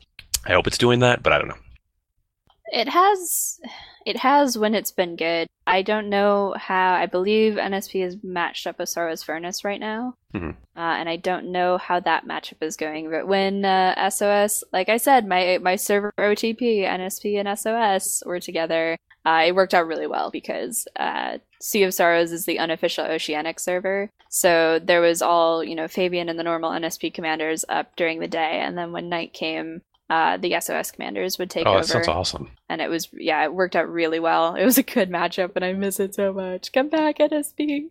I 0.47 0.53
hope 0.53 0.67
it's 0.67 0.79
doing 0.79 1.01
that, 1.01 1.23
but 1.23 1.35
I 1.35 1.39
don't 1.39 1.49
know. 1.49 1.63
It 2.73 2.89
has 2.89 3.61
it 4.07 4.17
has 4.19 4.59
when 4.59 4.75
it's 4.75 4.91
been 4.91 5.17
good. 5.17 5.49
I 5.67 5.83
don't 5.83 6.09
know 6.09 6.55
how 6.57 6.95
I 6.95 7.07
believe 7.07 7.55
NSP 7.55 8.05
is 8.05 8.17
matched 8.23 8.67
up 8.67 8.79
with 8.79 8.89
Sorrow's 8.89 9.23
Furnace 9.23 9.65
right 9.65 9.81
now. 9.81 10.15
Mhm. 10.35 10.57
Uh, 10.77 10.81
and 10.81 11.09
I 11.09 11.17
don't 11.17 11.53
know 11.53 11.79
how 11.79 12.01
that 12.01 12.27
matchup 12.27 12.63
is 12.63 12.77
going. 12.77 13.11
But 13.11 13.27
when 13.29 13.65
uh, 13.65 14.09
SOS, 14.11 14.65
like 14.73 14.89
I 14.89 14.97
said, 14.97 15.27
my 15.27 15.59
my 15.63 15.77
server 15.77 16.13
OTP, 16.19 16.85
NSP, 16.85 17.39
and 17.39 17.59
SOS 17.59 18.23
were 18.27 18.41
together, 18.41 18.97
uh, 19.25 19.45
it 19.47 19.55
worked 19.55 19.75
out 19.75 19.87
really 19.87 20.07
well 20.07 20.31
because 20.31 20.87
uh, 20.97 21.39
Sea 21.61 21.85
of 21.85 21.95
Sorrows 21.95 22.33
is 22.33 22.45
the 22.45 22.59
unofficial 22.59 23.05
Oceanic 23.05 23.61
server. 23.61 24.11
So 24.29 24.81
there 24.83 25.01
was 25.01 25.23
all, 25.23 25.63
you 25.63 25.75
know, 25.75 25.87
Fabian 25.87 26.29
and 26.29 26.39
the 26.39 26.43
normal 26.43 26.71
NSP 26.73 27.13
commanders 27.15 27.65
up 27.69 27.95
during 27.97 28.19
the 28.19 28.27
day. 28.29 28.61
And 28.61 28.77
then 28.77 28.91
when 28.91 29.09
night 29.09 29.33
came, 29.33 29.83
uh, 30.13 30.37
the 30.37 30.55
SOS 30.61 30.91
commanders 30.91 31.39
would 31.39 31.49
take 31.49 31.67
oh, 31.67 31.71
over. 31.71 31.79
that 31.81 31.87
sounds 31.87 32.07
awesome. 32.07 32.51
And 32.69 32.83
it 32.83 32.91
was, 32.91 33.09
yeah, 33.15 33.43
it 33.45 33.55
worked 33.55 33.75
out 33.75 33.91
really 33.91 34.21
well. 34.21 34.55
It 34.57 34.65
was 34.67 34.77
a 34.77 34.83
good 34.83 35.09
matchup, 35.09 35.53
and 35.57 35.65
I 35.65 35.73
miss 35.73 35.99
it 36.01 36.15
so 36.15 36.35
much. 36.35 36.71
Come 36.71 36.91
back, 36.91 37.17
NSP. 37.17 37.89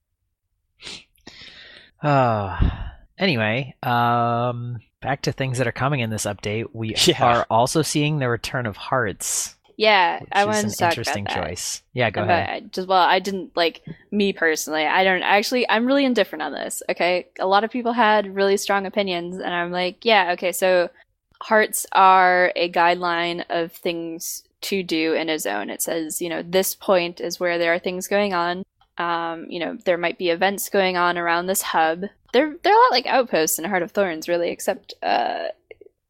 Uh, 2.03 2.69
anyway, 3.17 3.73
um, 3.81 4.77
back 5.01 5.23
to 5.23 5.31
things 5.31 5.57
that 5.57 5.65
are 5.65 5.71
coming 5.71 6.01
in 6.01 6.11
this 6.11 6.25
update. 6.25 6.65
We 6.73 6.93
Yeah. 7.07 7.23
are 7.25 7.47
also 7.49 7.81
seeing 7.81 8.19
the 8.19 8.29
return 8.29 8.67
of 8.67 8.77
hearts, 8.77 9.55
Yeah, 9.75 10.19
which 10.19 10.29
I 10.31 10.41
is 10.41 10.45
wanted 10.45 10.63
an 10.65 10.69
to 10.69 10.77
talk 10.77 10.91
interesting 10.91 11.23
about 11.25 11.35
that. 11.35 11.47
choice. 11.47 11.81
Yeah, 11.93 12.11
go 12.11 12.21
But 12.21 12.29
ahead. 12.29 12.49
I 12.49 12.59
just 12.67 12.87
well, 12.87 13.01
I 13.01 13.17
didn't 13.17 13.57
like 13.57 13.81
me 14.11 14.31
personally. 14.31 14.85
I 14.85 15.03
don't 15.03 15.23
actually. 15.23 15.67
I'm 15.67 15.87
really 15.87 16.05
indifferent 16.05 16.43
on 16.43 16.51
this. 16.51 16.83
Okay, 16.87 17.29
a 17.39 17.47
lot 17.47 17.63
of 17.63 17.71
people 17.71 17.93
had 17.93 18.35
really 18.35 18.57
strong 18.57 18.85
opinions, 18.85 19.37
and 19.37 19.51
I'm 19.51 19.71
like, 19.71 20.05
yeah, 20.05 20.33
okay. 20.33 20.51
So 20.51 20.91
hearts 21.41 21.85
are 21.91 22.53
a 22.55 22.71
guideline 22.71 23.43
of 23.49 23.71
things 23.71 24.43
to 24.61 24.83
do 24.83 25.13
in 25.13 25.29
a 25.29 25.39
zone. 25.39 25.69
It 25.69 25.81
says, 25.81 26.21
you 26.21 26.29
know, 26.29 26.43
this 26.43 26.75
point 26.75 27.19
is 27.19 27.39
where 27.39 27.57
there 27.57 27.73
are 27.73 27.79
things 27.79 28.07
going 28.07 28.33
on. 28.33 28.63
Um, 28.97 29.47
you 29.49 29.59
know, 29.59 29.77
there 29.85 29.97
might 29.97 30.17
be 30.17 30.29
events 30.29 30.69
going 30.69 30.97
on 30.97 31.17
around 31.17 31.47
this 31.47 31.61
hub. 31.61 32.03
They're 32.33 32.55
they're 32.63 32.73
a 32.73 32.83
lot 32.83 32.91
like 32.91 33.07
outposts 33.07 33.57
in 33.57 33.65
Heart 33.65 33.83
of 33.83 33.91
Thorns, 33.91 34.29
really, 34.29 34.49
except 34.49 34.93
uh, 35.01 35.45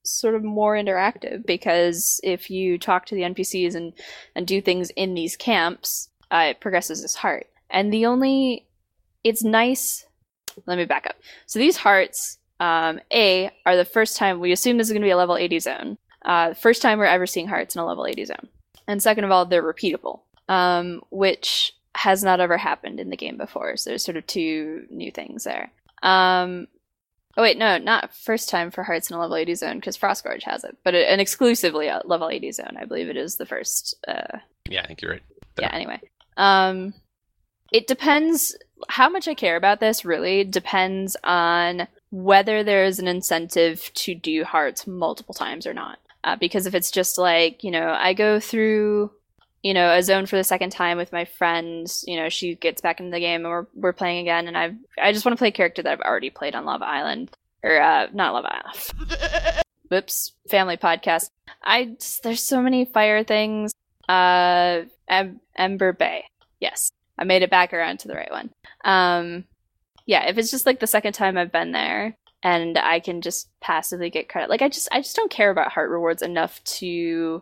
sort 0.04 0.36
of 0.36 0.44
more 0.44 0.76
interactive 0.76 1.46
because 1.46 2.20
if 2.24 2.50
you 2.50 2.78
talk 2.78 3.06
to 3.06 3.16
the 3.16 3.22
NPCs 3.22 3.76
and 3.76 3.94
and 4.36 4.46
do 4.46 4.62
things 4.62 4.90
in 4.92 5.14
these 5.14 5.38
camps, 5.38 6.10
uh, 6.32 6.48
it 6.50 6.60
progresses 6.60 7.04
as 7.04 7.16
heart. 7.16 7.48
And 7.70 7.94
the 7.94 8.06
only, 8.06 8.66
it's 9.24 9.44
nice. 9.44 10.06
Let 10.66 10.78
me 10.78 10.86
back 10.86 11.06
up. 11.08 11.16
So 11.46 11.60
these 11.60 11.78
hearts, 11.78 12.38
um, 12.62 13.00
A, 13.14 13.50
are 13.66 13.76
the 13.76 13.84
first 13.86 14.16
time 14.16 14.40
we 14.40 14.52
assume 14.54 14.78
this 14.78 14.88
is 14.88 14.94
going 14.94 15.02
to 15.02 15.06
be 15.06 15.12
a 15.12 15.18
level 15.18 15.36
80 15.36 15.60
zone. 15.60 15.98
Uh, 16.24 16.54
first 16.54 16.82
time 16.82 17.00
we're 17.00 17.06
ever 17.06 17.26
seeing 17.28 17.48
hearts 17.48 17.76
in 17.76 17.82
a 17.82 17.86
level 17.86 18.06
80 18.06 18.26
zone. 18.26 18.48
And 18.88 19.02
second 19.02 19.24
of 19.26 19.32
all, 19.32 19.46
they're 19.46 19.64
repeatable, 19.64 20.22
um, 20.48 21.02
which 21.10 21.74
has 21.96 22.24
not 22.24 22.40
ever 22.40 22.58
happened 22.58 23.00
in 23.00 23.10
the 23.10 23.18
game 23.18 23.36
before. 23.38 23.76
So 23.76 23.90
there's 23.90 24.06
sort 24.06 24.18
of 24.18 24.26
two 24.28 24.86
new 24.90 25.12
things 25.12 25.44
there. 25.44 25.72
Um, 26.04 26.68
oh 27.38 27.42
wait, 27.42 27.58
no, 27.58 27.78
not 27.78 28.14
first 28.14 28.48
time 28.50 28.72
for 28.72 28.84
hearts 28.84 29.10
in 29.10 29.16
a 29.18 29.20
level 29.20 29.36
80 29.36 29.56
zone 29.56 29.76
because 29.78 29.98
Frostgorge 29.98 30.44
has 30.44 30.64
it, 30.64 30.78
but 30.84 30.96
an 30.96 31.20
exclusively 31.20 31.88
a 31.88 32.02
level 32.06 32.30
80 32.30 32.52
zone. 32.54 32.78
I 32.80 32.86
believe 32.86 33.10
it 33.10 33.18
is 33.18 33.36
the 33.38 33.46
first 33.46 33.96
uh, 34.08 34.38
Yeah, 34.70 34.82
I 34.84 34.88
think 34.88 35.02
you're 35.02 35.12
right. 35.12 35.24
yeah 35.60 35.70
anyway 35.74 36.00
um 36.38 36.94
it 37.74 37.88
depends 37.88 38.56
how 38.88 39.10
much 39.10 39.28
i 39.28 39.34
care 39.34 39.58
about 39.58 39.82
this 39.82 40.06
really 40.06 40.46
depends 40.46 41.18
on 41.26 41.86
whether 42.12 42.64
there's 42.64 43.00
an 43.00 43.08
incentive 43.08 43.90
to 43.96 44.14
do 44.14 44.44
hearts 44.44 44.86
multiple 44.86 45.34
times 45.34 45.66
or 45.66 45.74
not. 45.74 45.98
Uh, 46.24 46.36
because 46.36 46.68
if 46.68 46.76
it's 46.76 46.92
just 46.92 47.18
like 47.18 47.64
you 47.64 47.72
know 47.72 47.98
i 48.00 48.14
go 48.14 48.40
through 48.40 49.10
you 49.64 49.74
know 49.74 49.92
a 49.92 50.04
zone 50.04 50.28
for 50.28 50.38
the 50.38 50.44
second 50.44 50.70
time 50.70 50.96
with 50.96 51.12
my 51.12 51.26
friends 51.26 52.04
you 52.08 52.16
know 52.16 52.30
she 52.30 52.54
gets 52.54 52.80
back 52.80 53.00
into 53.00 53.12
the 53.12 53.20
game 53.20 53.42
and 53.44 53.50
we're, 53.50 53.66
we're 53.74 53.94
playing 53.94 54.20
again. 54.20 54.48
And 54.48 54.56
i 54.56 54.76
i 55.02 55.12
just 55.14 55.26
want 55.26 55.36
to 55.36 55.42
play 55.42 55.48
a 55.48 55.52
character 55.52 55.82
that 55.82 55.92
i've 55.92 56.02
already 56.02 56.30
played 56.30 56.54
on 56.54 56.66
Love 56.66 56.84
island 56.84 57.32
or 57.64 57.82
uh 57.82 58.08
not 58.14 58.34
Love 58.34 58.46
island. 58.46 59.64
Whoops 59.90 60.34
family 60.48 60.78
podcast. 60.78 61.30
I 61.64 61.96
just, 62.00 62.22
there's 62.24 62.44
so 62.44 62.62
many 62.62 62.86
fire 62.86 63.24
things. 63.24 63.74
Uh 64.08 64.82
em- 65.08 65.42
ember 65.56 65.92
bay. 65.92 66.26
Yes. 66.60 66.92
I 67.18 67.24
made 67.24 67.42
it 67.42 67.50
back 67.50 67.74
around 67.74 68.00
to 68.00 68.08
the 68.08 68.16
right 68.16 68.32
one. 68.32 68.52
Um 68.86 69.46
yeah 70.06 70.28
if 70.28 70.38
it's 70.38 70.52
just 70.52 70.66
like 70.66 70.80
the 70.80 70.88
second 70.88 71.14
time 71.14 71.38
i've 71.38 71.52
been 71.52 71.72
there 71.72 72.16
and 72.44 72.78
i 72.78 73.00
can 73.00 73.22
just 73.22 73.50
passively 73.60 74.10
get 74.10 74.30
credit 74.30 74.50
like 74.50 74.62
i 74.62 74.70
just 74.70 74.88
i 74.92 75.00
just 75.00 75.16
don't 75.16 75.32
care 75.32 75.52
about 75.52 75.72
heart 75.72 75.90
rewards 75.90 76.22
enough 76.22 76.64
to 76.64 77.42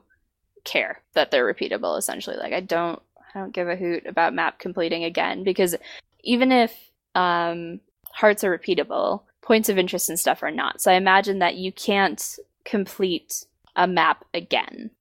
care 0.63 1.01
that 1.13 1.31
they're 1.31 1.51
repeatable 1.51 1.97
essentially. 1.97 2.37
Like 2.37 2.53
i 2.53 2.59
don't 2.59 3.01
i 3.33 3.39
don't 3.39 3.53
give 3.53 3.67
a 3.67 3.75
hoot 3.75 4.05
about 4.05 4.33
map 4.33 4.59
completing 4.59 5.03
again 5.03 5.43
because 5.43 5.75
even 6.23 6.51
if 6.51 6.91
um 7.15 7.79
hearts 8.11 8.43
are 8.43 8.57
repeatable 8.57 9.23
points 9.41 9.69
of 9.69 9.77
interest 9.77 10.09
and 10.09 10.19
stuff 10.19 10.43
are 10.43 10.51
not. 10.51 10.81
So 10.81 10.91
i 10.91 10.95
imagine 10.95 11.39
that 11.39 11.55
you 11.55 11.71
can't 11.71 12.37
complete 12.65 13.45
a 13.75 13.87
map 13.87 14.25
again. 14.33 14.91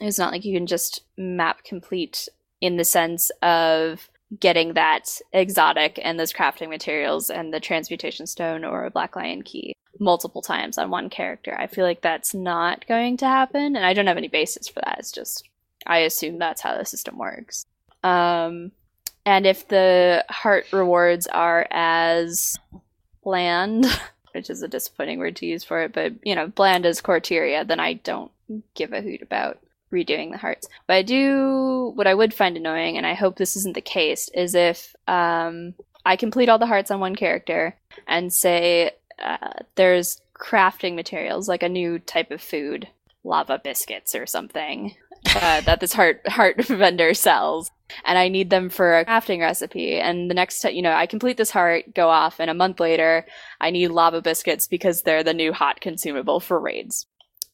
It's 0.00 0.18
not 0.18 0.32
like 0.32 0.44
you 0.44 0.56
can 0.56 0.66
just 0.66 1.02
map 1.16 1.64
complete 1.64 2.28
in 2.60 2.76
the 2.76 2.84
sense 2.84 3.30
of 3.42 4.08
getting 4.38 4.74
that 4.74 5.08
exotic 5.32 5.98
and 6.02 6.18
those 6.18 6.32
crafting 6.32 6.68
materials 6.68 7.30
and 7.30 7.52
the 7.52 7.60
transmutation 7.60 8.26
stone 8.26 8.64
or 8.64 8.84
a 8.84 8.90
black 8.90 9.16
lion 9.16 9.42
key 9.42 9.74
multiple 9.98 10.42
times 10.42 10.78
on 10.78 10.90
one 10.90 11.10
character. 11.10 11.56
I 11.58 11.66
feel 11.66 11.84
like 11.84 12.02
that's 12.02 12.34
not 12.34 12.86
going 12.86 13.16
to 13.18 13.26
happen, 13.26 13.76
and 13.76 13.84
I 13.84 13.94
don't 13.94 14.06
have 14.06 14.16
any 14.16 14.28
basis 14.28 14.68
for 14.68 14.80
that. 14.84 14.98
It's 14.98 15.12
just 15.12 15.48
I 15.86 15.98
assume 15.98 16.38
that's 16.38 16.60
how 16.60 16.76
the 16.76 16.84
system 16.84 17.18
works. 17.18 17.64
Um, 18.02 18.72
and 19.24 19.46
if 19.46 19.68
the 19.68 20.24
heart 20.28 20.66
rewards 20.72 21.26
are 21.26 21.66
as 21.70 22.56
bland, 23.22 23.86
which 24.32 24.50
is 24.50 24.62
a 24.62 24.68
disappointing 24.68 25.18
word 25.18 25.36
to 25.36 25.46
use 25.46 25.64
for 25.64 25.82
it, 25.82 25.92
but 25.92 26.12
you 26.22 26.34
know, 26.34 26.48
bland 26.48 26.86
as 26.86 27.00
Corteria, 27.00 27.66
then 27.66 27.80
I 27.80 27.94
don't 27.94 28.30
give 28.74 28.92
a 28.92 29.02
hoot 29.02 29.22
about 29.22 29.58
redoing 29.92 30.30
the 30.30 30.38
hearts. 30.38 30.68
But 30.86 30.94
I 30.94 31.02
do 31.02 31.92
what 31.94 32.06
I 32.06 32.14
would 32.14 32.34
find 32.34 32.56
annoying, 32.56 32.96
and 32.96 33.06
I 33.06 33.14
hope 33.14 33.36
this 33.36 33.56
isn't 33.56 33.74
the 33.74 33.80
case, 33.80 34.28
is 34.34 34.54
if 34.54 34.94
um, 35.06 35.74
I 36.04 36.16
complete 36.16 36.48
all 36.48 36.58
the 36.58 36.66
hearts 36.66 36.90
on 36.90 37.00
one 37.00 37.16
character 37.16 37.76
and 38.06 38.32
say 38.32 38.92
uh, 39.22 39.52
there's 39.74 40.20
crafting 40.34 40.94
materials 40.94 41.48
like 41.48 41.62
a 41.62 41.68
new 41.68 41.98
type 41.98 42.30
of 42.30 42.40
food, 42.40 42.88
lava 43.24 43.60
biscuits 43.62 44.14
or 44.14 44.26
something, 44.26 44.94
uh, 45.34 45.60
that 45.62 45.80
this 45.80 45.92
heart 45.92 46.26
heart 46.28 46.64
vendor 46.66 47.14
sells. 47.14 47.70
And 48.04 48.18
I 48.18 48.28
need 48.28 48.50
them 48.50 48.68
for 48.68 48.98
a 48.98 49.04
crafting 49.06 49.40
recipe. 49.40 49.98
And 49.98 50.30
the 50.30 50.34
next 50.34 50.60
time, 50.60 50.74
you 50.74 50.82
know, 50.82 50.92
I 50.92 51.06
complete 51.06 51.38
this 51.38 51.50
heart, 51.50 51.94
go 51.94 52.10
off, 52.10 52.38
and 52.38 52.50
a 52.50 52.54
month 52.54 52.80
later, 52.80 53.24
I 53.62 53.70
need 53.70 53.88
lava 53.88 54.20
biscuits 54.20 54.66
because 54.66 55.02
they're 55.02 55.24
the 55.24 55.32
new 55.32 55.54
hot 55.54 55.80
consumable 55.80 56.38
for 56.38 56.60
raids 56.60 57.06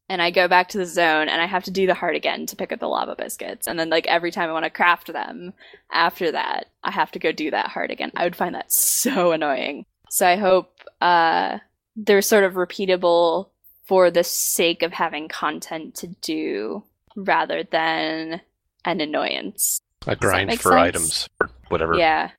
and 0.08 0.20
I 0.20 0.30
go 0.30 0.48
back 0.48 0.68
to 0.70 0.78
the 0.78 0.86
zone 0.86 1.28
and 1.28 1.40
I 1.40 1.46
have 1.46 1.64
to 1.64 1.70
do 1.70 1.86
the 1.86 1.94
heart 1.94 2.16
again 2.16 2.46
to 2.46 2.56
pick 2.56 2.72
up 2.72 2.80
the 2.80 2.88
lava 2.88 3.14
biscuits. 3.16 3.66
And 3.66 3.78
then 3.78 3.90
like 3.90 4.06
every 4.06 4.30
time 4.30 4.50
I 4.50 4.52
want 4.52 4.64
to 4.64 4.70
craft 4.70 5.12
them 5.12 5.54
after 5.92 6.32
that, 6.32 6.66
I 6.82 6.90
have 6.90 7.10
to 7.12 7.18
go 7.18 7.32
do 7.32 7.50
that 7.50 7.68
heart 7.68 7.90
again. 7.90 8.12
I 8.16 8.24
would 8.24 8.36
find 8.36 8.54
that 8.54 8.72
so 8.72 9.32
annoying. 9.32 9.86
So 10.10 10.26
I 10.26 10.36
hope 10.36 10.80
uh 11.00 11.58
they're 11.96 12.22
sort 12.22 12.44
of 12.44 12.54
repeatable 12.54 13.48
for 13.84 14.10
the 14.10 14.24
sake 14.24 14.82
of 14.82 14.92
having 14.92 15.28
content 15.28 15.94
to 15.96 16.08
do 16.08 16.84
rather 17.16 17.62
than 17.62 18.40
an 18.84 19.00
annoyance. 19.00 19.80
A 20.06 20.16
grind 20.16 20.50
for 20.60 20.72
sense? 20.72 20.74
items 20.74 21.28
or 21.40 21.50
whatever. 21.68 21.94
Yeah. 21.96 22.30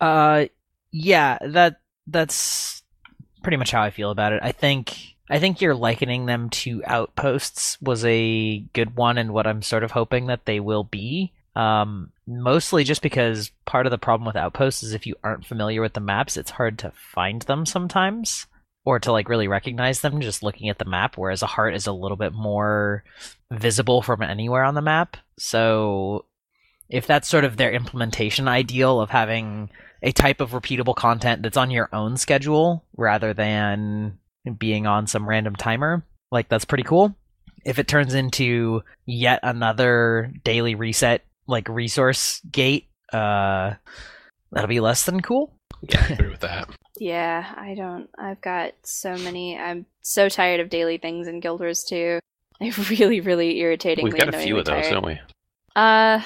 Uh, 0.00 0.46
yeah, 0.90 1.38
that 1.42 1.80
that's 2.06 2.82
pretty 3.42 3.56
much 3.56 3.70
how 3.70 3.82
I 3.82 3.90
feel 3.90 4.10
about 4.10 4.32
it. 4.32 4.40
I 4.42 4.52
think 4.52 4.96
I 5.30 5.38
think 5.38 5.60
you're 5.60 5.76
likening 5.76 6.26
them 6.26 6.50
to 6.50 6.82
outposts 6.84 7.80
was 7.80 8.04
a 8.04 8.58
good 8.72 8.96
one, 8.96 9.16
and 9.16 9.32
what 9.32 9.46
I'm 9.46 9.62
sort 9.62 9.84
of 9.84 9.92
hoping 9.92 10.26
that 10.26 10.44
they 10.44 10.58
will 10.58 10.84
be. 10.84 11.32
Um, 11.56 12.12
mostly 12.26 12.84
just 12.84 13.02
because 13.02 13.50
part 13.64 13.86
of 13.86 13.90
the 13.90 13.98
problem 13.98 14.26
with 14.26 14.36
outposts 14.36 14.82
is 14.82 14.92
if 14.92 15.06
you 15.06 15.14
aren't 15.22 15.46
familiar 15.46 15.80
with 15.80 15.94
the 15.94 16.00
maps, 16.00 16.36
it's 16.36 16.50
hard 16.50 16.78
to 16.80 16.92
find 16.92 17.42
them 17.42 17.64
sometimes, 17.64 18.46
or 18.84 18.98
to 18.98 19.12
like 19.12 19.28
really 19.28 19.48
recognize 19.48 20.00
them 20.00 20.20
just 20.20 20.42
looking 20.42 20.68
at 20.68 20.78
the 20.78 20.84
map. 20.84 21.16
Whereas 21.16 21.42
a 21.42 21.46
heart 21.46 21.74
is 21.74 21.86
a 21.86 21.92
little 21.92 22.16
bit 22.16 22.32
more 22.32 23.04
visible 23.52 24.02
from 24.02 24.22
anywhere 24.22 24.64
on 24.64 24.74
the 24.74 24.82
map. 24.82 25.16
So 25.38 26.24
if 26.88 27.06
that's 27.06 27.28
sort 27.28 27.44
of 27.44 27.56
their 27.56 27.72
implementation 27.72 28.48
ideal 28.48 29.00
of 29.00 29.10
having 29.10 29.70
a 30.02 30.12
type 30.12 30.40
of 30.40 30.50
repeatable 30.50 30.96
content 30.96 31.42
that's 31.42 31.56
on 31.56 31.70
your 31.70 31.88
own 31.92 32.16
schedule 32.16 32.84
rather 32.96 33.34
than 33.34 34.18
being 34.58 34.86
on 34.86 35.06
some 35.06 35.28
random 35.28 35.56
timer. 35.56 36.04
Like 36.30 36.48
that's 36.48 36.64
pretty 36.64 36.84
cool. 36.84 37.14
If 37.64 37.78
it 37.78 37.88
turns 37.88 38.14
into 38.14 38.82
yet 39.06 39.40
another 39.42 40.32
daily 40.44 40.74
reset 40.74 41.24
like 41.46 41.68
resource 41.68 42.40
gate, 42.50 42.86
uh 43.12 43.74
that'll 44.52 44.68
be 44.68 44.80
less 44.80 45.04
than 45.04 45.20
cool. 45.20 45.52
Yeah, 45.82 46.04
I 46.08 46.12
agree 46.12 46.28
with 46.30 46.40
that. 46.40 46.68
Yeah, 46.98 47.54
I 47.56 47.74
don't. 47.74 48.08
I've 48.18 48.40
got 48.40 48.74
so 48.82 49.16
many. 49.16 49.58
I'm 49.58 49.86
so 50.02 50.28
tired 50.28 50.60
of 50.60 50.68
daily 50.68 50.98
things 50.98 51.28
in 51.28 51.40
Guild 51.40 51.60
Wars 51.60 51.84
2. 51.84 52.18
They 52.60 52.68
really, 52.90 53.20
really 53.22 53.58
irritatingly 53.58 54.10
We've 54.10 54.20
got 54.20 54.34
a 54.34 54.38
few 54.38 54.58
of 54.58 54.66
those, 54.66 54.82
tired. 54.82 54.92
don't 54.92 55.06
we? 55.06 55.18
Uh, 55.74 56.20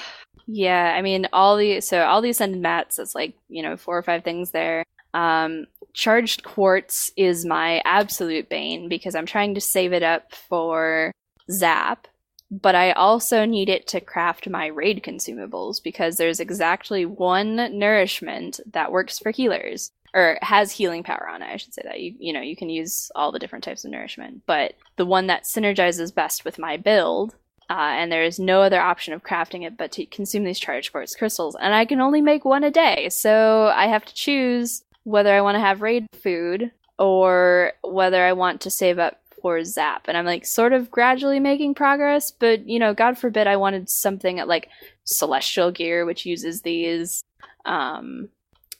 yeah. 0.48 0.92
I 0.96 1.00
mean, 1.00 1.28
all 1.32 1.56
the 1.56 1.80
so 1.80 2.02
all 2.02 2.20
the 2.22 2.30
ascended 2.30 2.60
mats. 2.60 2.98
It's 2.98 3.14
like 3.14 3.36
you 3.48 3.62
know 3.62 3.76
four 3.76 3.96
or 3.96 4.02
five 4.02 4.24
things 4.24 4.50
there. 4.50 4.82
Um, 5.14 5.66
charged 5.94 6.42
quartz 6.42 7.10
is 7.16 7.46
my 7.46 7.80
absolute 7.84 8.48
bane 8.48 8.88
because 8.88 9.14
I'm 9.14 9.26
trying 9.26 9.54
to 9.54 9.60
save 9.60 9.92
it 9.92 10.02
up 10.02 10.34
for 10.34 11.12
Zap, 11.50 12.08
but 12.50 12.74
I 12.74 12.92
also 12.92 13.44
need 13.44 13.68
it 13.68 13.86
to 13.88 14.00
craft 14.00 14.48
my 14.48 14.66
raid 14.66 15.02
consumables 15.02 15.82
because 15.82 16.16
there's 16.16 16.40
exactly 16.40 17.06
one 17.06 17.78
nourishment 17.78 18.60
that 18.72 18.92
works 18.92 19.18
for 19.18 19.30
healers 19.30 19.92
or 20.12 20.38
has 20.42 20.72
healing 20.72 21.02
power 21.02 21.28
on 21.28 21.42
it. 21.42 21.46
I 21.46 21.56
should 21.56 21.74
say 21.74 21.82
that 21.84 22.00
you 22.00 22.14
you 22.18 22.32
know 22.32 22.42
you 22.42 22.56
can 22.56 22.68
use 22.68 23.10
all 23.14 23.32
the 23.32 23.38
different 23.38 23.64
types 23.64 23.84
of 23.84 23.90
nourishment, 23.90 24.42
but 24.46 24.74
the 24.96 25.06
one 25.06 25.28
that 25.28 25.44
synergizes 25.44 26.14
best 26.14 26.44
with 26.44 26.58
my 26.58 26.76
build 26.76 27.34
uh, 27.70 27.96
and 27.96 28.12
there 28.12 28.22
is 28.22 28.38
no 28.38 28.62
other 28.62 28.80
option 28.80 29.14
of 29.14 29.22
crafting 29.22 29.66
it 29.66 29.76
but 29.76 29.90
to 29.92 30.04
consume 30.06 30.44
these 30.44 30.58
charged 30.58 30.92
quartz 30.92 31.16
crystals. 31.16 31.56
And 31.58 31.74
I 31.74 31.84
can 31.86 32.00
only 32.00 32.20
make 32.20 32.44
one 32.44 32.64
a 32.64 32.70
day, 32.70 33.08
so 33.08 33.72
I 33.74 33.86
have 33.86 34.04
to 34.04 34.14
choose 34.14 34.83
whether 35.04 35.32
I 35.32 35.40
want 35.40 35.54
to 35.56 35.60
have 35.60 35.82
raid 35.82 36.06
food 36.12 36.70
or 36.98 37.72
whether 37.82 38.24
I 38.24 38.32
want 38.32 38.62
to 38.62 38.70
save 38.70 38.98
up 38.98 39.20
for 39.40 39.62
Zap. 39.62 40.06
And 40.08 40.16
I'm 40.16 40.24
like 40.24 40.46
sort 40.46 40.72
of 40.72 40.90
gradually 40.90 41.38
making 41.38 41.74
progress, 41.74 42.30
but 42.30 42.66
you 42.66 42.78
know, 42.78 42.94
God 42.94 43.18
forbid 43.18 43.46
I 43.46 43.56
wanted 43.56 43.90
something 43.90 44.40
at 44.40 44.48
like 44.48 44.68
celestial 45.04 45.70
gear, 45.70 46.06
which 46.06 46.26
uses 46.26 46.62
these. 46.62 47.22
Um, 47.66 48.30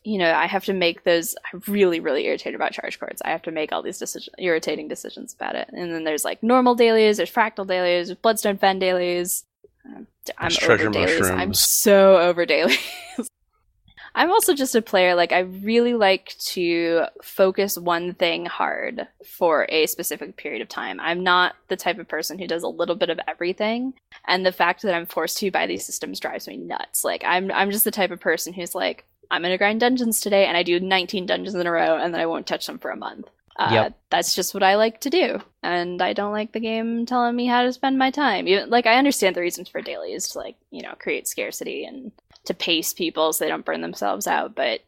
you 0.05 0.19
know, 0.19 0.33
I 0.33 0.47
have 0.47 0.65
to 0.67 0.75
make 0.75 1.05
those. 1.05 1.35
I'm 1.53 1.63
really, 1.67 2.01
really 2.01 2.27
irritated 2.27 2.55
about 2.55 2.73
charge 2.73 2.99
quartz. 2.99 3.23
I 3.25 3.31
have 3.31 3.43
to 3.43 3.51
make 3.51 3.73
all 3.73 3.83
these 3.83 3.99
decision, 3.99 4.35
irritating 4.39 4.89
decisions 4.89 5.35
about 5.35 5.55
it. 5.55 5.69
And 5.73 5.95
then 5.95 6.05
there's 6.05 6.25
like 6.25 6.43
normal 6.43 6.75
dailies, 6.75 7.17
there's 7.17 7.33
fractal 7.33 7.67
dailies, 7.67 8.09
there's 8.09 8.19
bloodstone 8.19 8.59
fen 8.59 8.79
dailies. 8.79 9.45
Um, 9.85 10.07
I'm 10.39 10.49
There's 10.49 10.59
over 10.59 10.67
treasure 10.67 10.91
dailies. 10.91 11.31
I'm 11.31 11.55
so 11.55 12.17
over 12.17 12.47
dailies. 12.47 12.79
I'm 14.15 14.31
also 14.31 14.55
just 14.55 14.75
a 14.75 14.83
player. 14.83 15.15
Like 15.15 15.33
I 15.33 15.41
really 15.41 15.95
like 15.95 16.37
to 16.47 17.07
focus 17.23 17.77
one 17.77 18.15
thing 18.15 18.47
hard 18.47 19.09
for 19.27 19.67
a 19.69 19.87
specific 19.87 20.37
period 20.37 20.63
of 20.63 20.69
time. 20.69 21.01
I'm 21.01 21.23
not 21.23 21.55
the 21.69 21.77
type 21.77 21.99
of 21.99 22.09
person 22.09 22.39
who 22.39 22.47
does 22.47 22.63
a 22.63 22.69
little 22.69 22.95
bit 22.95 23.11
of 23.11 23.19
everything, 23.27 23.95
and 24.27 24.47
the 24.47 24.53
fact 24.53 24.83
that 24.83 24.95
I'm 24.95 25.07
forced 25.07 25.39
to 25.39 25.51
by 25.51 25.67
these 25.67 25.85
systems 25.85 26.21
drives 26.21 26.47
me 26.47 26.57
nuts. 26.57 27.05
Like 27.05 27.25
I'm 27.25 27.51
I'm 27.51 27.71
just 27.71 27.85
the 27.85 27.91
type 27.91 28.11
of 28.11 28.21
person 28.21 28.53
who's 28.53 28.75
like 28.75 29.05
I'm 29.31 29.43
gonna 29.43 29.59
grind 29.59 29.81
dungeons 29.81 30.21
today, 30.21 30.47
and 30.47 30.57
I 30.57 30.63
do 30.63 30.79
19 30.79 31.27
dungeons 31.27 31.55
in 31.55 31.67
a 31.67 31.71
row, 31.71 31.97
and 31.97 32.15
then 32.15 32.21
I 32.21 32.27
won't 32.27 32.47
touch 32.47 32.67
them 32.67 32.79
for 32.79 32.91
a 32.91 32.97
month. 32.97 33.29
Uh, 33.57 33.71
Yep. 33.73 33.99
That's 34.11 34.35
just 34.35 34.53
what 34.53 34.65
I 34.65 34.75
like 34.75 35.01
to 35.03 35.11
do, 35.11 35.41
and 35.63 36.03
I 36.03 36.13
don't 36.13 36.33
like 36.33 36.53
the 36.53 36.61
game 36.61 37.07
telling 37.07 37.35
me 37.37 37.47
how 37.47 37.63
to 37.63 37.73
spend 37.73 37.99
my 37.99 38.11
time. 38.11 38.49
Even, 38.49 38.69
like 38.71 38.87
I 38.87 38.97
understand 38.97 39.35
the 39.35 39.41
reasons 39.41 39.69
for 39.69 39.81
dailies 39.81 40.29
to 40.31 40.39
like 40.39 40.57
you 40.71 40.83
know 40.83 40.95
create 40.99 41.27
scarcity 41.29 41.85
and 41.85 42.13
to 42.45 42.55
pace 42.55 42.93
people 42.93 43.33
so 43.33 43.45
they 43.45 43.49
don't 43.51 43.65
burn 43.65 43.81
themselves 43.81 44.27
out, 44.27 44.55
but 44.55 44.81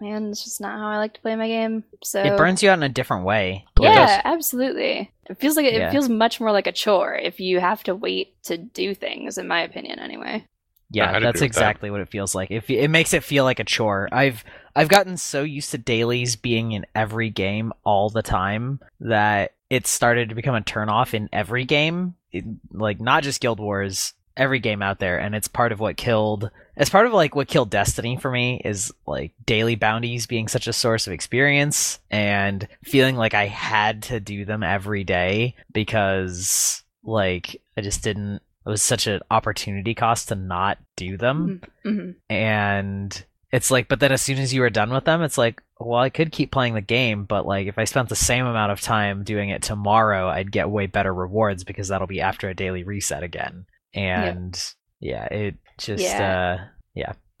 man, 0.00 0.26
it's 0.30 0.44
just 0.44 0.60
not 0.60 0.78
how 0.78 0.86
I 0.88 0.98
like 0.98 1.14
to 1.14 1.20
play 1.20 1.34
my 1.36 1.48
game. 1.48 1.82
So 2.02 2.22
It 2.22 2.36
burns 2.36 2.62
you 2.62 2.70
out 2.70 2.78
in 2.78 2.82
a 2.82 2.88
different 2.90 3.24
way. 3.24 3.64
Yeah, 3.78 3.88
it 3.88 3.92
yeah, 3.94 4.06
does. 4.06 4.20
absolutely. 4.24 5.10
It 5.28 5.38
feels 5.40 5.56
like 5.56 5.66
it 5.66 5.74
Yeah. 5.74 5.90
feels 5.90 6.08
much 6.08 6.40
more 6.40 6.52
like 6.52 6.66
a 6.66 6.72
chore 6.72 7.14
if 7.14 7.40
you 7.40 7.60
have 7.60 7.82
to 7.84 7.94
wait 7.94 8.34
to 8.44 8.58
do 8.58 8.94
things, 8.94 9.38
in 9.38 9.46
my 9.48 9.62
opinion, 9.62 9.98
anyway. 9.98 10.44
Yeah, 10.92 11.12
that's 11.20 11.34
with 11.34 11.40
that. 11.40 11.46
exactly 11.46 11.90
what 11.90 12.00
it 12.00 12.10
feels 12.10 12.34
like. 12.34 12.50
If 12.50 12.68
it 12.68 12.88
makes 12.88 13.14
it 13.14 13.22
feel 13.22 13.44
like 13.44 13.60
a 13.60 13.64
chore. 13.64 14.08
I've 14.10 14.42
I've 14.74 14.88
gotten 14.88 15.16
so 15.16 15.42
used 15.44 15.70
to 15.70 15.78
dailies 15.78 16.34
being 16.36 16.72
in 16.72 16.84
every 16.94 17.30
game 17.30 17.72
all 17.84 18.10
the 18.10 18.22
time 18.22 18.80
that 19.00 19.54
it 19.70 19.86
started 19.86 20.28
to 20.30 20.34
become 20.34 20.54
a 20.56 20.60
turnoff 20.60 21.14
in 21.14 21.28
every 21.32 21.64
game, 21.64 22.14
It- 22.32 22.44
like 22.72 23.00
not 23.00 23.22
just 23.22 23.40
Guild 23.40 23.60
Wars, 23.60 24.14
every 24.40 24.58
game 24.58 24.82
out 24.82 24.98
there, 24.98 25.20
and 25.20 25.34
it's 25.34 25.46
part 25.48 25.70
of 25.70 25.78
what 25.78 25.96
killed. 25.96 26.50
It's 26.76 26.90
part 26.90 27.06
of 27.06 27.12
like 27.12 27.36
what 27.36 27.46
killed 27.46 27.70
Destiny 27.70 28.16
for 28.16 28.30
me 28.30 28.60
is 28.64 28.92
like 29.06 29.32
daily 29.44 29.76
bounties 29.76 30.26
being 30.26 30.48
such 30.48 30.66
a 30.66 30.72
source 30.72 31.06
of 31.06 31.12
experience 31.12 32.00
and 32.10 32.66
feeling 32.82 33.16
like 33.16 33.34
I 33.34 33.46
had 33.46 34.02
to 34.04 34.18
do 34.18 34.44
them 34.44 34.62
every 34.62 35.04
day 35.04 35.54
because 35.72 36.82
like 37.04 37.60
I 37.76 37.82
just 37.82 38.02
didn't. 38.02 38.40
It 38.66 38.68
was 38.68 38.82
such 38.82 39.06
an 39.06 39.20
opportunity 39.30 39.94
cost 39.94 40.28
to 40.28 40.34
not 40.34 40.78
do 40.96 41.16
them 41.16 41.62
hmm 41.82 42.10
and 42.28 43.24
it's 43.50 43.70
like 43.70 43.88
but 43.88 44.00
then 44.00 44.12
as 44.12 44.20
soon 44.20 44.38
as 44.38 44.52
you 44.52 44.60
were 44.60 44.68
done 44.68 44.92
with 44.92 45.06
them 45.06 45.22
it's 45.22 45.38
like 45.38 45.62
well 45.78 45.98
i 45.98 46.10
could 46.10 46.30
keep 46.30 46.52
playing 46.52 46.74
the 46.74 46.82
game 46.82 47.24
but 47.24 47.46
like 47.46 47.66
if 47.66 47.78
i 47.78 47.84
spent 47.84 48.10
the 48.10 48.14
same 48.14 48.44
amount 48.44 48.70
of 48.70 48.80
time 48.82 49.24
doing 49.24 49.48
it 49.48 49.62
tomorrow 49.62 50.28
i'd 50.28 50.52
get 50.52 50.68
way 50.68 50.86
better 50.86 51.12
rewards 51.12 51.64
because 51.64 51.88
that'll 51.88 52.06
be 52.06 52.20
after 52.20 52.50
a 52.50 52.54
daily 52.54 52.84
reset 52.84 53.22
again 53.22 53.64
and 53.94 54.74
yeah, 55.00 55.24
it 55.26 55.56
just 55.78 56.02
Yeah. 56.02 56.58
uh 56.60 56.64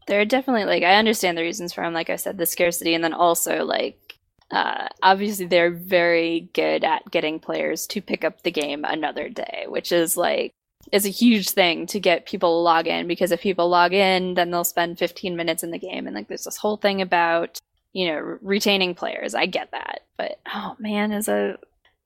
There 0.06 0.20
are 0.20 0.24
definitely 0.24 0.64
like 0.64 0.82
I 0.82 0.94
understand 0.94 1.38
the 1.38 1.42
reasons 1.42 1.72
for 1.72 1.84
them, 1.84 1.94
like 1.94 2.10
I 2.10 2.16
said, 2.16 2.38
the 2.38 2.46
scarcity, 2.46 2.94
and 2.94 3.04
then 3.04 3.12
also 3.12 3.64
like 3.64 4.18
uh, 4.50 4.88
obviously 5.02 5.46
they're 5.46 5.70
very 5.70 6.50
good 6.54 6.82
at 6.82 7.08
getting 7.10 7.38
players 7.38 7.86
to 7.86 8.00
pick 8.00 8.24
up 8.24 8.42
the 8.42 8.50
game 8.50 8.84
another 8.84 9.28
day, 9.28 9.66
which 9.68 9.92
is 9.92 10.16
like 10.16 10.52
is 10.92 11.06
a 11.06 11.10
huge 11.10 11.50
thing 11.50 11.86
to 11.86 12.00
get 12.00 12.26
people 12.26 12.58
to 12.58 12.62
log 12.62 12.86
in 12.86 13.06
because 13.06 13.30
if 13.30 13.40
people 13.40 13.68
log 13.68 13.92
in, 13.92 14.34
then 14.34 14.50
they'll 14.50 14.64
spend 14.64 14.98
15 14.98 15.36
minutes 15.36 15.62
in 15.62 15.70
the 15.70 15.78
game, 15.78 16.06
and 16.06 16.16
like 16.16 16.28
there's 16.28 16.44
this 16.44 16.56
whole 16.56 16.76
thing 16.76 17.00
about 17.00 17.58
you 17.92 18.06
know 18.08 18.38
retaining 18.42 18.94
players. 18.94 19.34
I 19.34 19.46
get 19.46 19.70
that, 19.70 20.00
but 20.16 20.40
oh 20.52 20.74
man, 20.78 21.12
as 21.12 21.28
a 21.28 21.58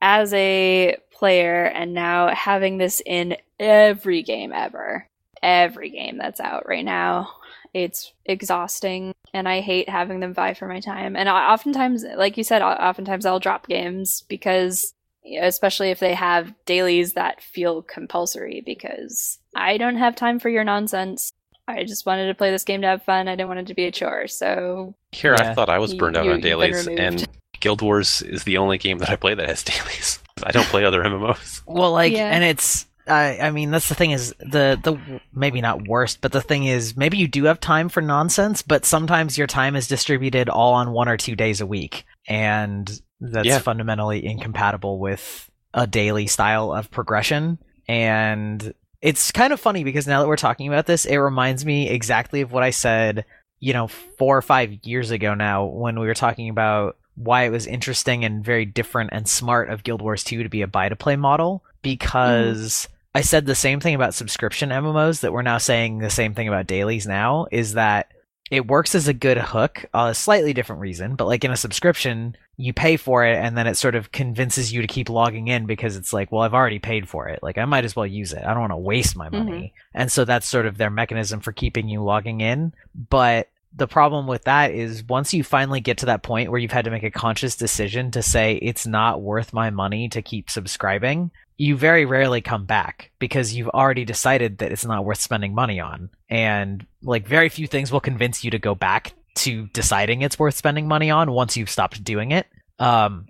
as 0.05 0.31
a 0.35 0.95
player 1.11 1.63
and 1.65 1.95
now 1.95 2.27
having 2.27 2.77
this 2.77 3.01
in 3.07 3.35
every 3.59 4.21
game 4.21 4.53
ever, 4.53 5.07
every 5.41 5.89
game 5.89 6.19
that's 6.19 6.39
out 6.39 6.67
right 6.69 6.85
now, 6.85 7.27
it's 7.73 8.13
exhausting 8.23 9.15
and 9.33 9.49
I 9.49 9.61
hate 9.61 9.89
having 9.89 10.19
them 10.19 10.31
vie 10.35 10.53
for 10.53 10.67
my 10.67 10.79
time. 10.79 11.15
And 11.15 11.27
oftentimes, 11.27 12.05
like 12.17 12.37
you 12.37 12.43
said, 12.43 12.61
oftentimes 12.61 13.25
I'll 13.25 13.39
drop 13.39 13.67
games 13.67 14.23
because, 14.29 14.93
especially 15.41 15.89
if 15.89 15.99
they 15.99 16.13
have 16.13 16.53
dailies 16.65 17.13
that 17.13 17.41
feel 17.41 17.81
compulsory, 17.81 18.61
because 18.63 19.39
I 19.55 19.77
don't 19.79 19.97
have 19.97 20.15
time 20.15 20.37
for 20.39 20.49
your 20.49 20.63
nonsense. 20.63 21.31
I 21.67 21.83
just 21.83 22.05
wanted 22.05 22.27
to 22.27 22.35
play 22.35 22.51
this 22.51 22.63
game 22.63 22.81
to 22.81 22.87
have 22.87 23.01
fun. 23.01 23.27
I 23.27 23.31
didn't 23.35 23.47
want 23.47 23.61
it 23.61 23.67
to 23.67 23.73
be 23.73 23.85
a 23.85 23.91
chore. 23.91 24.27
So, 24.27 24.93
Here, 25.13 25.33
I 25.33 25.55
thought 25.55 25.67
I 25.67 25.79
was 25.79 25.93
You- 25.93 25.99
burned 25.99 26.15
out 26.15 26.25
you- 26.25 26.31
on 26.33 26.41
dailies, 26.41 26.87
and 26.87 27.27
Guild 27.59 27.81
Wars 27.81 28.21
is 28.21 28.43
the 28.43 28.57
only 28.57 28.77
game 28.77 28.99
that 28.99 29.09
I 29.09 29.15
play 29.15 29.33
that 29.33 29.47
has 29.47 29.63
dailies. 29.63 30.19
I 30.43 30.51
don't 30.51 30.67
play 30.67 30.83
other 30.85 31.01
MMOs. 31.03 31.61
well 31.65 31.91
like 31.91 32.11
Yeah. 32.13 32.29
and 32.29 32.43
it's 32.43 32.85
I 33.07 33.37
I 33.39 33.51
mean 33.51 33.71
that's 33.71 33.87
the 33.89 33.95
thing 33.95 34.11
is 34.11 34.33
the 34.39 34.79
the 34.83 34.97
maybe 35.33 35.61
not 35.61 35.87
worst 35.87 36.21
but 36.21 36.31
the 36.31 36.41
thing 36.41 36.65
is 36.65 36.97
maybe 36.97 37.17
you 37.17 37.27
do 37.27 37.45
have 37.45 37.59
time 37.59 37.87
for 37.89 38.01
nonsense 38.01 38.61
but 38.61 38.83
sometimes 38.85 39.37
your 39.37 39.47
time 39.47 39.75
is 39.75 39.87
distributed 39.87 40.49
all 40.49 40.73
on 40.73 40.91
one 40.91 41.07
or 41.07 41.15
two 41.17 41.35
days 41.35 41.61
a 41.61 41.65
week 41.65 42.05
and 42.27 42.99
that's 43.21 43.47
Yeah. 43.47 43.59
fundamentally 43.59 44.25
incompatible 44.25 44.99
with 44.99 45.49
a 45.73 45.85
daily 45.87 46.27
style 46.27 46.73
of 46.73 46.89
progression 46.91 47.59
and 47.87 48.73
it's 49.01 49.31
kind 49.31 49.53
of 49.53 49.59
funny 49.59 49.83
because 49.83 50.07
now 50.07 50.21
that 50.21 50.27
we're 50.27 50.35
talking 50.35 50.67
about 50.67 50.85
this 50.87 51.05
it 51.05 51.17
reminds 51.17 51.63
me 51.65 51.89
exactly 51.89 52.41
of 52.41 52.51
what 52.51 52.63
I 52.63 52.71
said 52.71 53.23
you 53.59 53.71
know 53.73 53.87
4 53.87 54.37
or 54.37 54.41
5 54.41 54.79
years 54.83 55.11
ago 55.11 55.33
now 55.35 55.65
when 55.65 55.99
we 55.99 56.07
were 56.07 56.13
talking 56.15 56.49
about 56.49 56.97
why 57.15 57.43
it 57.43 57.49
was 57.49 57.67
interesting 57.67 58.25
and 58.25 58.43
very 58.43 58.65
different 58.65 59.11
and 59.13 59.27
smart 59.27 59.69
of 59.69 59.83
Guild 59.83 60.01
Wars 60.01 60.23
2 60.23 60.43
to 60.43 60.49
be 60.49 60.61
a 60.61 60.67
buy 60.67 60.89
to 60.89 60.95
play 60.95 61.15
model 61.15 61.63
because 61.81 62.87
I 63.13 63.21
said 63.21 63.45
the 63.45 63.55
same 63.55 63.79
thing 63.79 63.95
about 63.95 64.13
subscription 64.13 64.69
MMOs 64.69 65.21
that 65.21 65.31
we're 65.31 65.41
now 65.41 65.57
saying 65.57 65.99
the 65.99 66.09
same 66.09 66.33
thing 66.33 66.47
about 66.47 66.67
dailies 66.67 67.07
now 67.07 67.47
is 67.51 67.73
that 67.73 68.11
it 68.51 68.67
works 68.67 68.93
as 68.93 69.07
a 69.07 69.13
good 69.13 69.37
hook, 69.37 69.85
a 69.93 70.13
slightly 70.13 70.53
different 70.53 70.81
reason, 70.81 71.15
but 71.15 71.25
like 71.25 71.43
in 71.43 71.51
a 71.51 71.57
subscription, 71.57 72.37
you 72.57 72.73
pay 72.73 72.95
for 72.95 73.25
it 73.25 73.37
and 73.37 73.57
then 73.57 73.65
it 73.67 73.75
sort 73.75 73.95
of 73.95 74.11
convinces 74.11 74.71
you 74.71 74.81
to 74.81 74.87
keep 74.87 75.09
logging 75.09 75.47
in 75.47 75.65
because 75.65 75.95
it's 75.95 76.13
like, 76.13 76.31
well, 76.31 76.43
I've 76.43 76.53
already 76.53 76.77
paid 76.77 77.09
for 77.09 77.27
it. 77.27 77.41
Like 77.41 77.57
I 77.57 77.65
might 77.65 77.85
as 77.85 77.95
well 77.95 78.05
use 78.05 78.33
it. 78.33 78.43
I 78.43 78.51
don't 78.51 78.61
want 78.61 78.71
to 78.71 78.77
waste 78.77 79.15
my 79.15 79.29
mm-hmm. 79.29 79.45
money. 79.45 79.73
And 79.93 80.11
so 80.11 80.25
that's 80.25 80.47
sort 80.47 80.67
of 80.67 80.77
their 80.77 80.91
mechanism 80.91 81.39
for 81.39 81.53
keeping 81.53 81.89
you 81.89 82.03
logging 82.03 82.41
in. 82.41 82.73
But 82.93 83.49
the 83.75 83.87
problem 83.87 84.25
with 84.25 84.45
that 84.45 84.71
is 84.71 85.03
once 85.03 85.33
you 85.33 85.43
finally 85.43 85.81
get 85.81 85.97
to 85.99 86.05
that 86.07 86.23
point 86.23 86.49
where 86.49 86.59
you've 86.59 86.71
had 86.71 86.85
to 86.85 86.91
make 86.91 87.03
a 87.03 87.11
conscious 87.11 87.55
decision 87.55 88.11
to 88.11 88.21
say 88.21 88.55
it's 88.55 88.87
not 88.87 89.21
worth 89.21 89.53
my 89.53 89.69
money 89.69 90.07
to 90.09 90.21
keep 90.21 90.49
subscribing, 90.49 91.31
you 91.57 91.75
very 91.75 92.05
rarely 92.05 92.41
come 92.41 92.65
back 92.65 93.11
because 93.19 93.53
you've 93.53 93.69
already 93.69 94.05
decided 94.05 94.59
that 94.59 94.71
it's 94.71 94.85
not 94.85 95.03
worth 95.03 95.19
spending 95.19 95.53
money 95.53 95.79
on. 95.79 96.09
And 96.29 96.85
like 97.03 97.27
very 97.27 97.49
few 97.49 97.67
things 97.67 97.91
will 97.91 97.99
convince 97.99 98.43
you 98.43 98.51
to 98.51 98.59
go 98.59 98.75
back 98.75 99.13
to 99.35 99.67
deciding 99.67 100.21
it's 100.21 100.39
worth 100.39 100.55
spending 100.55 100.87
money 100.87 101.09
on 101.09 101.31
once 101.31 101.57
you've 101.57 101.69
stopped 101.69 102.03
doing 102.03 102.31
it. 102.31 102.47
Um, 102.79 103.27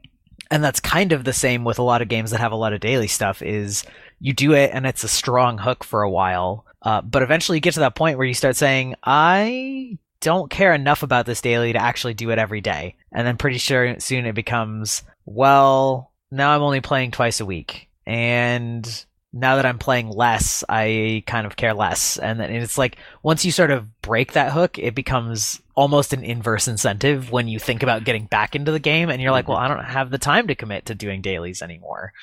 and 0.51 0.63
that's 0.63 0.79
kind 0.79 1.11
of 1.11 1.23
the 1.23 1.33
same 1.33 1.63
with 1.63 1.79
a 1.79 1.83
lot 1.83 2.03
of 2.03 2.07
games 2.07 2.31
that 2.31 2.39
have 2.39 2.51
a 2.51 2.57
lot 2.57 2.73
of 2.73 2.79
daily 2.79 3.07
stuff 3.07 3.41
is 3.41 3.83
you 4.19 4.33
do 4.33 4.53
it 4.53 4.69
and 4.73 4.85
it's 4.85 5.03
a 5.03 5.07
strong 5.07 5.57
hook 5.57 5.83
for 5.83 6.03
a 6.03 6.09
while. 6.09 6.65
Uh, 6.83 7.01
but 7.01 7.23
eventually 7.23 7.57
you 7.57 7.61
get 7.61 7.73
to 7.73 7.79
that 7.79 7.95
point 7.95 8.17
where 8.19 8.27
you 8.27 8.35
start 8.35 8.55
saying, 8.55 8.93
I 9.03 9.97
don't 10.25 10.49
care 10.49 10.73
enough 10.73 11.03
about 11.03 11.27
this 11.27 11.39
daily 11.39 11.71
to 11.73 11.81
actually 11.81 12.15
do 12.15 12.31
it 12.31 12.39
every 12.39 12.59
day. 12.61 12.95
And 13.11 13.27
then 13.27 13.37
pretty 13.37 13.59
sure 13.59 13.99
soon 13.99 14.25
it 14.25 14.33
becomes, 14.33 15.03
well, 15.23 16.11
now 16.31 16.49
I'm 16.49 16.63
only 16.63 16.81
playing 16.81 17.11
twice 17.11 17.39
a 17.39 17.45
week. 17.45 17.87
And 18.07 19.05
now 19.31 19.57
that 19.57 19.65
I'm 19.67 19.77
playing 19.77 20.09
less, 20.09 20.63
I 20.67 21.23
kind 21.27 21.45
of 21.45 21.55
care 21.55 21.75
less. 21.75 22.17
And 22.17 22.39
then 22.39 22.51
it's 22.51 22.77
like 22.77 22.97
once 23.21 23.45
you 23.45 23.51
sort 23.51 23.69
of 23.69 24.01
break 24.01 24.31
that 24.33 24.51
hook, 24.51 24.79
it 24.79 24.95
becomes 24.95 25.61
almost 25.75 26.11
an 26.11 26.23
inverse 26.23 26.67
incentive 26.67 27.31
when 27.31 27.47
you 27.47 27.59
think 27.59 27.83
about 27.83 28.03
getting 28.03 28.25
back 28.25 28.55
into 28.55 28.71
the 28.71 28.79
game 28.79 29.09
and 29.09 29.21
you're 29.21 29.31
like, 29.31 29.47
well, 29.47 29.57
I 29.57 29.67
don't 29.67 29.85
have 29.85 30.09
the 30.09 30.17
time 30.17 30.47
to 30.47 30.55
commit 30.55 30.87
to 30.87 30.95
doing 30.95 31.21
dailies 31.21 31.61
anymore. 31.61 32.13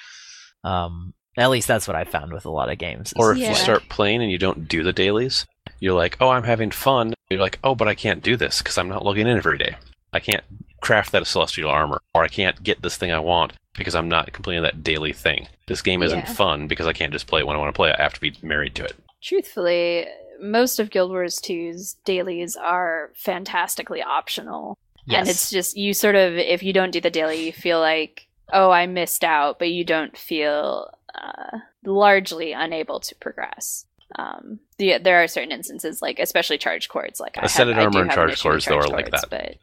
Um, 0.64 1.14
at 1.36 1.50
least 1.50 1.68
that's 1.68 1.86
what 1.86 1.96
I 1.96 2.02
found 2.04 2.32
with 2.32 2.46
a 2.46 2.50
lot 2.50 2.68
of 2.70 2.78
games. 2.78 3.14
Or 3.16 3.32
if 3.32 3.38
Yeah. 3.38 3.50
you 3.50 3.54
start 3.54 3.88
playing 3.88 4.22
and 4.22 4.30
you 4.32 4.38
don't 4.38 4.66
do 4.68 4.82
the 4.82 4.92
dailies, 4.92 5.46
you're 5.82 5.94
like, 5.94 6.16
oh, 6.20 6.28
I'm 6.30 6.44
having 6.44 6.70
fun. 6.70 7.12
You're 7.28 7.40
like, 7.40 7.58
oh, 7.64 7.74
but 7.74 7.88
I 7.88 7.94
can't 7.94 8.22
do 8.22 8.36
this 8.36 8.58
because 8.58 8.78
I'm 8.78 8.88
not 8.88 9.04
logging 9.04 9.26
in 9.26 9.36
every 9.36 9.58
day. 9.58 9.76
I 10.12 10.20
can't 10.20 10.44
craft 10.80 11.10
that 11.12 11.26
celestial 11.26 11.70
armor, 11.70 12.00
or 12.14 12.22
I 12.22 12.28
can't 12.28 12.62
get 12.62 12.82
this 12.82 12.96
thing 12.96 13.10
I 13.12 13.18
want 13.18 13.54
because 13.74 13.94
I'm 13.96 14.08
not 14.08 14.32
completing 14.32 14.62
that 14.62 14.84
daily 14.84 15.12
thing. 15.12 15.48
This 15.66 15.82
game 15.82 16.02
isn't 16.02 16.18
Yeah. 16.26 16.32
fun 16.34 16.68
because 16.68 16.86
I 16.86 16.92
can't 16.92 17.12
just 17.12 17.26
play 17.26 17.40
it 17.40 17.46
when 17.46 17.56
I 17.56 17.58
want 17.58 17.74
to 17.74 17.76
play 17.76 17.90
it. 17.90 17.96
I 17.98 18.02
have 18.02 18.14
to 18.14 18.20
be 18.20 18.34
married 18.42 18.74
to 18.76 18.84
it. 18.84 18.94
Truthfully, 19.22 20.06
most 20.40 20.78
of 20.78 20.90
Guild 20.90 21.10
Wars 21.10 21.40
2's 21.40 21.94
dailies 22.04 22.54
are 22.56 23.10
fantastically 23.14 24.02
optional. 24.02 24.76
yes. 25.06 25.18
And 25.20 25.28
it's 25.28 25.50
just, 25.50 25.76
you 25.76 25.94
sort 25.94 26.14
of, 26.14 26.34
if 26.34 26.62
you 26.62 26.72
don't 26.72 26.90
do 26.92 27.00
the 27.00 27.10
daily, 27.10 27.44
you 27.44 27.52
feel 27.52 27.80
like, 27.80 28.28
oh, 28.52 28.70
I 28.70 28.86
missed 28.86 29.24
out, 29.24 29.58
but 29.58 29.70
you 29.70 29.84
don't 29.84 30.16
feel 30.16 30.90
uh, 31.14 31.58
largely 31.84 32.52
unable 32.52 33.00
to 33.00 33.14
progress. 33.16 33.86
Um, 34.16 34.58
the, 34.78 34.98
there 34.98 35.22
are 35.22 35.28
certain 35.28 35.52
instances, 35.52 36.02
like 36.02 36.18
especially 36.18 36.58
charge 36.58 36.88
quartz, 36.88 37.20
like 37.20 37.36
I 37.38 37.46
Ascended 37.46 37.76
have, 37.76 37.82
I 37.82 37.84
armor 37.86 37.92
do 37.92 37.98
and 38.02 38.10
have 38.10 38.18
an 38.18 38.28
charge 38.28 38.42
quartz, 38.42 38.64
though, 38.66 38.76
are 38.78 38.88
like 38.88 39.10
that. 39.10 39.24
But 39.30 39.56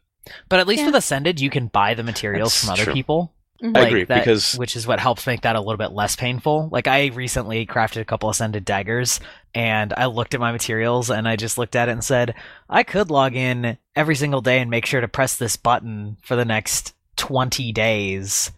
but 0.47 0.60
at 0.60 0.68
least 0.68 0.82
Yeah. 0.82 0.88
with 0.88 0.95
Ascended, 0.95 1.39
you 1.39 1.50
can 1.50 1.68
buy 1.68 1.93
the 1.93 2.04
materials 2.04 2.54
That's 2.54 2.64
from 2.66 2.74
other 2.74 2.84
true. 2.86 2.93
people. 2.93 3.34
Mhm. 3.64 3.78
I 3.78 3.82
agree, 3.88 4.04
that- 4.06 4.20
because- 4.20 4.56
which 4.56 4.76
is 4.78 4.88
what 4.88 5.00
helps 5.02 5.28
make 5.28 5.41
that 5.41 5.56
a 5.58 5.60
little 5.60 5.78
bit 5.78 5.91
less 5.91 6.16
painful. 6.16 6.70
Like 6.72 6.88
I 6.88 7.08
recently 7.08 7.66
crafted 7.66 8.00
a 8.00 8.06
couple 8.06 8.30
ascended 8.30 8.64
daggers 8.64 9.20
and 9.54 9.93
I 9.97 10.06
looked 10.06 10.34
at 10.34 10.39
my 10.39 10.52
materials 10.54 11.10
and 11.10 11.28
I 11.28 11.36
just 11.36 11.58
looked 11.58 11.76
at 11.76 11.89
it 11.89 11.91
and 11.91 12.04
said, 12.04 12.36
I 12.70 12.84
could 12.84 13.12
log 13.12 13.36
in 13.36 13.78
every 13.97 14.16
single 14.16 14.39
day 14.41 14.60
and 14.60 14.70
make 14.72 14.86
sure 14.86 15.02
to 15.02 15.08
press 15.10 15.36
this 15.36 15.58
button 15.58 16.16
for 16.22 16.38
the 16.38 16.45
next 16.45 16.93
20 17.18 17.74
days, 17.74 18.52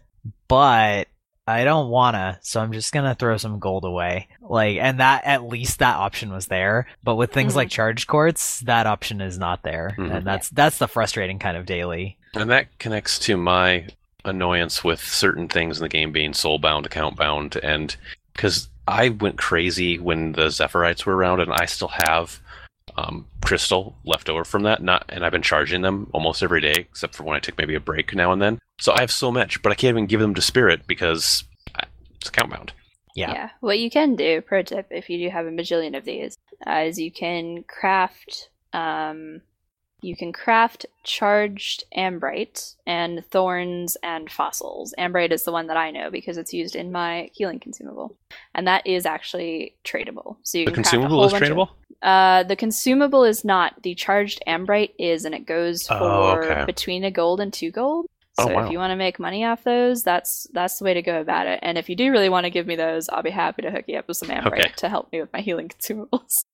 but 0.46 1.08
I 1.46 1.64
don't 1.64 1.88
wanna, 1.90 2.38
so 2.42 2.60
I'm 2.60 2.72
just 2.72 2.92
gonna 2.92 3.16
throw 3.16 3.36
some 3.36 3.58
gold 3.58 3.84
away. 3.84 4.28
Like, 4.40 4.76
and 4.78 5.00
that, 5.00 5.24
at 5.24 5.42
least 5.44 5.80
that 5.80 5.96
option 5.96 6.32
was 6.32 6.46
there. 6.46 6.86
But 7.02 7.16
with 7.16 7.32
things 7.32 7.52
Mhm. 7.54 7.56
like 7.56 7.70
charge 7.70 8.06
quartz, 8.06 8.60
that 8.60 8.86
option 8.86 9.20
is 9.20 9.38
not 9.38 9.62
there. 9.62 9.94
Mhm. 9.98 10.18
And 10.18 10.26
that's, 10.26 10.48
that's 10.50 10.78
the 10.78 10.86
frustrating 10.86 11.38
kind 11.40 11.56
of 11.56 11.66
daily. 11.66 12.16
And 12.34 12.48
that 12.50 12.78
connects 12.78 13.18
to 13.20 13.36
my 13.36 13.86
annoyance 14.24 14.84
with 14.84 15.00
certain 15.00 15.48
things 15.48 15.78
in 15.78 15.82
the 15.82 15.88
game 15.88 16.12
being 16.12 16.32
soulbound, 16.32 16.86
account 16.86 17.16
bound, 17.16 17.56
and 17.56 17.96
because 18.32 18.68
I 18.86 19.08
went 19.10 19.36
crazy 19.36 19.98
when 19.98 20.32
the 20.32 20.46
Zephyrites 20.46 21.04
were 21.04 21.16
around, 21.16 21.40
and 21.40 21.52
I 21.52 21.66
still 21.66 21.90
have 22.06 22.38
um, 22.96 23.26
crystal 23.44 23.96
left 24.04 24.28
over 24.28 24.44
from 24.44 24.62
that. 24.64 24.82
Not, 24.82 25.04
and 25.08 25.24
I've 25.24 25.32
been 25.32 25.42
charging 25.42 25.82
them 25.82 26.10
almost 26.12 26.42
every 26.42 26.60
day, 26.60 26.74
except 26.74 27.14
for 27.14 27.24
when 27.24 27.36
I 27.36 27.40
take 27.40 27.58
maybe 27.58 27.74
a 27.74 27.80
break 27.80 28.14
now 28.14 28.32
and 28.32 28.40
then. 28.40 28.58
So 28.80 28.92
I 28.92 29.00
have 29.00 29.10
so 29.10 29.30
much, 29.30 29.62
but 29.62 29.72
I 29.72 29.74
can't 29.74 29.94
even 29.94 30.06
give 30.06 30.20
them 30.20 30.34
to 30.34 30.42
Spirit 30.42 30.86
because 30.86 31.44
I- 31.74 31.86
it's 32.16 32.28
account 32.28 32.50
bound. 32.50 32.72
Yeah. 33.14 33.32
yeah. 33.32 33.50
What 33.60 33.78
you 33.78 33.90
can 33.90 34.16
do, 34.16 34.40
pro 34.40 34.62
tip, 34.62 34.86
if 34.90 35.10
you 35.10 35.18
do 35.18 35.30
have 35.30 35.46
a 35.46 35.50
bajillion 35.50 35.96
of 35.96 36.04
these, 36.04 36.36
uh, 36.66 36.84
is 36.86 36.98
you 36.98 37.12
can 37.12 37.62
craft 37.64 38.48
um, 38.72 39.42
you 40.02 40.16
can 40.16 40.32
craft 40.32 40.84
charged 41.04 41.84
ambrite 41.94 42.74
and 42.86 43.24
thorns 43.30 43.96
and 44.02 44.30
fossils. 44.30 44.92
Ambrite 44.98 45.32
is 45.32 45.44
the 45.44 45.52
one 45.52 45.68
that 45.68 45.76
I 45.76 45.90
know 45.90 46.10
because 46.10 46.36
it's 46.36 46.52
used 46.52 46.76
in 46.76 46.92
my 46.92 47.30
healing 47.32 47.60
consumable, 47.60 48.16
and 48.54 48.66
that 48.66 48.86
is 48.86 49.06
actually 49.06 49.74
tradable. 49.84 50.36
So 50.42 50.58
you 50.58 50.64
The 50.66 50.72
can 50.72 50.82
consumable 50.82 51.24
is 51.24 51.32
of- 51.32 51.40
tradable. 51.40 51.68
uh, 52.02 52.42
the 52.42 52.56
consumable 52.56 53.24
is 53.24 53.44
not. 53.44 53.82
The 53.82 53.94
charged 53.94 54.42
ambrite 54.46 54.94
is, 54.98 55.24
and 55.24 55.34
it 55.34 55.46
goes 55.46 55.86
for 55.86 55.94
Oh, 55.94 56.38
okay. 56.42 56.64
between 56.66 57.04
a 57.04 57.10
gold 57.10 57.40
and 57.40 57.52
two 57.52 57.70
gold. 57.70 58.06
Oh, 58.38 58.46
So 58.48 58.54
wow. 58.54 58.64
if 58.64 58.72
you 58.72 58.78
want 58.78 58.92
to 58.92 58.96
make 58.96 59.18
money 59.20 59.44
off 59.44 59.62
those, 59.62 60.02
that's 60.02 60.46
that's 60.54 60.78
the 60.78 60.84
way 60.86 60.94
to 60.94 61.02
go 61.02 61.20
about 61.20 61.46
it. 61.46 61.58
And 61.62 61.76
if 61.76 61.88
you 61.90 61.96
do 61.96 62.10
really 62.10 62.30
want 62.30 62.44
to 62.44 62.50
give 62.50 62.66
me 62.66 62.76
those, 62.76 63.08
I'll 63.10 63.22
be 63.22 63.30
happy 63.30 63.62
to 63.62 63.70
hook 63.70 63.84
you 63.88 63.98
up 63.98 64.08
with 64.08 64.16
some 64.16 64.30
ambrite 64.30 64.60
Okay. 64.64 64.72
to 64.78 64.88
help 64.88 65.12
me 65.12 65.20
with 65.20 65.32
my 65.32 65.40
healing 65.40 65.68
consumables. 65.68 66.44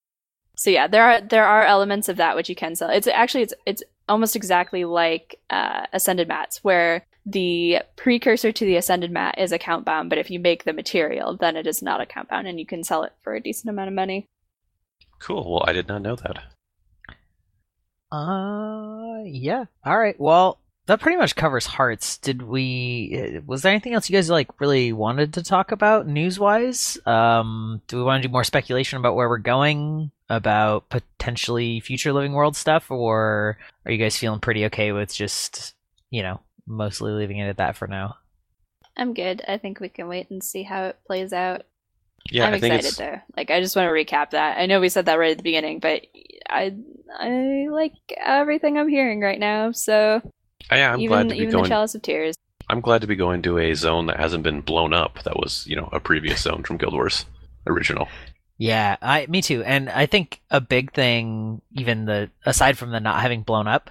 So 0.58 0.70
yeah, 0.70 0.88
there 0.88 1.04
are 1.04 1.20
there 1.20 1.46
are 1.46 1.64
elements 1.64 2.08
of 2.08 2.16
that 2.16 2.34
which 2.34 2.48
you 2.48 2.56
can 2.56 2.74
sell. 2.74 2.90
It's 2.90 3.06
actually 3.06 3.44
it's 3.44 3.54
it's 3.64 3.82
almost 4.08 4.34
exactly 4.34 4.84
like 4.84 5.38
uh, 5.50 5.86
ascended 5.92 6.26
mats, 6.26 6.64
where 6.64 7.06
the 7.24 7.82
precursor 7.94 8.50
to 8.50 8.64
the 8.64 8.74
ascended 8.74 9.12
mat 9.12 9.36
is 9.38 9.52
account 9.52 9.84
bound, 9.84 10.10
but 10.10 10.18
if 10.18 10.32
you 10.32 10.40
make 10.40 10.64
the 10.64 10.72
material, 10.72 11.36
then 11.36 11.54
it 11.54 11.68
is 11.68 11.80
not 11.80 12.00
account 12.00 12.28
bound, 12.28 12.48
and 12.48 12.58
you 12.58 12.66
can 12.66 12.82
sell 12.82 13.04
it 13.04 13.12
for 13.22 13.36
a 13.36 13.40
decent 13.40 13.70
amount 13.70 13.86
of 13.86 13.94
money. 13.94 14.26
Cool. 15.20 15.48
Well, 15.48 15.64
I 15.64 15.72
did 15.72 15.86
not 15.86 16.02
know 16.02 16.16
that. 16.16 16.38
Uh, 18.10 19.22
yeah. 19.26 19.66
All 19.84 19.98
right. 19.98 20.18
Well, 20.18 20.58
that 20.88 21.00
pretty 21.00 21.18
much 21.18 21.36
covers 21.36 21.66
hearts. 21.66 22.16
Did 22.16 22.42
we? 22.42 23.36
uh, 23.36 23.40
Was 23.46 23.62
there 23.62 23.72
anything 23.72 23.92
else 23.92 24.08
you 24.08 24.16
guys 24.16 24.30
like 24.30 24.58
really 24.58 24.92
wanted 24.92 25.34
to 25.34 25.42
talk 25.42 25.70
about 25.70 26.06
news 26.06 26.38
wise? 26.38 26.98
Um, 27.06 27.82
do 27.88 27.98
we 27.98 28.02
want 28.02 28.22
to 28.22 28.28
do 28.28 28.32
more 28.32 28.42
speculation 28.42 28.98
about 28.98 29.14
where 29.14 29.28
we're 29.28 29.36
going, 29.36 30.10
about 30.30 30.88
potentially 30.88 31.80
future 31.80 32.12
living 32.12 32.32
world 32.32 32.56
stuff, 32.56 32.90
or 32.90 33.58
are 33.84 33.92
you 33.92 33.98
guys 33.98 34.16
feeling 34.16 34.40
pretty 34.40 34.64
okay 34.66 34.92
with 34.92 35.14
just 35.14 35.74
you 36.10 36.22
know 36.22 36.40
mostly 36.66 37.12
leaving 37.12 37.36
it 37.36 37.48
at 37.48 37.58
that 37.58 37.76
for 37.76 37.86
now? 37.86 38.16
I'm 38.96 39.12
good. 39.12 39.42
I 39.46 39.58
think 39.58 39.80
we 39.80 39.90
can 39.90 40.08
wait 40.08 40.30
and 40.30 40.42
see 40.42 40.62
how 40.62 40.84
it 40.86 40.98
plays 41.06 41.34
out. 41.34 41.62
Yeah, 42.30 42.46
I'm 42.46 42.54
I 42.54 42.56
excited 42.56 42.84
it's 42.86 42.96
though. 42.96 43.20
Like 43.36 43.50
I 43.50 43.60
just 43.60 43.76
want 43.76 43.86
to 43.88 43.92
recap 43.92 44.30
that. 44.30 44.56
I 44.56 44.64
know 44.64 44.80
we 44.80 44.88
said 44.88 45.04
that 45.04 45.18
right 45.18 45.32
at 45.32 45.36
the 45.36 45.42
beginning, 45.42 45.80
but 45.80 46.06
I 46.48 46.74
I 47.14 47.66
like 47.70 47.92
everything 48.16 48.78
I'm 48.78 48.88
hearing 48.88 49.20
right 49.20 49.38
now. 49.38 49.72
So 49.72 50.22
yeah, 50.70 50.92
I'm 50.92 51.00
even 51.00 51.08
glad 51.08 51.22
to 51.28 51.34
be 51.34 51.36
even 51.36 51.48
the 51.48 51.56
going. 51.58 51.68
Chalice 51.68 51.94
of 51.94 52.02
Tears. 52.02 52.36
I'm 52.70 52.80
glad 52.80 53.00
to 53.00 53.06
be 53.06 53.16
going 53.16 53.42
to 53.42 53.58
a 53.58 53.74
zone 53.74 54.06
that 54.06 54.18
hasn't 54.18 54.42
been 54.42 54.60
blown 54.60 54.92
up. 54.92 55.22
That 55.24 55.36
was, 55.36 55.66
you 55.66 55.76
know, 55.76 55.88
a 55.92 56.00
previous 56.00 56.42
zone 56.42 56.64
from 56.64 56.76
Guild 56.76 56.92
Wars 56.92 57.24
original. 57.66 58.08
Yeah, 58.58 58.96
I 59.00 59.26
me 59.26 59.40
too. 59.40 59.62
And 59.62 59.88
I 59.88 60.06
think 60.06 60.40
a 60.50 60.60
big 60.60 60.92
thing, 60.92 61.62
even 61.72 62.04
the 62.04 62.30
aside 62.44 62.76
from 62.76 62.90
the 62.90 63.00
not 63.00 63.22
having 63.22 63.42
blown 63.42 63.68
up, 63.68 63.90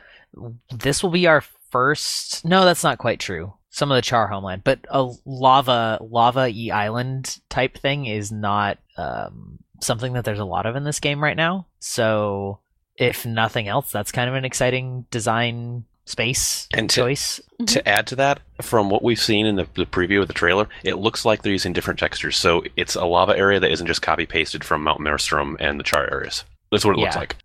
this 0.69 1.01
will 1.01 1.09
be 1.09 1.27
our 1.27 1.41
first. 1.71 2.45
No, 2.45 2.65
that's 2.65 2.83
not 2.83 2.97
quite 2.97 3.19
true. 3.19 3.53
Some 3.69 3.91
of 3.91 3.95
the 3.95 4.01
Char 4.01 4.27
homeland, 4.27 4.63
but 4.63 4.79
a 4.89 5.11
lava 5.25 5.99
lava 6.01 6.47
e 6.47 6.71
island 6.71 7.39
type 7.49 7.77
thing 7.77 8.05
is 8.05 8.31
not 8.31 8.77
um, 8.97 9.59
something 9.81 10.13
that 10.13 10.25
there's 10.25 10.39
a 10.39 10.45
lot 10.45 10.65
of 10.65 10.75
in 10.75 10.83
this 10.83 10.99
game 10.99 11.23
right 11.23 11.37
now. 11.37 11.67
So 11.79 12.59
if 12.97 13.25
nothing 13.25 13.67
else, 13.67 13.91
that's 13.91 14.11
kind 14.11 14.29
of 14.29 14.35
an 14.35 14.45
exciting 14.45 15.05
design 15.11 15.85
space 16.09 16.67
And 16.73 16.89
to- 16.89 16.95
choice. 17.01 17.39
To 17.67 17.87
add 17.87 18.05
to 18.07 18.15
that, 18.17 18.39
from 18.61 18.89
what 18.91 19.01
we've 19.03 19.19
seen 19.19 19.45
in 19.47 19.55
the, 19.55 19.67
the 19.75 19.85
preview 19.85 20.21
of 20.21 20.27
the 20.27 20.33
trailer, 20.33 20.67
it 20.83 20.95
looks 20.99 21.25
like 21.25 21.41
they're 21.41 21.51
using 21.51 21.73
different 21.73 21.99
textures. 21.99 22.37
So 22.37 22.63
it's 22.75 22.93
a 22.95 23.05
lava 23.05 23.35
area 23.35 23.59
that 23.59 23.71
isn't 23.71 23.87
just 23.87 24.01
copy 24.03 24.25
pasted 24.27 24.63
from 24.63 24.83
Mount 24.83 24.99
Maelstrom 24.99 25.57
and 25.59 25.79
the 25.79 25.83
Char 25.83 26.07
areas. 26.11 26.43
That's 26.71 26.85
what 26.85 26.95
it 26.95 26.99
looks 26.99 27.15
like. 27.15 27.35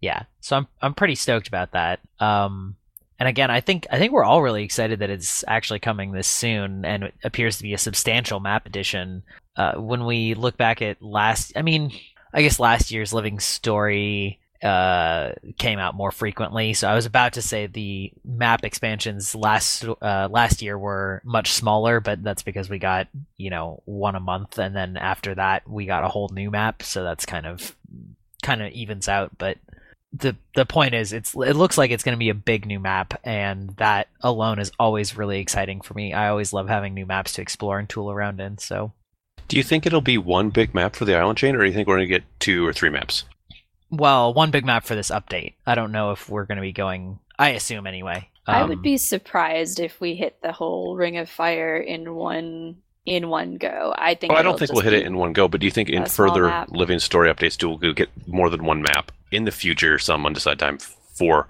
yeah 0.00 0.24
so 0.40 0.56
i'm 0.56 0.66
i'm 0.82 0.92
pretty 0.92 1.14
stoked 1.14 1.48
about 1.48 1.70
that 1.72 2.00
um 2.20 2.76
and 3.18 3.26
again 3.28 3.50
i 3.50 3.60
think 3.60 3.86
i 3.90 3.98
think 3.98 4.12
we're 4.12 4.24
all 4.24 4.42
really 4.42 4.62
excited 4.64 4.98
that 4.98 5.08
it's 5.08 5.42
actually 5.48 5.78
coming 5.78 6.12
this 6.12 6.26
soon 6.28 6.84
and 6.84 7.04
it 7.04 7.14
appears 7.24 7.56
to 7.56 7.62
be 7.62 7.72
a 7.72 7.78
substantial 7.78 8.40
map 8.40 8.66
addition 8.66 9.22
uh 9.56 9.74
when 9.76 10.04
we 10.04 10.34
look 10.34 10.56
back 10.58 10.82
at 10.82 11.00
last 11.00 11.52
i 11.56 11.62
mean 11.62 11.90
i 12.34 12.42
guess 12.42 12.58
last 12.60 12.90
year's 12.90 13.14
living 13.14 13.38
story 13.40 14.38
uh 14.62 15.32
came 15.58 15.78
out 15.78 15.94
more 15.94 16.10
frequently. 16.12 16.72
So 16.74 16.88
i 16.88 16.94
was 16.94 17.06
about 17.06 17.34
to 17.34 17.42
say 17.42 17.66
the 17.66 18.12
map 18.24 18.64
expansions 18.64 19.34
last 19.34 19.84
uh 19.84 20.28
last 20.30 20.62
year 20.62 20.78
were 20.78 21.20
much 21.24 21.52
smaller 21.52 22.00
but 22.00 22.22
that's 22.22 22.42
because 22.42 22.70
we 22.70 22.78
got 22.78 23.08
you 23.36 23.50
know 23.50 23.82
one 23.84 24.14
a 24.14 24.20
month. 24.20 24.58
And 24.58 24.74
then 24.74 24.96
after 24.96 25.34
that 25.34 25.68
we 25.68 25.86
got 25.86 26.04
a 26.04 26.08
whole 26.08 26.28
new 26.32 26.50
map. 26.50 26.82
So 26.82 27.02
that's 27.04 27.26
kind 27.26 27.46
of 27.46 27.76
kind 28.42 28.62
of 28.62 28.72
evens 28.72 29.08
out. 29.08 29.36
But 29.38 29.58
the 30.12 30.36
the 30.54 30.64
point 30.64 30.94
is 30.94 31.12
it's 31.12 31.34
it 31.34 31.54
looks 31.56 31.76
like 31.76 31.90
it's 31.90 32.04
going 32.04 32.14
to 32.14 32.18
be 32.18 32.28
a 32.30 32.34
big 32.34 32.66
new 32.66 32.78
map. 32.78 33.20
And 33.24 33.70
that 33.76 34.08
alone 34.20 34.58
is 34.60 34.70
always 34.78 35.16
really 35.16 35.40
exciting 35.40 35.80
for 35.80 35.94
me. 35.94 36.12
I 36.12 36.28
always 36.28 36.52
love 36.52 36.68
having 36.68 36.94
new 36.94 37.04
maps 37.06 37.32
to 37.34 37.42
explore 37.42 37.78
and 37.78 37.88
tool 37.88 38.10
around 38.10 38.40
in. 38.40 38.58
So 38.58 38.92
Do 39.48 39.56
you 39.56 39.62
think 39.62 39.84
it'll 39.86 40.00
be 40.00 40.18
one 40.18 40.50
big 40.50 40.72
map 40.74 40.94
for 40.96 41.04
the 41.04 41.16
island 41.16 41.38
chain, 41.38 41.54
or 41.56 41.60
do 41.60 41.66
you 41.66 41.72
think 41.72 41.88
we're 41.88 41.96
going 41.96 42.08
to 42.08 42.14
get 42.14 42.24
two 42.38 42.66
or 42.66 42.72
three 42.72 42.90
maps? 42.90 43.24
Well 43.96 44.32
one 44.34 44.50
big 44.50 44.64
map 44.64 44.84
for 44.84 44.94
this 44.94 45.10
update 45.10 45.54
i 45.66 45.74
don't 45.74 45.92
know 45.92 46.10
if 46.12 46.28
we're 46.28 46.44
going 46.44 46.56
to 46.56 46.62
be 46.62 46.72
going 46.72 47.18
i 47.38 47.50
assume 47.50 47.86
anyway 47.86 48.28
I 48.46 48.60
Um, 48.60 48.68
would 48.68 48.82
be 48.82 48.96
surprised 48.98 49.80
if 49.80 50.00
we 50.00 50.14
hit 50.16 50.36
the 50.42 50.52
whole 50.52 50.96
Ring 50.96 51.16
of 51.16 51.30
Fire 51.30 51.78
in 51.78 52.14
one 52.14 52.76
in 53.06 53.28
one 53.28 53.56
go. 53.56 53.94
I 53.96 54.14
think. 54.14 54.32
Well, 54.32 54.38
I 54.38 54.42
don't 54.42 54.58
think 54.58 54.72
we'll 54.72 54.82
hit 54.82 54.92
it 54.92 55.06
in 55.06 55.16
one 55.16 55.32
go, 55.32 55.48
but 55.48 55.60
do 55.60 55.66
you 55.66 55.70
think 55.70 55.88
in 55.88 56.04
further 56.06 56.44
map. 56.48 56.68
living 56.70 56.98
story 56.98 57.32
updates, 57.32 57.56
do 57.56 57.70
we'll 57.70 57.92
get 57.94 58.10
more 58.26 58.50
than 58.50 58.64
one 58.64 58.82
map 58.82 59.12
in 59.30 59.44
the 59.44 59.50
future, 59.50 59.98
some 59.98 60.26
undecided 60.26 60.58
time 60.58 60.78
for 60.78 61.48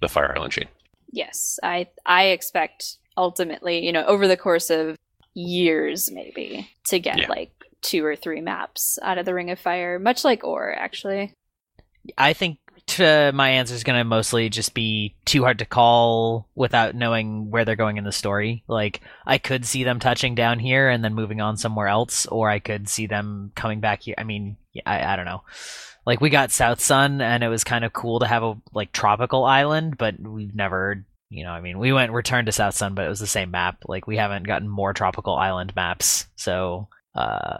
the 0.00 0.08
Fire 0.08 0.34
Island 0.36 0.52
chain? 0.52 0.68
Yes, 1.10 1.58
I 1.62 1.88
I 2.04 2.26
expect 2.26 2.98
ultimately, 3.16 3.84
you 3.84 3.92
know, 3.92 4.04
over 4.04 4.28
the 4.28 4.36
course 4.36 4.70
of 4.70 4.96
years, 5.34 6.10
maybe 6.12 6.68
to 6.86 6.98
get 6.98 7.18
Yeah. 7.18 7.28
like 7.28 7.50
two 7.82 8.04
or 8.04 8.16
three 8.16 8.40
maps 8.40 8.98
out 9.02 9.18
of 9.18 9.26
the 9.26 9.34
Ring 9.34 9.50
of 9.50 9.58
Fire, 9.58 9.98
much 9.98 10.24
like 10.24 10.44
Orr, 10.44 10.72
actually. 10.76 11.32
I 12.16 12.32
think 12.32 12.58
to 12.88 13.32
my 13.34 13.50
answer 13.50 13.74
is 13.74 13.82
going 13.82 13.98
to 13.98 14.04
mostly 14.04 14.48
just 14.48 14.72
be 14.72 15.16
too 15.24 15.42
hard 15.42 15.58
to 15.58 15.64
call 15.64 16.48
without 16.54 16.94
knowing 16.94 17.50
where 17.50 17.64
they're 17.64 17.74
going 17.74 17.96
in 17.96 18.04
the 18.04 18.12
story. 18.12 18.62
Like, 18.68 19.00
I 19.26 19.38
could 19.38 19.66
see 19.66 19.82
them 19.82 19.98
touching 19.98 20.34
down 20.36 20.60
here 20.60 20.88
and 20.88 21.02
then 21.02 21.14
moving 21.14 21.40
on 21.40 21.56
somewhere 21.56 21.88
else, 21.88 22.26
or 22.26 22.48
I 22.48 22.60
could 22.60 22.88
see 22.88 23.06
them 23.06 23.50
coming 23.56 23.80
back 23.80 24.02
here. 24.02 24.14
I 24.16 24.24
mean, 24.24 24.56
I, 24.84 25.02
I 25.12 25.16
don't 25.16 25.24
know. 25.24 25.42
Like, 26.06 26.20
we 26.20 26.30
got 26.30 26.50
Southsun, 26.50 27.20
and 27.20 27.42
it 27.42 27.48
was 27.48 27.64
kind 27.64 27.84
of 27.84 27.92
cool 27.92 28.20
to 28.20 28.26
have 28.28 28.44
a, 28.44 28.54
like, 28.72 28.92
tropical 28.92 29.44
island, 29.44 29.98
but 29.98 30.20
we've 30.20 30.54
never, 30.54 31.04
you 31.28 31.42
know, 31.42 31.50
I 31.50 31.60
mean, 31.60 31.80
we 31.80 31.92
went 31.92 32.12
Return 32.12 32.44
to 32.44 32.52
Southsun, 32.52 32.94
but 32.94 33.06
it 33.06 33.08
was 33.08 33.18
the 33.18 33.26
same 33.26 33.50
map. 33.50 33.78
Like, 33.86 34.06
we 34.06 34.16
haven't 34.16 34.46
gotten 34.46 34.68
more 34.68 34.92
tropical 34.92 35.34
island 35.34 35.74
maps, 35.74 36.28
so, 36.36 36.86
uh, 37.16 37.56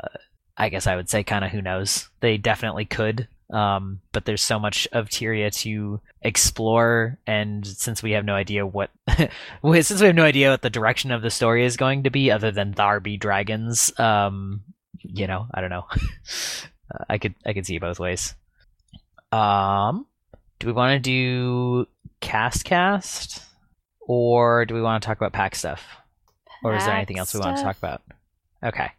I 0.56 0.68
guess 0.68 0.86
I 0.86 0.94
would 0.94 1.10
say 1.10 1.24
kind 1.24 1.44
of 1.44 1.50
who 1.50 1.60
knows. 1.60 2.08
They 2.20 2.38
definitely 2.38 2.84
could, 2.84 3.26
um, 3.50 4.00
but 4.12 4.24
there's 4.24 4.42
so 4.42 4.58
much 4.58 4.88
of 4.92 5.08
Tyria 5.08 5.52
to 5.62 6.00
explore, 6.22 7.18
and 7.26 7.66
since 7.66 8.02
we 8.02 8.12
have 8.12 8.24
no 8.24 8.34
idea 8.34 8.66
what, 8.66 8.90
since 9.08 10.00
we 10.00 10.06
have 10.06 10.16
no 10.16 10.24
idea 10.24 10.50
what 10.50 10.62
the 10.62 10.70
direction 10.70 11.12
of 11.12 11.22
the 11.22 11.30
story 11.30 11.64
is 11.64 11.76
going 11.76 12.04
to 12.04 12.10
be, 12.10 12.30
other 12.30 12.50
than 12.50 12.72
there 12.72 13.00
be 13.00 13.16
dragons, 13.16 13.96
um, 14.00 14.62
you 15.02 15.26
know, 15.26 15.46
I 15.54 15.60
don't 15.60 15.70
know. 15.70 15.86
I 17.08 17.18
could 17.18 17.34
I 17.44 17.52
could 17.52 17.66
see 17.66 17.76
it 17.76 17.80
both 17.80 18.00
ways. 18.00 18.34
Um, 19.32 20.06
do 20.58 20.66
we 20.66 20.72
want 20.72 20.92
to 20.92 21.00
do 21.00 21.86
cast 22.20 22.64
cast, 22.64 23.44
or 24.00 24.64
do 24.64 24.74
we 24.74 24.82
want 24.82 25.02
to 25.02 25.06
talk 25.06 25.18
about 25.18 25.32
pack 25.32 25.54
stuff, 25.54 25.84
or 26.64 26.74
is 26.74 26.84
there 26.84 26.94
anything 26.94 27.18
else 27.18 27.34
we 27.34 27.40
want 27.40 27.56
to 27.56 27.62
talk 27.62 27.78
about? 27.78 28.02
Okay. 28.64 28.90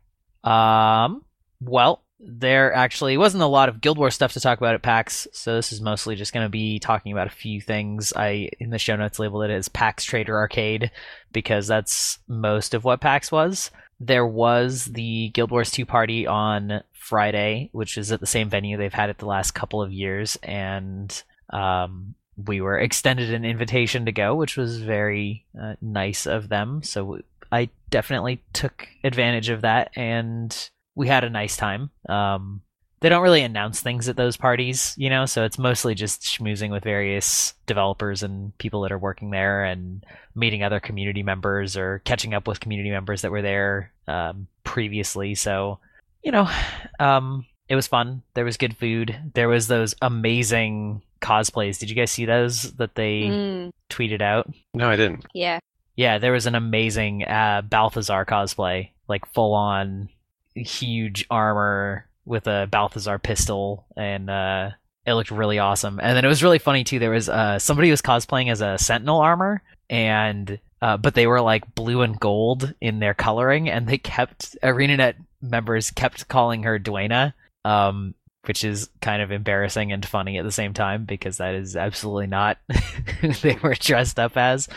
Um. 0.43 1.24
Well, 1.60 2.04
there 2.20 2.74
actually 2.74 3.18
wasn't 3.18 3.43
a 3.43 3.47
lot 3.47 3.70
of 3.70 3.80
Guild 3.80 3.97
Wars 3.97 4.15
stuff 4.15 4.34
to 4.34 4.39
talk 4.39 4.57
about 4.57 4.74
at 4.74 4.82
PAX, 4.82 5.28
so 5.32 5.55
this 5.55 5.72
is 5.72 5.82
mostly 5.82 6.15
just 6.15 6.34
going 6.34 6.45
to 6.45 6.49
be 6.49 6.80
talking 6.80 7.11
about 7.11 7.28
a 7.28 7.32
few 7.32 7.61
things. 7.61 8.11
I 8.15 8.49
in 8.59 8.72
the 8.72 8.80
show 8.80 8.95
notes 8.95 9.20
labeled 9.20 9.45
it 9.45 9.51
as 9.51 9.70
PAX 9.70 10.03
Trader 10.03 10.36
Arcade 10.36 10.91
because 11.32 11.68
that's 11.68 12.18
most 12.28 12.74
of 12.74 12.84
what 12.84 13.01
PAX 13.01 13.32
was. 13.32 13.70
There 13.99 14.26
was 14.26 14.86
the 14.86 15.30
Guild 15.30 15.51
Wars 15.51 15.72
2 15.72 15.86
party 15.86 16.26
on 16.26 16.82
Friday, 16.91 17.70
which 17.72 17.97
is 17.97 18.11
at 18.11 18.20
the 18.20 18.28
same 18.28 18.49
venue 18.49 18.78
they've 18.78 18.93
had 18.93 19.09
it 19.09 19.20
the 19.20 19.26
last 19.26 19.51
couple 19.51 19.82
of 19.82 19.93
years, 19.93 20.38
and 20.41 21.24
um, 21.51 22.15
we 22.45 22.61
were 22.61 22.80
extended 22.80 23.34
an 23.34 23.45
invitation 23.45 24.05
to 24.05 24.11
go, 24.11 24.36
which 24.36 24.57
was 24.57 24.78
very 24.78 25.45
uh, 25.59 25.76
nice 25.82 26.26
of 26.26 26.49
them. 26.49 26.82
So 26.84 27.20
I 27.51 27.70
definitely 27.89 28.41
took 28.53 28.88
advantage 29.03 29.49
of 29.49 29.61
that 29.61 29.91
and 29.95 30.70
we 30.98 31.08
had 31.08 31.24
a 31.24 31.30
nice 31.30 31.56
time. 31.56 31.91
Um, 32.10 32.62
they 33.00 33.10
don't 33.10 33.22
really 33.22 33.43
announce 33.43 33.80
things 33.80 34.10
at 34.10 34.16
those 34.16 34.38
parties, 34.38 34.95
you 34.98 35.10
know, 35.12 35.28
so 35.28 35.43
it's 35.45 35.60
mostly 35.60 35.93
just 35.93 36.24
schmoozing 36.24 36.72
with 36.72 36.84
various 36.84 37.54
developers 37.68 38.24
and 38.24 38.58
people 38.58 38.82
that 38.82 38.91
are 38.91 38.98
working 38.98 39.30
there 39.30 39.64
and 39.64 40.04
meeting 40.34 40.64
other 40.64 40.80
community 40.80 41.22
members 41.22 41.78
or 41.78 42.00
catching 42.06 42.34
up 42.34 42.48
with 42.48 42.60
community 42.60 42.89
members 42.89 43.22
that 43.22 43.30
were 43.32 43.43
there 43.43 43.91
um, 44.08 44.48
previously. 44.64 45.36
So, 45.36 45.78
you 46.24 46.32
know, 46.32 46.50
um, 47.00 47.45
it 47.70 47.76
was 47.76 47.86
fun. 47.86 48.24
There 48.34 48.45
was 48.45 48.58
good 48.58 48.76
food. 48.76 49.16
There 49.36 49.48
was 49.50 49.68
those 49.68 49.93
amazing 50.02 51.04
cosplays. 51.22 51.78
Did 51.78 51.91
you 51.91 51.95
guys 51.95 52.10
see 52.10 52.26
those 52.26 52.74
that 52.78 52.95
they 52.95 53.22
Mm, 53.26 53.70
tweeted 53.91 54.24
out? 54.24 54.50
No, 54.74 54.89
I 54.89 54.95
didn't. 54.95 55.26
yeah. 55.36 55.60
Yeah, 55.95 56.18
there 56.20 56.32
was 56.32 56.45
an 56.48 56.56
amazing 56.56 57.24
uh, 57.26 57.62
Balthazar 57.64 58.24
cosplay, 58.26 58.89
like 59.08 59.26
full 59.34 59.54
on 59.54 60.10
huge 60.62 61.26
armor 61.30 62.08
with 62.26 62.47
a 62.47 62.68
Balthazar 62.70 63.20
pistol, 63.20 63.86
and 63.95 64.30
uh, 64.30 64.72
it 65.05 65.14
looked 65.14 65.32
really 65.32 65.60
awesome. 65.60 65.99
And 66.01 66.16
then 66.16 66.26
it 66.26 66.28
was 66.28 66.43
really 66.43 66.60
funny 66.60 66.84
too. 66.84 66.99
There 66.99 67.12
was 67.12 67.30
uh, 67.30 67.60
somebody 67.60 67.89
was 67.91 68.01
cosplaying 68.01 68.51
as 68.51 68.62
a 68.62 68.78
Sentinel 68.78 69.20
armor, 69.20 69.62
and 69.89 70.60
uh, 70.82 70.97
but 70.97 71.14
they 71.16 71.28
were 71.28 71.41
like 71.41 71.74
blue 71.76 72.01
and 72.01 72.20
gold 72.20 72.74
in 72.82 72.99
their 72.99 73.14
coloring, 73.14 73.70
and 73.70 73.88
they 73.88 73.97
kept 73.97 74.58
ArenaNet 74.62 75.16
members 75.41 75.91
kept 75.91 76.28
calling 76.28 76.64
her 76.64 76.80
Dwayna. 76.80 77.34
Um, 77.66 78.14
which 78.45 78.64
is 78.64 78.89
kind 79.01 79.22
of 79.22 79.30
embarrassing 79.30 79.91
and 79.91 80.05
funny 80.05 80.38
at 80.38 80.45
the 80.45 80.51
same 80.53 80.74
time 80.74 81.03
because 81.03 81.36
that 81.38 81.53
is 81.53 81.76
absolutely 81.76 82.28
not 82.28 82.58
who 83.20 83.34
they 83.34 83.58
were 83.62 83.74
dressed 83.74 84.18
up 84.18 84.38
as. 84.38 84.70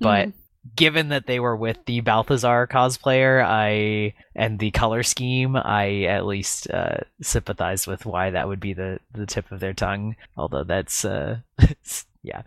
But 0.00 0.28
Mhm. 0.28 0.32
Given 0.76 1.08
that 1.10 1.26
they 1.26 1.40
were 1.40 1.56
with 1.56 1.78
the 1.86 2.00
Balthazar 2.00 2.66
cosplayer, 2.66 3.44
I 3.44 4.14
and 4.34 4.58
the 4.58 4.70
color 4.70 5.02
scheme, 5.02 5.56
I 5.56 6.04
at 6.04 6.26
least 6.26 6.70
uh, 6.70 6.98
sympathize 7.22 7.86
with 7.86 8.06
why 8.06 8.30
that 8.30 8.48
would 8.48 8.60
be 8.60 8.72
the 8.72 9.00
the 9.12 9.26
tip 9.26 9.50
of 9.52 9.60
their 9.60 9.74
tongue. 9.74 10.16
Although 10.36 10.64
that's 10.64 11.04
uh, 11.04 11.38
yeah, 12.22 12.42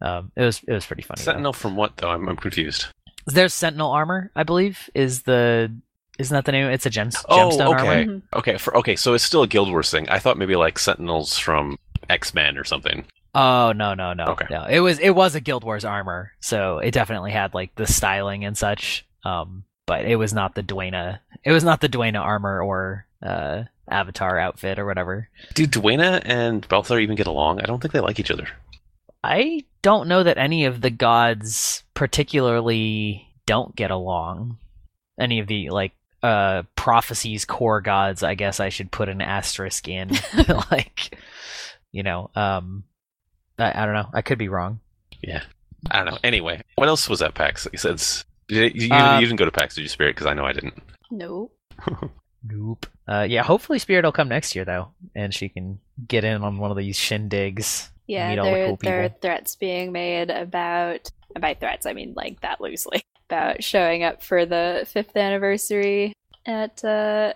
um, 0.00 0.32
it 0.36 0.42
was 0.42 0.60
it 0.66 0.72
was 0.72 0.86
pretty 0.86 1.02
funny. 1.02 1.18
though. 1.18 1.24
Sentinel 1.24 1.52
from 1.52 1.76
what 1.76 1.96
though? 1.96 2.10
I'm, 2.10 2.28
I'm 2.28 2.36
confused. 2.36 2.86
There's 3.26 3.52
Sentinel 3.54 3.90
armor, 3.90 4.30
I 4.34 4.42
believe, 4.42 4.88
is 4.94 5.22
the 5.22 5.72
isn't 6.18 6.34
that 6.34 6.44
the 6.46 6.52
name? 6.52 6.68
It's 6.70 6.86
a 6.86 6.90
gems, 6.90 7.16
Oh, 7.28 7.36
gemstone 7.50 7.74
okay. 7.80 7.86
armor. 7.88 8.04
Mhm. 8.04 8.22
Okay, 8.34 8.58
for 8.58 8.76
okay, 8.78 8.96
so 8.96 9.14
it's 9.14 9.22
still 9.24 9.42
a 9.42 9.46
Guild 9.48 9.70
Wars 9.70 9.90
thing. 9.90 10.08
I 10.08 10.18
thought 10.18 10.38
maybe 10.38 10.56
like 10.56 10.78
Sentinels 10.78 11.38
from 11.38 11.78
X 12.08 12.34
Men 12.34 12.56
or 12.58 12.64
something. 12.64 13.04
Oh 13.34 13.72
no 13.72 13.94
no 13.94 14.14
no 14.14 14.24
Okay. 14.28 14.46
no! 14.50 14.64
It 14.64 14.80
was 14.80 14.98
it 14.98 15.10
was 15.10 15.34
a 15.34 15.40
Guild 15.40 15.62
Wars 15.64 15.84
armor, 15.84 16.32
so 16.40 16.78
it 16.78 16.92
definitely 16.92 17.30
had 17.32 17.54
like 17.54 17.74
the 17.74 17.86
styling 17.86 18.44
and 18.44 18.56
such. 18.56 19.06
Um, 19.24 19.64
but 19.86 20.04
it 20.06 20.16
was 20.16 20.32
not 20.32 20.54
the 20.54 20.62
Dwayna. 20.62 21.20
It 21.44 21.52
was 21.52 21.64
not 21.64 21.80
the 21.80 21.88
Dwayna 21.88 22.20
armor 22.20 22.62
or 22.62 23.06
uh 23.22 23.64
Avatar 23.90 24.38
outfit 24.38 24.78
or 24.78 24.86
whatever. 24.86 25.28
Do 25.54 25.66
Dwayna 25.66 26.22
and 26.24 26.66
Balthazar 26.68 26.98
even 27.00 27.16
get 27.16 27.26
along? 27.26 27.60
I 27.60 27.64
don't 27.64 27.80
think 27.80 27.92
they 27.92 28.00
like 28.00 28.18
each 28.20 28.30
other. 28.30 28.48
I 29.24 29.64
don't 29.82 30.08
know 30.08 30.22
that 30.22 30.38
any 30.38 30.64
of 30.64 30.80
the 30.80 30.90
gods 30.90 31.82
particularly 31.94 33.28
don't 33.46 33.74
get 33.74 33.90
along. 33.90 34.58
Any 35.18 35.38
of 35.40 35.46
the 35.46 35.70
like 35.70 35.92
uh 36.22 36.62
prophecies 36.76 37.44
core 37.44 37.80
gods, 37.80 38.22
I 38.22 38.34
guess 38.34 38.60
I 38.60 38.68
should 38.70 38.90
put 38.90 39.08
an 39.08 39.20
asterisk 39.20 39.88
in. 39.88 40.10
like, 40.70 41.18
you 41.92 42.02
know, 42.02 42.30
um, 42.34 42.84
I, 43.58 43.82
I 43.82 43.84
don't 43.86 43.94
know. 43.94 44.08
I 44.12 44.22
could 44.22 44.38
be 44.38 44.48
wrong. 44.48 44.80
Yeah, 45.22 45.42
I 45.90 45.98
don't 45.98 46.06
know. 46.12 46.18
Anyway, 46.24 46.62
what 46.76 46.88
else 46.88 47.08
was 47.08 47.22
at 47.22 47.34
PAX? 47.34 47.66
You 47.72 47.78
said 47.78 48.02
you, 48.48 48.62
you, 48.74 48.92
Uh, 48.94 49.18
you 49.18 49.26
didn't 49.26 49.38
go 49.38 49.44
to 49.44 49.50
PAX, 49.50 49.74
did 49.74 49.82
you, 49.82 49.88
Spirit? 49.88 50.14
Because 50.14 50.26
I 50.26 50.34
know 50.34 50.44
I 50.46 50.52
didn't. 50.52 50.74
Nope. 51.10 51.54
Nope. 52.44 52.86
Uh, 53.08 53.26
yeah, 53.28 53.42
hopefully 53.42 53.80
Spirit 53.80 54.04
will 54.04 54.12
come 54.12 54.28
next 54.28 54.54
year 54.54 54.64
though, 54.64 54.92
and 55.16 55.34
she 55.34 55.48
can 55.48 55.80
get 56.06 56.22
in 56.24 56.42
on 56.44 56.58
one 56.58 56.70
of 56.70 56.76
these 56.76 56.96
shindigs. 56.96 57.88
Yeah, 58.06 58.28
meet 58.30 58.38
all 58.38 58.44
the 58.46 58.50
there, 58.52 58.66
cool 58.68 58.78
there 58.80 59.04
are 59.04 59.08
threats 59.08 59.56
being 59.56 59.90
made 59.90 60.30
about, 60.30 61.10
and 61.34 61.42
by 61.42 61.54
threats 61.54 61.84
I 61.84 61.94
mean 61.94 62.14
like 62.16 62.40
that 62.42 62.60
loosely, 62.60 63.02
about 63.28 63.64
showing 63.64 64.04
up 64.04 64.22
for 64.22 64.46
the 64.46 64.86
fifth 64.88 65.16
anniversary 65.16 66.12
at 66.46 66.82
uh, 66.84 67.32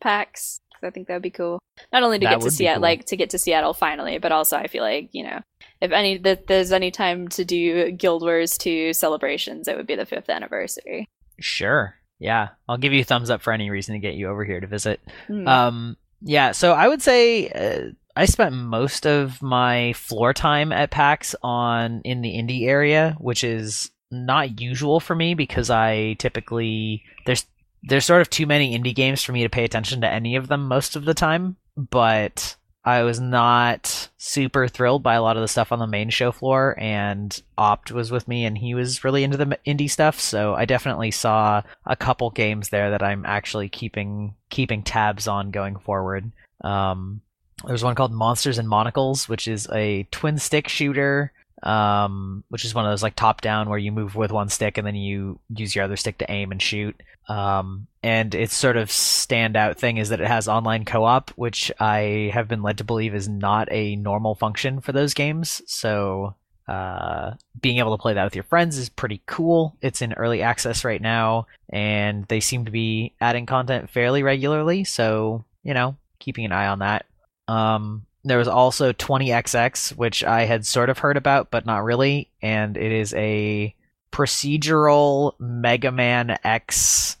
PAX. 0.00 0.58
'cause 0.72 0.88
I 0.88 0.90
think 0.90 1.08
that 1.08 1.14
would 1.14 1.22
be 1.22 1.30
cool. 1.30 1.58
Not 1.92 2.02
only 2.02 2.18
to 2.18 2.24
That 2.26 2.38
get 2.40 2.44
to 2.44 2.50
Seattle, 2.50 2.76
cool. 2.76 2.82
like 2.82 3.04
to 3.06 3.16
get 3.16 3.30
to 3.30 3.38
Seattle 3.38 3.74
finally, 3.74 4.16
but 4.18 4.32
also 4.32 4.56
I 4.56 4.68
feel 4.68 4.82
like 4.82 5.10
you 5.12 5.22
know, 5.24 5.40
if 5.80 5.92
any 5.92 6.18
that 6.18 6.46
there's 6.46 6.72
any 6.72 6.90
time 6.90 7.28
to 7.28 7.44
do 7.44 7.90
Guild 7.92 8.22
Wars 8.22 8.56
2 8.58 8.92
celebrations, 8.92 9.68
it 9.68 9.76
would 9.76 9.86
be 9.86 9.96
the 9.96 10.06
fifth 10.06 10.28
anniversary. 10.28 11.08
Sure. 11.38 11.94
Yeah, 12.18 12.48
I'll 12.68 12.78
give 12.78 12.92
you 12.92 13.00
a 13.00 13.04
thumbs 13.04 13.30
up 13.30 13.42
for 13.42 13.52
any 13.52 13.68
reason 13.68 13.94
to 13.94 13.98
get 13.98 14.14
you 14.14 14.28
over 14.28 14.44
here 14.44 14.60
to 14.60 14.66
visit. 14.66 15.00
Hmm. 15.26 15.46
Um, 15.46 15.96
yeah, 16.22 16.52
so 16.52 16.72
I 16.72 16.88
would 16.88 17.02
say 17.02 17.48
uh, 17.50 17.90
I 18.16 18.24
spent 18.24 18.54
most 18.54 19.06
of 19.06 19.42
my 19.42 19.92
floor 19.92 20.32
time 20.32 20.72
at 20.72 20.90
PAX 20.90 21.34
on 21.42 22.00
in 22.04 22.22
the 22.22 22.32
indie 22.32 22.66
area, 22.66 23.14
which 23.18 23.44
is 23.44 23.90
not 24.10 24.60
usual 24.60 25.00
for 25.00 25.14
me 25.14 25.34
because 25.34 25.68
I 25.68 26.14
typically 26.14 27.02
there's 27.26 27.44
there's 27.82 28.06
sort 28.06 28.22
of 28.22 28.30
too 28.30 28.46
many 28.46 28.76
indie 28.76 28.94
games 28.94 29.22
for 29.22 29.32
me 29.32 29.42
to 29.42 29.50
pay 29.50 29.64
attention 29.64 30.00
to 30.00 30.10
any 30.10 30.36
of 30.36 30.48
them 30.48 30.66
most 30.66 30.96
of 30.96 31.04
the 31.04 31.14
time, 31.14 31.56
but 31.76 32.56
I 32.86 33.02
was 33.02 33.18
not 33.18 34.10
super 34.16 34.68
thrilled 34.68 35.02
by 35.02 35.14
a 35.14 35.22
lot 35.22 35.36
of 35.36 35.42
the 35.42 35.48
stuff 35.48 35.72
on 35.72 35.80
the 35.80 35.88
main 35.88 36.08
show 36.08 36.30
floor, 36.30 36.76
and 36.78 37.42
Opt 37.58 37.90
was 37.90 38.12
with 38.12 38.28
me, 38.28 38.44
and 38.44 38.56
he 38.56 38.74
was 38.74 39.02
really 39.02 39.24
into 39.24 39.36
the 39.36 39.58
indie 39.66 39.90
stuff. 39.90 40.20
So 40.20 40.54
I 40.54 40.66
definitely 40.66 41.10
saw 41.10 41.62
a 41.84 41.96
couple 41.96 42.30
games 42.30 42.68
there 42.68 42.90
that 42.90 43.02
I'm 43.02 43.26
actually 43.26 43.68
keeping 43.68 44.36
keeping 44.50 44.84
tabs 44.84 45.26
on 45.26 45.50
going 45.50 45.76
forward. 45.76 46.30
Um, 46.60 47.22
there's 47.66 47.82
one 47.82 47.96
called 47.96 48.12
Monsters 48.12 48.58
and 48.58 48.68
Monocles, 48.68 49.28
which 49.28 49.48
is 49.48 49.68
a 49.72 50.04
twin 50.12 50.38
stick 50.38 50.68
shooter. 50.68 51.32
Um, 51.62 52.44
which 52.50 52.66
is 52.66 52.74
one 52.74 52.84
of 52.84 52.92
those 52.92 53.02
like 53.02 53.16
top 53.16 53.40
down 53.40 53.70
where 53.70 53.78
you 53.78 53.90
move 53.90 54.14
with 54.14 54.30
one 54.30 54.50
stick 54.50 54.76
and 54.76 54.86
then 54.86 54.94
you 54.94 55.40
use 55.48 55.74
your 55.74 55.86
other 55.86 55.96
stick 55.96 56.18
to 56.18 56.30
aim 56.30 56.52
and 56.52 56.60
shoot. 56.60 57.02
Um, 57.28 57.88
and 58.02 58.34
its 58.34 58.54
sort 58.54 58.76
of 58.76 58.88
standout 58.88 59.78
thing 59.78 59.96
is 59.96 60.10
that 60.10 60.20
it 60.20 60.28
has 60.28 60.46
online 60.46 60.84
co-op, 60.84 61.30
which 61.30 61.72
I 61.80 62.30
have 62.32 62.46
been 62.46 62.62
led 62.62 62.78
to 62.78 62.84
believe 62.84 63.14
is 63.14 63.28
not 63.28 63.68
a 63.72 63.96
normal 63.96 64.34
function 64.34 64.80
for 64.80 64.92
those 64.92 65.12
games. 65.12 65.60
So 65.66 66.36
uh, 66.68 67.34
being 67.60 67.78
able 67.78 67.96
to 67.96 68.00
play 68.00 68.14
that 68.14 68.24
with 68.24 68.34
your 68.34 68.44
friends 68.44 68.78
is 68.78 68.88
pretty 68.88 69.22
cool. 69.26 69.76
It's 69.82 70.02
in 70.02 70.12
early 70.12 70.42
access 70.42 70.84
right 70.84 71.00
now, 71.00 71.46
and 71.68 72.24
they 72.26 72.40
seem 72.40 72.64
to 72.64 72.70
be 72.70 73.12
adding 73.20 73.46
content 73.46 73.90
fairly 73.90 74.22
regularly. 74.22 74.84
So 74.84 75.44
you 75.66 75.74
know, 75.74 75.96
keeping 76.20 76.44
an 76.44 76.52
eye 76.52 76.68
on 76.68 76.78
that. 76.78 77.06
Um, 77.48 78.06
there 78.24 78.38
was 78.38 78.48
also 78.48 78.92
20XX, 78.92 79.96
which 79.96 80.22
I 80.22 80.44
had 80.44 80.64
sort 80.64 80.90
of 80.90 80.98
heard 80.98 81.16
about, 81.16 81.50
but 81.50 81.66
not 81.66 81.84
really, 81.84 82.30
and 82.40 82.76
it 82.76 82.92
is 82.92 83.12
a 83.14 83.74
procedural 84.12 85.32
Mega 85.38 85.90
Man 85.90 86.38
X 86.44 87.15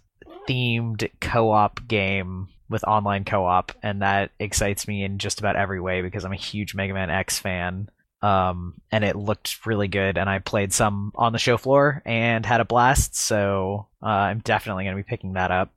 themed 0.48 1.10
co-op 1.20 1.86
game 1.86 2.48
with 2.68 2.84
online 2.84 3.24
co-op, 3.24 3.72
and 3.82 4.02
that 4.02 4.30
excites 4.38 4.88
me 4.88 5.04
in 5.04 5.18
just 5.18 5.38
about 5.38 5.56
every 5.56 5.80
way 5.80 6.02
because 6.02 6.24
I'm 6.24 6.32
a 6.32 6.36
huge 6.36 6.74
Mega 6.74 6.94
Man 6.94 7.10
X 7.10 7.38
fan. 7.38 7.88
Um, 8.22 8.74
and 8.90 9.04
it 9.04 9.14
looked 9.14 9.66
really 9.66 9.88
good, 9.88 10.18
and 10.18 10.28
I 10.28 10.38
played 10.38 10.72
some 10.72 11.12
on 11.14 11.32
the 11.32 11.38
show 11.38 11.56
floor 11.56 12.02
and 12.04 12.44
had 12.44 12.60
a 12.60 12.64
blast. 12.64 13.14
So 13.14 13.86
uh, 14.02 14.06
I'm 14.06 14.40
definitely 14.40 14.84
going 14.84 14.96
to 14.96 15.02
be 15.02 15.08
picking 15.08 15.34
that 15.34 15.50
up. 15.50 15.70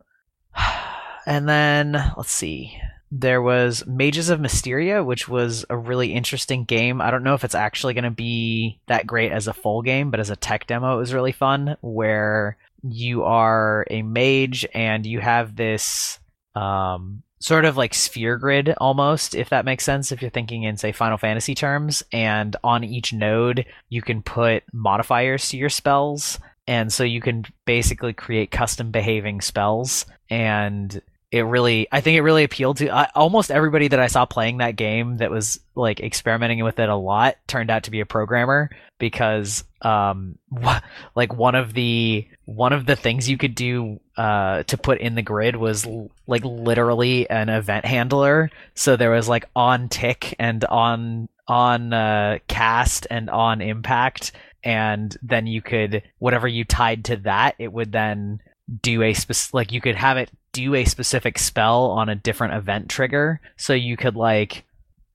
and 1.26 1.48
then 1.48 1.92
let's 2.18 2.32
see. 2.32 2.80
There 3.12 3.42
was 3.42 3.86
Mages 3.88 4.30
of 4.30 4.40
Mysteria, 4.40 5.04
which 5.04 5.28
was 5.28 5.66
a 5.70 5.78
really 5.78 6.14
interesting 6.14 6.64
game. 6.64 7.02
I 7.02 7.10
don't 7.10 7.24
know 7.24 7.34
if 7.34 7.44
it's 7.44 7.56
actually 7.56 7.96
going 7.96 8.04
to 8.04 8.12
be 8.12 8.80
that 8.88 9.08
great 9.08 9.32
as 9.32 9.48
a 9.48 9.54
full 9.54 9.82
game, 9.82 10.12
but 10.12 10.20
as 10.20 10.30
a 10.30 10.36
tech 10.36 10.68
demo, 10.68 10.96
it 10.96 11.00
was 11.00 11.14
really 11.14 11.32
fun. 11.32 11.76
Where 11.82 12.58
you 12.84 13.24
are 13.24 13.86
a 13.90 14.02
mage 14.02 14.66
and 14.74 15.06
you 15.06 15.20
have 15.20 15.56
this 15.56 16.20
um, 16.56 17.24
sort 17.40 17.66
of 17.66 17.78
like 17.78 17.94
sphere 17.94 18.38
grid 18.38 18.74
almost, 18.78 19.36
if 19.36 19.50
that 19.50 19.66
makes 19.66 19.84
sense, 19.84 20.12
if 20.12 20.22
you're 20.22 20.32
thinking 20.32 20.64
in, 20.64 20.78
say, 20.78 20.92
Final 20.92 21.18
Fantasy 21.18 21.56
terms. 21.56 22.04
And 22.12 22.56
on 22.64 22.84
each 22.84 23.14
node, 23.14 23.66
you 23.90 24.02
can 24.02 24.22
put 24.22 24.64
modifiers 24.74 25.50
to 25.50 25.58
your 25.58 25.70
spells. 25.70 26.40
And 26.68 26.94
so 26.94 27.04
you 27.04 27.22
can 27.22 27.46
basically 27.66 28.14
create 28.14 28.52
custom 28.52 28.92
behaving 28.92 29.42
spells. 29.42 30.06
And 30.30 31.02
it 31.32 31.42
really 31.42 31.88
i 31.92 32.02
think 32.02 32.16
it 32.18 32.22
really 32.22 32.44
appealed 32.44 32.78
to 32.78 32.88
uh, 32.88 33.08
almost 33.16 33.52
everybody 33.52 33.88
that 33.88 34.00
i 34.00 34.08
saw 34.08 34.26
playing 34.26 34.58
that 34.58 34.76
game 34.76 35.18
that 35.18 35.32
was 35.32 35.60
like 35.76 36.00
experimenting 36.00 36.64
with 36.64 36.80
it 36.80 36.90
a 36.90 36.96
lot 36.96 37.36
turned 37.48 37.70
out 37.70 37.84
to 37.84 37.92
be 37.92 38.00
a 38.00 38.06
programmer 38.06 38.70
because 39.00 39.64
um 39.82 40.38
wh- 40.64 40.82
like 41.16 41.34
one 41.34 41.56
of 41.56 41.74
the 41.74 42.28
one 42.46 42.74
of 42.74 42.86
the 42.86 42.96
things 42.96 43.30
you 43.30 43.38
could 43.38 43.56
do 43.56 44.00
uh 44.18 44.64
to 44.64 44.78
put 44.78 45.00
in 45.00 45.16
the 45.16 45.22
grid 45.22 45.56
was 45.56 45.86
l- 45.88 46.12
like 46.28 46.44
literally 46.44 47.28
an 47.30 47.50
event 47.50 47.86
handler. 47.86 48.52
So 48.76 48.96
there 48.96 49.12
was 49.12 49.28
like 49.28 49.46
on 49.56 49.90
tick 49.90 50.36
and 50.38 50.64
on 50.66 51.30
on 51.48 51.94
uh 51.94 52.40
cast 52.48 53.08
and 53.10 53.30
on 53.30 53.62
impact. 53.62 54.34
And 54.64 55.16
then 55.24 55.48
you 55.48 55.62
could 55.62 56.04
whatever 56.20 56.48
you 56.48 56.66
tied 56.66 57.06
to 57.06 57.18
that 57.18 57.56
it 57.58 57.72
would 57.72 57.92
then 57.92 58.42
do 58.82 59.02
a 59.02 59.14
specific 59.14 59.54
like 59.54 59.72
you 59.72 59.82
could 59.82 59.96
have 59.96 60.18
it 60.18 60.30
do 60.52 60.76
a 60.76 60.86
specific 60.86 61.40
spell 61.40 61.86
on 61.86 62.10
a 62.10 62.16
different 62.16 62.54
event 62.54 62.90
trigger. 62.90 63.42
So 63.58 63.74
you 63.74 63.98
could 63.98 64.16
like 64.16 64.66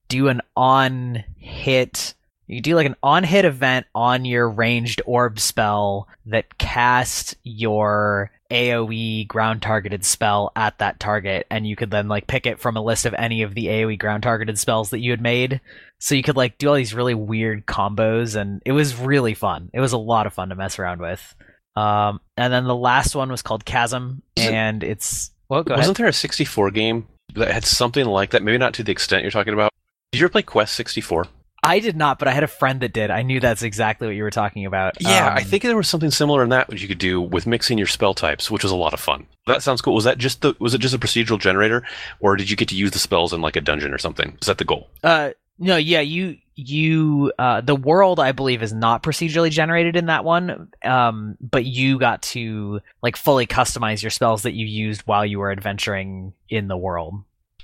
do 0.08 0.28
an 0.28 0.40
on 0.56 1.24
hit 1.38 2.14
you 2.46 2.60
do 2.60 2.74
like 2.74 2.86
an 2.86 2.96
on 3.02 3.24
hit 3.24 3.44
event 3.44 3.86
on 3.94 4.24
your 4.24 4.48
ranged 4.48 5.00
orb 5.06 5.40
spell 5.40 6.08
that 6.26 6.58
casts 6.58 7.34
your 7.42 8.30
AoE 8.50 9.26
ground 9.26 9.62
targeted 9.62 10.04
spell 10.04 10.52
at 10.54 10.78
that 10.78 11.00
target, 11.00 11.46
and 11.50 11.66
you 11.66 11.74
could 11.74 11.90
then 11.90 12.08
like 12.08 12.26
pick 12.26 12.46
it 12.46 12.60
from 12.60 12.76
a 12.76 12.82
list 12.82 13.06
of 13.06 13.14
any 13.14 13.42
of 13.42 13.54
the 13.54 13.66
AoE 13.66 13.98
ground 13.98 14.22
targeted 14.22 14.58
spells 14.58 14.90
that 14.90 15.00
you 15.00 15.10
had 15.10 15.22
made. 15.22 15.60
So 15.98 16.14
you 16.14 16.22
could 16.22 16.36
like 16.36 16.58
do 16.58 16.68
all 16.68 16.74
these 16.74 16.94
really 16.94 17.14
weird 17.14 17.64
combos, 17.64 18.36
and 18.36 18.60
it 18.66 18.72
was 18.72 18.94
really 18.94 19.34
fun. 19.34 19.70
It 19.72 19.80
was 19.80 19.92
a 19.92 19.98
lot 19.98 20.26
of 20.26 20.34
fun 20.34 20.50
to 20.50 20.54
mess 20.54 20.78
around 20.78 21.00
with. 21.00 21.34
Um, 21.76 22.20
and 22.36 22.52
then 22.52 22.64
the 22.64 22.74
last 22.76 23.14
one 23.14 23.30
was 23.30 23.42
called 23.42 23.64
Chasm, 23.64 24.22
and 24.36 24.82
it's 24.84 25.30
well, 25.48 25.62
go 25.62 25.74
Wasn't 25.74 25.88
ahead. 25.90 25.96
there 25.96 26.06
a 26.08 26.12
64 26.12 26.70
game 26.70 27.06
that 27.34 27.50
had 27.50 27.64
something 27.64 28.06
like 28.06 28.30
that? 28.30 28.42
Maybe 28.42 28.58
not 28.58 28.74
to 28.74 28.82
the 28.84 28.92
extent 28.92 29.22
you're 29.22 29.30
talking 29.30 29.54
about. 29.54 29.72
Did 30.12 30.20
you 30.20 30.26
ever 30.26 30.32
play 30.32 30.42
Quest 30.42 30.74
64? 30.74 31.26
I 31.66 31.80
did 31.80 31.96
not, 31.96 32.18
but 32.18 32.28
I 32.28 32.32
had 32.32 32.44
a 32.44 32.46
friend 32.48 32.80
that 32.80 32.92
did. 32.92 33.10
I 33.10 33.22
knew 33.22 33.40
that's 33.40 33.62
exactly 33.62 34.06
what 34.06 34.14
you 34.14 34.22
were 34.22 34.30
talking 34.30 34.66
about. 34.66 35.00
Yeah, 35.00 35.28
Um, 35.28 35.38
I 35.38 35.42
think 35.42 35.62
there 35.62 35.76
was 35.76 35.88
something 35.88 36.10
similar 36.10 36.42
in 36.42 36.50
that 36.50 36.68
which 36.68 36.82
you 36.82 36.88
could 36.88 36.98
do 36.98 37.22
with 37.22 37.46
mixing 37.46 37.78
your 37.78 37.86
spell 37.86 38.12
types, 38.12 38.50
which 38.50 38.62
was 38.62 38.70
a 38.70 38.76
lot 38.76 38.92
of 38.92 39.00
fun. 39.00 39.26
That 39.46 39.62
sounds 39.62 39.80
cool. 39.80 39.94
Was 39.94 40.04
that 40.04 40.18
just 40.18 40.42
the 40.42 40.54
was 40.60 40.74
it 40.74 40.78
just 40.82 40.94
a 40.94 40.98
procedural 40.98 41.40
generator, 41.40 41.82
or 42.20 42.36
did 42.36 42.50
you 42.50 42.56
get 42.56 42.68
to 42.68 42.76
use 42.76 42.90
the 42.90 42.98
spells 42.98 43.32
in 43.32 43.40
like 43.40 43.56
a 43.56 43.60
dungeon 43.62 43.92
or 43.94 43.98
something? 43.98 44.36
Is 44.42 44.46
that 44.46 44.58
the 44.58 44.64
goal? 44.64 44.88
Uh, 45.02 45.30
no, 45.58 45.76
yeah, 45.76 46.00
you 46.00 46.38
you 46.56 47.32
uh 47.36 47.60
the 47.60 47.74
world 47.74 48.20
I 48.20 48.30
believe 48.30 48.62
is 48.62 48.72
not 48.72 49.02
procedurally 49.02 49.50
generated 49.50 49.96
in 49.96 50.06
that 50.06 50.24
one. 50.24 50.68
Um, 50.84 51.36
but 51.40 51.64
you 51.64 51.98
got 51.98 52.22
to 52.22 52.80
like 53.02 53.16
fully 53.16 53.46
customize 53.46 54.02
your 54.02 54.10
spells 54.10 54.42
that 54.42 54.52
you 54.52 54.66
used 54.66 55.02
while 55.02 55.26
you 55.26 55.38
were 55.38 55.50
adventuring 55.50 56.32
in 56.48 56.68
the 56.68 56.76
world. 56.76 57.14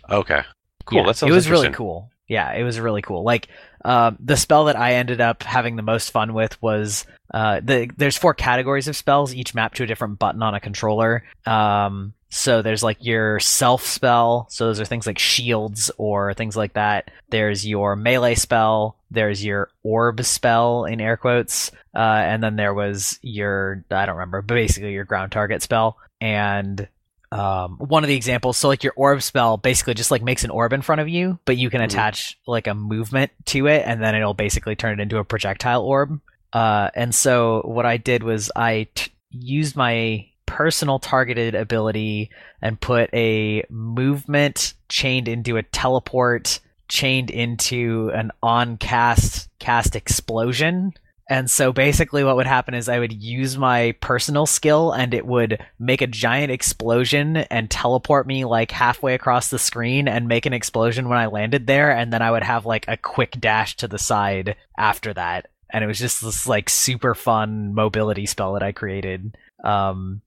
Okay, 0.09 0.43
cool. 0.85 0.99
Yeah, 0.99 1.07
that 1.07 1.17
sounds 1.17 1.31
it 1.31 1.35
was 1.35 1.51
really 1.51 1.71
cool. 1.71 2.11
Yeah, 2.29 2.53
it 2.53 2.63
was 2.63 2.79
really 2.79 3.03
cool. 3.03 3.25
Like 3.25 3.49
um, 3.85 4.17
the 4.21 4.37
spell 4.37 4.67
that 4.67 4.77
I 4.77 4.95
ended 4.95 5.21
up 5.21 5.43
having 5.43 5.75
the 5.77 5.83
most 5.83 6.11
fun 6.11 6.33
with 6.33 6.61
was 6.63 7.05
uh, 7.35 7.61
the 7.63 7.91
there's 7.97 8.17
four 8.17 8.35
categories 8.35 8.87
of 8.89 8.97
spells, 8.97 9.35
each 9.35 9.55
mapped 9.55 9.79
to 9.79 9.85
a 9.85 9.87
different 9.87 10.19
button 10.19 10.43
on 10.43 10.55
a 10.55 10.61
controller. 10.61 11.25
Um, 11.47 12.15
so 12.31 12.63
there's 12.63 12.83
like 12.83 12.99
your 13.01 13.41
self 13.41 13.85
spell. 13.85 14.47
So 14.51 14.67
those 14.67 14.81
are 14.81 14.85
things 14.85 15.07
like 15.07 15.19
shields 15.19 15.91
or 15.99 16.33
things 16.35 16.57
like 16.57 16.75
that. 16.75 17.11
There's 17.31 17.67
your 17.67 17.97
melee 17.97 18.37
spell. 18.37 18.97
There's 19.11 19.45
your 19.45 19.69
orb 19.83 20.25
spell 20.25 20.85
in 20.85 21.01
air 21.01 21.17
quotes. 21.17 21.71
Uh, 21.95 21.99
and 21.99 22.43
then 22.43 22.57
there 22.57 22.73
was 22.73 23.19
your 23.23 23.85
I 23.91 24.07
don't 24.07 24.15
remember, 24.17 24.43
but 24.43 24.55
basically 24.55 24.93
your 24.93 25.05
ground 25.05 25.33
target 25.33 25.61
spell. 25.63 25.99
And 26.21 26.89
um, 27.33 27.77
one 27.79 28.03
of 28.05 28.09
the 28.09 28.17
examples, 28.17 28.57
so 28.57 28.69
like 28.69 28.83
your 28.85 28.93
orb 28.97 29.23
spell 29.23 29.57
basically 29.57 29.95
just 29.95 30.11
like 30.11 30.23
makes 30.23 30.43
an 30.45 30.51
orb 30.51 30.73
in 30.73 30.83
front 30.83 31.01
of 31.01 31.09
you, 31.09 31.39
but 31.45 31.57
you 31.57 31.71
can 31.71 31.81
Mhm. 31.81 31.85
attach 31.85 32.39
like 32.47 32.67
a 32.67 32.75
movement 32.75 33.31
to 33.47 33.67
it, 33.69 33.83
and 33.87 34.03
then 34.03 34.15
it'll 34.17 34.35
basically 34.35 34.75
turn 34.77 34.99
it 34.99 35.03
into 35.03 35.19
a 35.19 35.25
projectile 35.25 35.83
orb. 35.83 36.21
Uh, 36.53 36.91
and 36.95 37.15
so 37.15 37.63
what 37.65 37.87
I 37.87 37.97
did 37.99 38.25
was 38.25 38.51
I 38.57 38.89
t- 38.95 39.13
used 39.31 39.77
my 39.77 40.27
personal 40.51 40.99
targeted 40.99 41.55
ability 41.55 42.29
and 42.61 42.81
put 42.81 43.09
a 43.15 43.65
movement 43.71 44.75
chained 44.89 45.29
into 45.29 45.57
a 45.57 45.63
teleport 45.63 46.59
chained 46.89 47.31
into 47.31 48.11
an 48.13 48.33
on 48.43 48.77
cast 48.77 49.49
cast 49.61 49.95
explosion 49.95 50.93
and 51.31 51.49
so 51.49 51.73
basically, 51.73 52.25
what 52.25 52.35
would 52.35 52.49
happen 52.49 52.75
is 52.75 52.89
I 52.89 52.99
would 52.99 53.13
use 53.13 53.57
my 53.57 53.95
personal 54.01 54.47
skill 54.47 54.91
and 54.91 55.15
it 55.15 55.25
would 55.25 55.65
make 55.79 56.03
a 56.03 56.09
giant 56.09 56.51
explosion 56.51 57.37
and 57.37 57.71
teleport 57.71 58.27
me 58.27 58.45
like 58.45 58.73
halfway 58.73 59.15
across 59.15 59.49
the 59.49 59.59
screen 59.59 60.09
and 60.09 60.27
make 60.27 60.45
an 60.45 60.53
explosion 60.53 61.09
when 61.09 61.19
I 61.19 61.27
landed 61.27 61.69
there. 61.69 61.93
And 61.93 62.13
then 62.13 62.21
I 62.21 62.33
would 62.33 62.43
have 62.43 62.67
like 62.67 62.85
a 62.89 62.97
quick 62.97 63.37
dash 63.39 63.77
to 63.77 63.87
the 63.87 63.97
side 63.97 64.57
after 64.77 65.15
that. 65.15 65.47
And 65.73 65.85
it 65.85 65.87
was 65.87 66.01
just 66.01 66.21
this 66.21 66.49
like 66.49 66.69
super 66.69 67.15
fun 67.15 67.77
mobility 67.77 68.27
spell 68.27 68.55
that 68.55 68.65
I 68.65 68.73
created. 68.73 69.37
Um, 69.63 70.23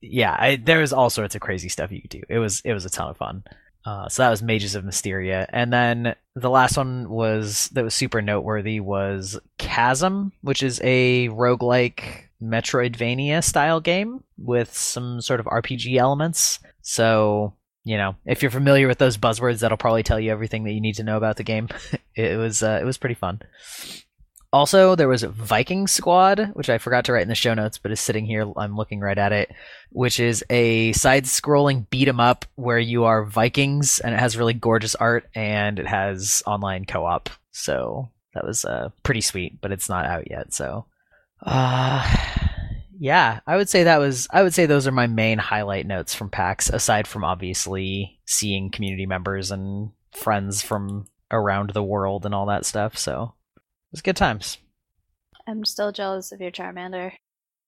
yeah, 0.00 0.34
I, 0.38 0.56
there 0.56 0.80
was 0.80 0.92
all 0.92 1.10
sorts 1.10 1.34
of 1.34 1.40
crazy 1.40 1.68
stuff 1.68 1.92
you 1.92 2.00
could 2.00 2.10
do. 2.10 2.22
It 2.28 2.38
was 2.38 2.60
it 2.64 2.72
was 2.72 2.84
a 2.84 2.90
ton 2.90 3.10
of 3.10 3.16
fun. 3.16 3.44
Uh, 3.84 4.08
so 4.08 4.22
that 4.22 4.30
was 4.30 4.42
Mages 4.42 4.74
of 4.74 4.84
Mysteria, 4.84 5.48
and 5.50 5.72
then 5.72 6.14
the 6.34 6.50
last 6.50 6.76
one 6.76 7.08
was 7.08 7.68
that 7.68 7.84
was 7.84 7.94
super 7.94 8.20
noteworthy 8.20 8.78
was 8.80 9.38
Chasm, 9.58 10.32
which 10.42 10.62
is 10.62 10.80
a 10.84 11.28
roguelike 11.28 12.28
Metroidvania 12.42 13.42
style 13.42 13.80
game 13.80 14.22
with 14.36 14.74
some 14.74 15.20
sort 15.20 15.40
of 15.40 15.46
RPG 15.46 15.96
elements. 15.96 16.58
So 16.82 17.54
you 17.84 17.96
know, 17.96 18.16
if 18.26 18.42
you're 18.42 18.50
familiar 18.50 18.86
with 18.86 18.98
those 18.98 19.16
buzzwords, 19.16 19.60
that'll 19.60 19.78
probably 19.78 20.02
tell 20.02 20.20
you 20.20 20.30
everything 20.30 20.64
that 20.64 20.72
you 20.72 20.80
need 20.80 20.96
to 20.96 21.02
know 21.02 21.16
about 21.16 21.36
the 21.36 21.44
game. 21.44 21.68
it 22.14 22.38
was 22.38 22.62
uh, 22.62 22.78
it 22.80 22.84
was 22.84 22.98
pretty 22.98 23.14
fun. 23.14 23.40
Also, 24.52 24.96
there 24.96 25.08
was 25.08 25.22
Viking 25.22 25.86
Squad, 25.86 26.50
which 26.54 26.68
I 26.68 26.78
forgot 26.78 27.04
to 27.04 27.12
write 27.12 27.22
in 27.22 27.28
the 27.28 27.36
show 27.36 27.54
notes, 27.54 27.78
but 27.78 27.92
is 27.92 28.00
sitting 28.00 28.26
here. 28.26 28.52
I'm 28.56 28.76
looking 28.76 28.98
right 28.98 29.16
at 29.16 29.32
it, 29.32 29.52
which 29.90 30.18
is 30.18 30.44
a 30.50 30.92
side-scrolling 30.92 31.88
beat 31.88 32.08
'em 32.08 32.18
up 32.18 32.44
where 32.56 32.78
you 32.78 33.04
are 33.04 33.24
Vikings, 33.24 34.00
and 34.00 34.12
it 34.12 34.18
has 34.18 34.36
really 34.36 34.54
gorgeous 34.54 34.96
art 34.96 35.28
and 35.36 35.78
it 35.78 35.86
has 35.86 36.42
online 36.46 36.84
co-op. 36.84 37.30
So 37.52 38.10
that 38.34 38.44
was 38.44 38.64
uh, 38.64 38.88
pretty 39.04 39.20
sweet, 39.20 39.60
but 39.60 39.70
it's 39.70 39.88
not 39.88 40.06
out 40.06 40.28
yet. 40.28 40.52
So, 40.52 40.86
uh, 41.46 42.16
yeah, 42.98 43.40
I 43.46 43.56
would 43.56 43.68
say 43.68 43.84
that 43.84 43.98
was. 43.98 44.26
I 44.32 44.42
would 44.42 44.52
say 44.52 44.66
those 44.66 44.86
are 44.86 44.92
my 44.92 45.06
main 45.06 45.38
highlight 45.38 45.86
notes 45.86 46.12
from 46.12 46.28
PAX, 46.28 46.68
aside 46.68 47.06
from 47.06 47.24
obviously 47.24 48.18
seeing 48.26 48.70
community 48.70 49.06
members 49.06 49.50
and 49.50 49.90
friends 50.12 50.60
from 50.60 51.06
around 51.30 51.70
the 51.70 51.82
world 51.84 52.26
and 52.26 52.34
all 52.34 52.46
that 52.46 52.66
stuff. 52.66 52.98
So 52.98 53.34
was 53.90 54.02
good 54.02 54.16
times. 54.16 54.58
I'm 55.46 55.64
still 55.64 55.92
jealous 55.92 56.32
of 56.32 56.40
your 56.40 56.50
Charmander. 56.50 57.12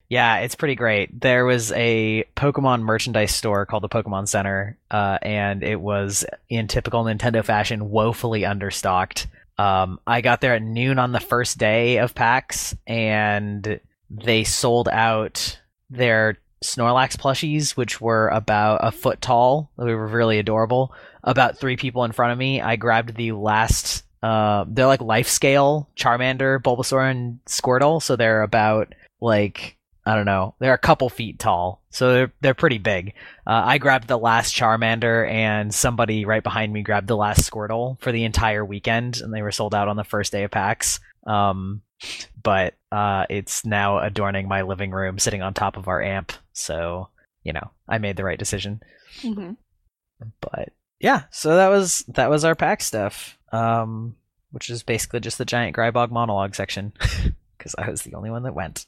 Yeah, 0.09 0.41
it's 0.41 0.55
pretty 0.55 0.75
great. 0.75 1.20
There 1.20 1.47
was 1.47 1.73
a 1.73 2.25
Pokemon 2.37 2.83
merchandise 2.83 3.35
store 3.35 3.64
called 3.64 3.83
the 3.83 3.89
Pokemon 3.89 4.29
Center, 4.29 4.77
uh, 4.91 5.18
and 5.23 5.64
it 5.64 5.81
was 5.81 6.27
in 6.51 6.68
typical 6.68 7.05
Nintendo 7.05 7.43
fashion 7.43 7.89
woefully 7.89 8.43
understocked. 8.43 9.27
Um, 9.57 10.01
I 10.07 10.20
got 10.20 10.43
there 10.43 10.55
at 10.55 10.62
noon 10.62 10.99
on 10.99 11.12
the 11.12 11.20
first 11.20 11.57
day 11.57 11.97
of 11.97 12.14
PAX, 12.14 12.77
and 12.87 13.81
they 14.11 14.45
sold 14.45 14.89
out 14.89 15.59
their 15.89 16.37
Snorlax 16.62 17.16
plushies, 17.16 17.70
which 17.70 18.01
were 18.01 18.29
about 18.29 18.81
a 18.83 18.93
foot 18.93 19.20
tall. 19.20 19.70
They 19.79 19.95
were 19.95 20.07
really 20.07 20.39
adorable. 20.39 20.95
About 21.25 21.59
three 21.59 21.77
people 21.77 22.05
in 22.05 22.12
front 22.12 22.33
of 22.33 22.39
me, 22.39 22.61
I 22.61 22.77
grabbed 22.77 23.16
the 23.16 23.33
last. 23.33 24.05
Uh, 24.23 24.64
they're 24.68 24.87
like 24.87 25.01
life 25.01 25.29
scale 25.29 25.89
Charmander, 25.97 26.61
Bulbasaur, 26.62 27.11
and 27.11 27.41
Squirtle, 27.47 28.03
so 28.03 28.16
they're 28.16 28.43
about 28.43 28.95
like 29.20 29.77
I 30.05 30.16
don't 30.16 30.27
know. 30.27 30.55
They're 30.59 30.75
a 30.75 30.79
couple 30.79 31.09
feet 31.09 31.39
tall, 31.39 31.83
so 31.91 32.12
they're 32.12 32.33
they're 32.41 32.55
pretty 32.55 32.79
big. 32.79 33.14
Uh, 33.47 33.62
I 33.64 33.79
grabbed 33.79 34.09
the 34.09 34.18
last 34.18 34.55
Charmander, 34.55 35.29
and 35.29 35.73
somebody 35.73 36.25
right 36.25 36.43
behind 36.43 36.73
me 36.73 36.83
grabbed 36.83 37.09
the 37.09 37.16
last 37.16 37.49
Squirtle 37.49 38.01
for 38.01 38.12
the 38.12 38.25
entire 38.25 38.64
weekend, 38.64 39.20
and 39.20 39.33
they 39.33 39.43
were 39.43 39.53
sold 39.53 39.75
out 39.75 39.89
on 39.89 39.97
the 39.97 40.05
first 40.05 40.33
day 40.33 40.45
of 40.45 40.51
PAX. 40.51 41.01
Um, 41.27 41.83
but 42.43 42.75
uh, 42.91 43.27
it's 43.31 43.64
now 43.64 43.99
adorning 43.99 44.49
my 44.49 44.62
living 44.62 44.91
room, 44.91 45.18
sitting 45.20 45.43
on 45.43 45.55
top 45.55 45.77
of 45.77 45.87
our 45.87 46.03
amp. 46.03 46.33
So 46.53 47.09
you 47.45 47.53
know, 47.53 47.70
I 47.89 47.99
made 47.99 48.16
the 48.16 48.25
right 48.25 48.39
decision. 48.39 48.81
Mm-hmm. 49.23 49.53
But 50.41 50.73
yeah, 51.01 51.23
so 51.31 51.57
that 51.57 51.68
was 51.68 52.05
that 52.09 52.31
was 52.31 52.45
our 52.45 52.55
PAX 52.55 52.87
stuff, 52.87 53.39
um, 53.53 54.16
which 54.50 54.68
is 54.70 54.82
basically 54.82 55.20
just 55.20 55.38
the 55.38 55.44
giant 55.44 55.76
Grybog 55.76 56.11
monologue 56.11 56.55
section, 56.55 56.92
because 57.59 57.74
I 57.78 57.88
was 57.90 58.03
the 58.03 58.14
only 58.14 58.30
one 58.30 58.42
that 58.44 58.55
went. 58.55 58.86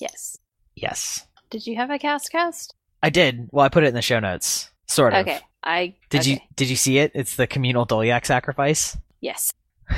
Yes. 0.00 0.38
Yes. 0.74 1.26
Did 1.50 1.66
you 1.66 1.76
have 1.76 1.90
a 1.90 1.98
cast 1.98 2.30
cast? 2.30 2.74
I 3.02 3.10
did. 3.10 3.48
Well, 3.52 3.64
I 3.64 3.68
put 3.68 3.84
it 3.84 3.88
in 3.88 3.94
the 3.94 4.02
show 4.02 4.20
notes. 4.20 4.70
Sort 4.86 5.14
of. 5.14 5.20
Okay. 5.26 5.40
I 5.62 5.94
Did 6.10 6.20
okay. 6.20 6.30
you 6.30 6.38
did 6.54 6.70
you 6.70 6.76
see 6.76 6.98
it? 6.98 7.10
It's 7.14 7.34
the 7.36 7.46
communal 7.46 7.86
Dolyak 7.86 8.24
sacrifice. 8.26 8.96
Yes. 9.20 9.52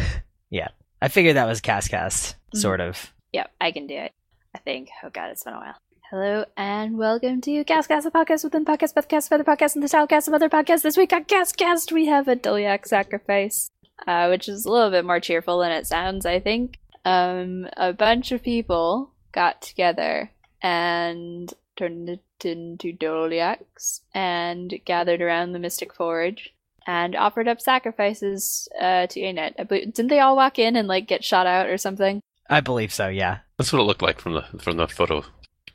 Yeah, 0.50 0.68
I 1.02 1.08
figured 1.08 1.36
that 1.36 1.46
was 1.46 1.60
cast 1.60 1.90
cast, 1.90 2.34
Mhm. 2.54 2.58
sort 2.58 2.80
of. 2.80 3.12
Yep, 3.34 3.50
I 3.60 3.70
can 3.70 3.86
do 3.86 3.94
it. 3.98 4.12
I 4.54 4.58
think. 4.58 4.88
Oh 5.04 5.10
god, 5.10 5.28
it's 5.30 5.44
been 5.44 5.52
a 5.52 5.58
while. 5.58 5.74
Hello 6.10 6.44
and 6.56 6.96
welcome 6.96 7.40
to 7.42 7.64
Castcast, 7.64 8.06
a 8.06 8.10
podcast 8.10 8.44
within 8.44 8.64
the 8.64 8.70
podcast, 8.72 8.94
podcast, 8.94 9.30
other 9.30 9.44
podcast, 9.44 9.74
and 9.74 9.82
the 9.82 9.88
stylecast 9.88 10.28
of 10.28 10.34
other 10.34 10.48
podcasts. 10.48 10.82
This 10.82 10.96
week 10.96 11.12
on 11.12 11.24
Castcast, 11.24 11.92
we 11.92 12.06
have 12.06 12.28
a 12.28 12.36
Dolyak 12.36 12.86
sacrifice, 12.86 13.70
uh, 14.06 14.28
which 14.28 14.48
is 14.48 14.64
a 14.64 14.70
little 14.70 14.90
bit 14.90 15.04
more 15.04 15.20
cheerful 15.20 15.58
than 15.58 15.72
it 15.72 15.86
sounds. 15.86 16.24
I 16.24 16.40
think. 16.40 16.78
Um, 17.04 17.66
a 17.76 17.92
bunch 17.92 18.32
of 18.32 18.42
people 18.42 19.12
got 19.32 19.60
together 19.62 20.30
and 20.62 21.52
turned 21.76 22.08
it 22.08 22.22
into 22.44 22.92
Dolyaks 22.96 24.00
and 24.14 24.74
gathered 24.84 25.20
around 25.22 25.52
the 25.52 25.58
Mystic 25.58 25.94
Forge 25.94 26.54
and 26.86 27.14
offered 27.16 27.48
up 27.48 27.60
sacrifices 27.60 28.68
uh, 28.80 29.06
to 29.08 29.20
Anet. 29.22 29.54
I 29.58 29.62
believe- 29.64 29.92
Didn't 29.94 30.08
they 30.10 30.20
all 30.20 30.36
walk 30.36 30.58
in 30.58 30.74
and 30.76 30.88
like 30.88 31.06
get 31.06 31.24
shot 31.24 31.46
out 31.46 31.66
or 31.68 31.76
something? 31.78 32.20
I 32.50 32.60
believe 32.60 32.92
so. 32.92 33.08
Yeah. 33.08 33.38
That's 33.58 33.72
what 33.72 33.80
it 33.80 33.84
looked 33.84 34.02
like 34.02 34.20
from 34.20 34.34
the 34.34 34.42
from 34.58 34.76
the 34.76 34.86
photo, 34.88 35.24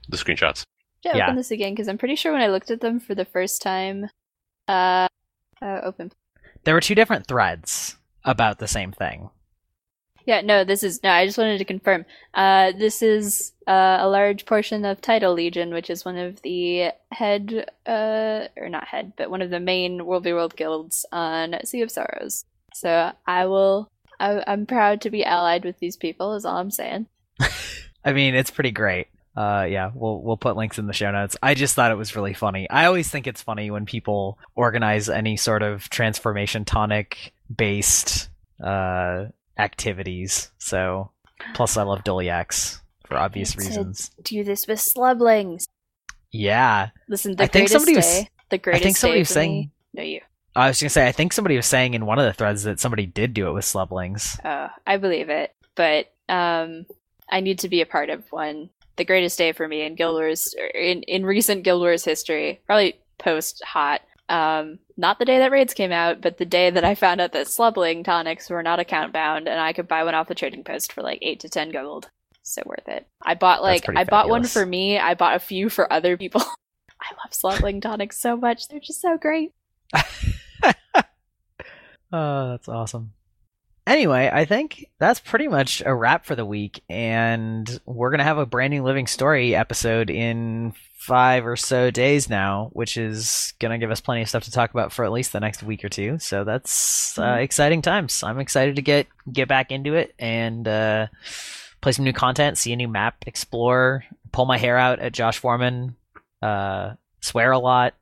the 0.10 0.18
screenshots. 0.18 0.64
Should 1.04 1.16
I 1.16 1.18
Yeah. 1.18 1.26
open 1.26 1.36
this 1.36 1.52
again? 1.52 1.74
Because 1.74 1.88
I'm 1.88 1.98
pretty 1.98 2.16
sure 2.16 2.32
when 2.32 2.42
I 2.42 2.48
looked 2.48 2.72
at 2.72 2.82
them 2.82 3.00
for 3.00 3.14
the 3.16 3.26
first 3.26 3.62
time, 3.62 4.10
uh, 4.68 5.08
uh, 5.62 5.80
open. 5.84 6.12
There 6.64 6.74
were 6.74 6.82
two 6.82 6.96
different 6.96 7.28
threads 7.28 7.98
about 8.24 8.60
the 8.60 8.68
same 8.68 8.92
thing. 8.92 9.30
Yeah, 10.26 10.40
no, 10.40 10.64
this 10.64 10.84
is 10.84 11.04
no. 11.04 11.10
I 11.12 11.26
just 11.26 11.38
wanted 11.38 11.58
to 11.58 11.66
confirm. 11.66 12.06
Uh, 12.34 12.72
this 12.72 13.02
is 13.02 13.52
uh, 13.68 13.98
a 14.00 14.08
large 14.08 14.46
portion 14.46 14.86
of 14.86 15.02
Tidal 15.02 15.34
Legion, 15.34 15.74
which 15.74 15.90
is 15.90 16.06
one 16.06 16.16
of 16.18 16.42
the 16.44 16.92
head, 17.12 17.66
uh, 17.86 18.48
or 18.56 18.70
not 18.70 18.88
head, 18.88 19.12
but 19.18 19.30
one 19.30 19.42
of 19.42 19.50
the 19.50 19.60
main 19.60 20.06
World 20.06 20.24
v 20.24 20.32
World 20.32 20.56
guilds 20.56 21.06
on 21.12 21.56
Sea 21.66 21.82
of 21.82 21.92
Sorrows. 21.92 22.46
So 22.74 23.12
I 23.28 23.46
will. 23.48 23.90
I, 24.22 24.42
I'm 24.48 24.66
proud 24.66 25.02
to 25.02 25.10
be 25.10 25.26
allied 25.26 25.66
with 25.66 25.80
these 25.80 25.98
people. 25.98 26.34
Is 26.36 26.46
all 26.46 26.56
I'm 26.58 26.72
saying. 26.72 27.08
I 28.06 28.14
mean, 28.14 28.34
it's 28.34 28.52
pretty 28.52 28.72
great. 28.72 29.08
Uh, 29.36 29.66
yeah, 29.70 29.90
we'll 29.96 30.22
we'll 30.22 30.38
put 30.38 30.56
links 30.56 30.78
in 30.78 30.86
the 30.88 30.94
show 30.94 31.10
notes. 31.12 31.36
I 31.42 31.54
just 31.56 31.74
thought 31.76 31.92
it 31.92 31.96
was 31.98 32.16
really 32.16 32.34
funny. 32.36 32.70
I 32.70 32.86
always 32.86 33.10
think 33.10 33.26
it's 33.26 33.42
funny 33.42 33.72
when 33.72 33.86
people 33.86 34.38
organize 34.56 35.10
any 35.10 35.38
sort 35.38 35.64
of 35.64 35.90
transformation 35.90 36.66
tonic 36.66 37.34
based 37.56 38.30
uh 38.64 39.26
activities. 39.58 40.52
So, 40.60 41.12
plus 41.56 41.78
I 41.78 41.84
love 41.84 42.04
Dolyaks 42.04 42.80
for 43.08 43.18
obvious 43.18 43.56
reasons. 43.58 44.12
Do 44.24 44.44
this 44.44 44.68
with 44.68 44.80
slublings. 44.80 45.66
Yeah, 46.32 46.90
Listen, 47.08 47.36
the 47.36 47.44
I 47.44 47.48
think 47.48 47.70
greatest 47.70 47.74
somebody 47.74 47.96
was- 47.96 48.26
The 48.50 48.58
greatest 48.58 48.84
think 48.84 48.98
somebody 48.98 49.18
day 49.18 49.22
was 49.22 49.30
saying. 49.30 49.52
me- 49.52 49.72
No, 49.94 50.04
you. 50.04 50.22
I 50.56 50.68
was 50.68 50.80
gonna 50.82 50.90
say. 50.92 51.08
I 51.08 51.12
think 51.12 51.34
somebody 51.34 51.56
was 51.56 51.66
saying 51.66 51.96
in 51.96 52.06
one 52.06 52.20
of 52.20 52.26
the 52.26 52.34
threads 52.34 52.64
that 52.64 52.80
somebody 52.80 53.08
did 53.08 53.34
do 53.34 53.48
it 53.48 53.54
with 53.54 53.66
slublings. 53.66 54.40
Oh, 54.46 54.68
I 54.86 54.98
believe 54.98 55.30
it, 55.30 55.56
but 55.76 56.12
um, 56.30 56.86
I 57.30 57.40
need 57.40 57.60
to 57.60 57.70
be 57.70 57.82
a 57.82 57.88
part 57.88 58.10
of 58.12 58.24
one. 58.32 58.70
The 58.96 59.06
greatest 59.06 59.38
day 59.38 59.52
for 59.52 59.68
me 59.68 59.82
in 59.82 59.96
Guild 59.96 60.16
Wars, 60.16 60.54
er, 60.60 60.68
in 60.68 61.04
in 61.04 61.26
recent 61.26 61.64
Guild 61.64 61.82
Wars 61.82 62.06
history, 62.06 62.62
probably 62.66 63.00
post 63.18 63.62
HoT. 63.66 64.00
Um, 64.30 64.80
not 64.98 65.20
the 65.20 65.26
day 65.26 65.40
that 65.40 65.52
raids 65.52 65.74
came 65.74 65.92
out, 65.92 66.22
but 66.22 66.38
the 66.38 66.46
day 66.46 66.70
that 66.70 66.84
I 66.84 66.96
found 66.96 67.20
out 67.20 67.34
that 67.34 67.48
slubling 67.48 68.04
tonics 68.04 68.50
were 68.50 68.64
not 68.64 68.80
account 68.80 69.12
bound, 69.12 69.48
and 69.48 69.60
I 69.60 69.74
could 69.74 69.88
buy 69.88 70.04
one 70.04 70.16
off 70.16 70.28
the 70.28 70.36
trading 70.36 70.64
post 70.64 70.94
for 70.94 71.02
like 71.02 71.20
eight 71.22 71.40
to 71.42 71.50
ten 71.50 71.72
gold. 71.72 72.10
So 72.44 72.62
worth 72.66 72.88
it. 72.88 73.08
I 73.22 73.36
bought 73.36 73.64
like 73.64 73.86
I 73.96 74.04
bought 74.04 74.30
one 74.30 74.44
for 74.44 74.66
me. 74.66 75.00
I 75.00 75.14
bought 75.14 75.36
a 75.36 75.40
few 75.40 75.70
for 75.70 75.92
other 75.92 76.18
people. 76.18 76.42
I 77.02 77.16
love 77.24 77.34
slubling 77.34 77.82
tonics 77.82 78.20
so 78.20 78.38
much; 78.38 78.68
they're 78.68 78.80
just 78.80 79.02
so 79.02 79.18
great. 79.18 79.54
Oh, 79.94 80.72
that's 82.12 82.68
awesome. 82.68 83.14
Anyway, 83.86 84.30
I 84.32 84.46
think 84.46 84.90
that's 84.98 85.20
pretty 85.20 85.48
much 85.50 85.84
a 85.86 85.94
wrap 85.94 86.26
for 86.26 86.36
the 86.36 86.46
week, 86.46 86.82
and 86.90 87.80
we're 87.86 88.12
gonna 88.12 88.24
have 88.24 88.38
a 88.38 88.46
brand 88.46 88.72
new 88.72 88.82
Living 88.82 89.08
Story 89.08 89.56
episode 89.56 90.10
in 90.10 90.74
five 90.96 91.46
or 91.46 91.58
so 91.58 91.92
days 91.92 92.30
now, 92.30 92.70
which 92.72 92.96
is 92.96 93.54
gonna 93.60 93.78
give 93.78 93.92
us 93.92 94.00
plenty 94.00 94.22
of 94.22 94.30
stuff 94.30 94.44
to 94.46 94.52
talk 94.52 94.72
about 94.72 94.94
for 94.94 95.04
at 95.04 95.12
least 95.12 95.34
the 95.34 95.40
next 95.42 95.64
week 95.64 95.84
or 95.84 95.90
two. 95.90 96.18
So 96.20 96.46
that's 96.46 97.20
uh, 97.20 97.24
Mhm. 97.36 97.44
exciting 97.44 97.82
times. 97.82 98.24
I'm 98.24 98.40
excited 98.40 98.78
to 98.78 98.82
get 98.82 99.08
get 99.32 99.50
back 99.50 99.70
into 99.70 99.96
it 99.96 100.16
and 100.18 100.66
uh, 100.66 101.08
play 101.82 101.92
some 101.92 102.06
new 102.06 102.14
content, 102.14 102.58
see 102.58 102.72
a 102.72 102.78
new 102.78 102.88
map, 102.88 103.16
explore, 103.28 104.06
pull 104.32 104.46
my 104.46 104.58
hair 104.58 104.78
out 104.78 105.00
at 105.00 105.12
Josh 105.12 105.40
Foreman, 105.40 105.98
uh, 106.42 106.94
swear 107.20 107.52
a 107.52 107.60
lot. 107.60 107.96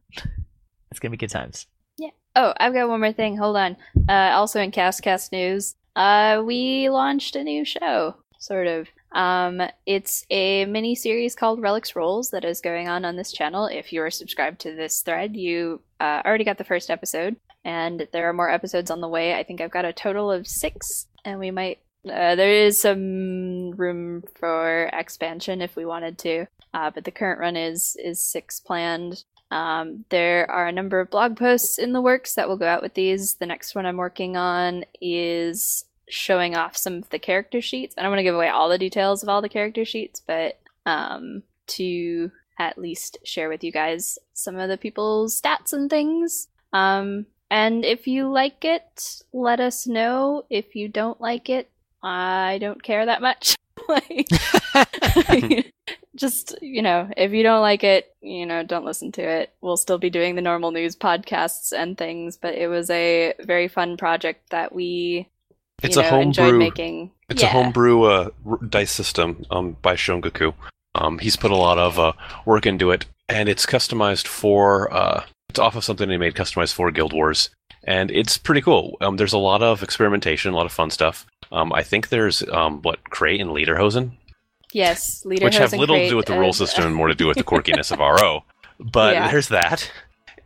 It's 0.92 1.00
gonna 1.00 1.10
be 1.10 1.18
good 1.18 1.32
times. 1.32 1.66
Oh, 2.36 2.54
I've 2.58 2.74
got 2.74 2.88
one 2.88 3.02
more 3.02 3.12
thing. 3.12 3.38
Hold 3.38 3.58
on. 3.58 3.78
Uh, 4.08 4.32
also 4.34 4.62
in 4.62 4.72
Castcast 4.72 5.32
news, 5.32 5.76
uh, 5.96 6.42
we 6.46 6.90
launched 6.90 7.36
a 7.36 7.44
new 7.44 7.66
show, 7.66 8.16
sort 8.40 8.68
of. 8.68 8.88
Um, 9.12 9.62
it's 9.86 10.26
a 10.30 10.66
mini 10.66 10.96
series 10.96 11.36
called 11.36 11.62
Relics 11.62 11.96
Rolls 11.96 12.30
that 12.30 12.46
is 12.46 12.62
going 12.62 12.88
on 12.88 13.04
on 13.04 13.18
this 13.18 13.34
channel. 13.34 13.66
If 13.66 13.92
you 13.92 14.02
are 14.02 14.10
subscribed 14.10 14.62
to 14.62 14.74
this 14.74 15.02
thread, 15.02 15.36
you 15.36 15.82
uh, 16.00 16.22
already 16.26 16.46
got 16.46 16.58
the 16.58 16.64
first 16.64 16.90
episode, 16.90 17.36
and 17.66 18.08
there 18.14 18.30
are 18.30 18.34
more 18.34 18.50
episodes 18.50 18.90
on 18.90 19.02
the 19.02 19.10
way. 19.10 19.34
I 19.34 19.44
think 19.44 19.60
I've 19.60 19.70
got 19.70 19.84
a 19.84 19.92
total 19.92 20.32
of 20.32 20.48
six, 20.48 21.08
and 21.26 21.40
we 21.40 21.52
might. 21.52 21.80
Uh, 22.06 22.36
there 22.36 22.52
is 22.52 22.82
some 22.82 23.72
room 23.72 24.24
for 24.36 24.90
expansion 24.94 25.62
if 25.62 25.76
we 25.76 25.86
wanted 25.86 26.18
to, 26.18 26.48
uh, 26.74 26.90
but 26.90 27.04
the 27.04 27.12
current 27.12 27.40
run 27.40 27.58
is 27.58 27.98
is 28.02 28.22
six 28.22 28.60
planned. 28.62 29.26
Um, 29.52 30.06
there 30.10 30.50
are 30.50 30.68
a 30.68 30.72
number 30.72 31.00
of 31.00 31.10
blog 31.10 31.38
posts 31.38 31.78
in 31.78 31.92
the 31.92 32.02
works 32.02 32.36
that 32.36 32.48
will 32.48 32.58
go 32.58 32.68
out 32.68 32.82
with 32.82 32.94
these. 32.94 33.36
The 33.36 33.46
next 33.46 33.76
one 33.76 33.86
I'm 33.86 33.98
working 33.98 34.38
on 34.38 34.86
is 35.02 35.86
showing 36.10 36.56
off 36.56 36.78
some 36.78 36.96
of 36.96 37.10
the 37.10 37.20
character 37.20 37.62
sheets. 37.62 37.94
I 37.98 38.02
don't 38.02 38.12
want 38.12 38.20
to 38.20 38.24
give 38.24 38.36
away 38.36 38.50
all 38.50 38.70
the 38.70 38.78
details 38.78 39.24
of 39.24 39.30
all 39.30 39.42
the 39.42 39.50
character 39.50 39.86
sheets, 39.86 40.22
but 40.26 40.60
um, 40.86 41.44
to 41.68 42.32
at 42.60 42.78
least 42.78 43.18
share 43.24 43.50
with 43.50 43.64
you 43.64 43.72
guys 43.72 44.18
some 44.34 44.58
of 44.58 44.70
the 44.70 44.78
people's 44.78 45.40
stats 45.40 45.74
and 45.74 45.90
things. 45.90 46.48
Um, 46.74 47.26
and 47.50 47.84
if 47.84 48.08
you 48.08 48.30
like 48.32 48.64
it, 48.64 49.24
let 49.34 49.60
us 49.60 49.86
know. 49.86 50.46
If 50.50 50.76
you 50.76 50.88
don't 50.88 51.20
like 51.20 51.50
it, 51.50 51.70
I 52.02 52.58
don't 52.62 52.82
care 52.82 53.06
that 53.06 53.22
much. 53.22 53.56
like, 53.90 54.30
just 56.22 56.56
you 56.62 56.82
know 56.82 57.10
if 57.18 57.34
you 57.34 57.44
don't 57.44 57.62
like 57.62 57.84
it 57.84 58.16
you 58.22 58.46
know 58.46 58.64
don't 58.64 58.86
listen 58.86 59.12
to 59.12 59.22
it 59.22 59.52
we'll 59.62 59.76
still 59.76 59.98
be 59.98 60.10
doing 60.10 60.36
the 60.36 60.42
normal 60.42 60.72
news 60.72 60.96
podcasts 60.96 61.74
and 61.76 61.98
things 61.98 62.38
but 62.38 62.54
it 62.54 62.68
was 62.68 62.90
a 62.92 63.34
very 63.42 63.68
fun 63.68 63.98
project 63.98 64.50
that 64.52 64.74
we 64.74 65.28
It's 65.82 65.98
a 65.98 66.04
know, 66.04 66.10
homebrew. 66.10 66.58
making 66.58 67.12
It's 67.30 67.42
yeah. 67.42 67.50
a 67.50 67.52
homebrew 67.52 68.04
uh, 68.04 68.30
dice 68.70 68.92
system 68.92 69.44
um, 69.50 69.76
by 69.82 69.96
Shongaku. 69.96 70.54
Um, 70.94 71.18
he's 71.20 71.36
put 71.36 71.52
a 71.52 71.56
lot 71.56 71.78
of 71.78 71.98
uh, 71.98 72.14
work 72.46 72.66
into 72.66 72.92
it, 72.92 73.06
and 73.28 73.50
it's 73.50 73.66
customized 73.66 74.28
for. 74.28 74.94
Uh, 74.94 75.24
it's 75.50 75.60
off 75.60 75.76
of 75.76 75.84
something 75.84 76.10
he 76.10 76.18
made 76.18 76.36
customized 76.36 76.74
for 76.74 76.92
Guild 76.92 77.14
Wars, 77.14 77.50
and 77.84 78.12
it's 78.12 78.38
pretty 78.38 78.62
cool. 78.62 78.98
Um, 79.02 79.18
there's 79.18 79.34
a 79.34 79.38
lot 79.38 79.64
of 79.64 79.82
experimentation, 79.84 80.54
a 80.54 80.56
lot 80.56 80.66
of 80.66 80.72
fun 80.72 80.90
stuff. 80.92 81.26
Um, 81.52 81.74
I 81.74 81.84
think 81.84 82.10
there's 82.10 82.44
um, 82.50 82.82
what 82.82 83.04
Crate 83.10 83.42
and 83.42 83.52
Lederhosen, 83.52 84.12
yes 84.74 85.26
leader 85.26 85.46
which 85.46 85.58
have 85.58 85.74
little 85.74 85.98
to 85.98 86.10
do 86.10 86.16
with 86.18 86.26
the 86.26 86.38
roll 86.38 86.54
system 86.54 86.86
and 86.86 86.96
more 86.96 87.08
to 87.08 87.16
do 87.16 87.28
with 87.28 87.38
the 87.38 87.44
quirkiness 87.52 87.92
of 87.92 88.00
RO. 88.00 88.44
But 88.80 89.14
Yeah. 89.14 89.30
there's 89.32 89.50
that. 89.50 89.92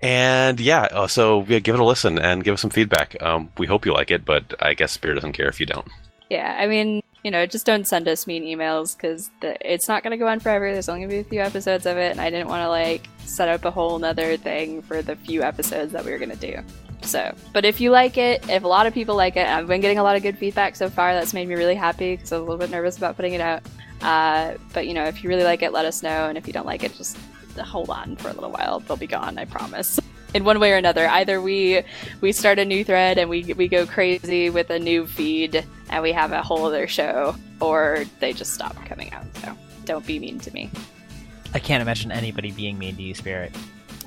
And 0.01 0.59
yeah, 0.59 0.83
uh, 0.91 1.07
so 1.07 1.45
yeah, 1.47 1.59
give 1.59 1.75
it 1.75 1.81
a 1.81 1.85
listen 1.85 2.19
and 2.19 2.43
give 2.43 2.53
us 2.55 2.61
some 2.61 2.69
feedback. 2.69 3.21
Um, 3.23 3.49
we 3.57 3.65
hope 3.65 3.85
you 3.85 3.93
like 3.93 4.11
it, 4.11 4.25
but 4.25 4.53
I 4.61 4.73
guess 4.73 4.91
Spirit 4.91 5.15
doesn't 5.15 5.33
care 5.33 5.47
if 5.47 5.59
you 5.59 5.65
don't. 5.65 5.87
Yeah, 6.29 6.57
I 6.59 6.67
mean, 6.67 7.01
you 7.23 7.31
know, 7.31 7.45
just 7.45 7.65
don't 7.65 7.87
send 7.87 8.07
us 8.07 8.27
mean 8.27 8.43
emails 8.43 8.95
because 8.95 9.31
it's 9.41 9.87
not 9.87 10.03
going 10.03 10.11
to 10.11 10.17
go 10.17 10.27
on 10.27 10.39
forever. 10.39 10.71
There's 10.71 10.89
only 10.89 11.01
going 11.01 11.09
to 11.09 11.15
be 11.15 11.21
a 11.21 11.29
few 11.29 11.41
episodes 11.41 11.85
of 11.85 11.97
it, 11.97 12.11
and 12.11 12.19
I 12.21 12.29
didn't 12.29 12.49
want 12.49 12.61
to 12.61 12.69
like 12.69 13.07
set 13.25 13.47
up 13.47 13.65
a 13.65 13.71
whole 13.71 13.97
nother 13.97 14.37
thing 14.37 14.81
for 14.81 15.01
the 15.01 15.15
few 15.15 15.41
episodes 15.43 15.91
that 15.93 16.03
we 16.05 16.11
were 16.11 16.17
going 16.19 16.37
to 16.37 16.51
do. 16.51 16.59
So, 17.01 17.33
but 17.53 17.65
if 17.65 17.79
you 17.79 17.91
like 17.91 18.17
it, 18.17 18.47
if 18.49 18.63
a 18.63 18.67
lot 18.67 18.85
of 18.87 18.93
people 18.93 19.15
like 19.15 19.37
it, 19.37 19.47
I've 19.47 19.67
been 19.67 19.81
getting 19.81 19.97
a 19.99 20.03
lot 20.03 20.15
of 20.15 20.23
good 20.23 20.37
feedback 20.37 20.75
so 20.75 20.89
far. 20.89 21.13
That's 21.13 21.33
made 21.33 21.47
me 21.47 21.55
really 21.55 21.75
happy 21.75 22.15
because 22.15 22.31
I 22.31 22.37
was 22.37 22.41
a 22.41 22.45
little 22.45 22.59
bit 22.59 22.69
nervous 22.69 22.97
about 22.97 23.15
putting 23.15 23.33
it 23.33 23.41
out. 23.41 23.63
Uh, 24.05 24.55
but 24.71 24.85
you 24.85 24.93
know, 24.93 25.05
if 25.05 25.23
you 25.23 25.29
really 25.29 25.43
like 25.43 25.63
it, 25.63 25.73
let 25.73 25.83
us 25.83 26.03
know, 26.03 26.29
and 26.29 26.37
if 26.37 26.45
you 26.45 26.53
don't 26.53 26.67
like 26.67 26.83
it, 26.83 26.93
just 26.93 27.17
hold 27.57 27.89
on 27.89 28.15
for 28.17 28.29
a 28.29 28.33
little 28.33 28.51
while. 28.51 28.79
They'll 28.79 28.97
be 28.97 29.07
gone, 29.07 29.39
I 29.39 29.45
promise. 29.45 29.99
In 30.35 30.43
one 30.43 30.59
way 30.59 30.73
or 30.73 30.75
another, 30.75 31.07
either 31.07 31.41
we 31.41 31.81
we 32.21 32.31
start 32.31 32.59
a 32.59 32.65
new 32.65 32.85
thread 32.85 33.17
and 33.17 33.31
we 33.31 33.53
we 33.53 33.67
go 33.67 33.87
crazy 33.87 34.51
with 34.51 34.69
a 34.69 34.77
new 34.77 35.07
feed 35.07 35.65
and 35.89 36.03
we 36.03 36.11
have 36.11 36.33
a 36.33 36.43
whole 36.43 36.65
other 36.65 36.87
show, 36.87 37.35
or 37.59 38.05
they 38.19 38.31
just 38.31 38.53
stop 38.53 38.75
coming 38.85 39.11
out. 39.11 39.25
So 39.37 39.57
don't 39.85 40.05
be 40.05 40.19
mean 40.19 40.39
to 40.41 40.53
me. 40.53 40.69
I 41.55 41.59
can't 41.59 41.81
imagine 41.81 42.11
anybody 42.11 42.51
being 42.51 42.77
mean 42.77 42.95
to 42.97 43.01
you, 43.01 43.15
Spirit. 43.15 43.55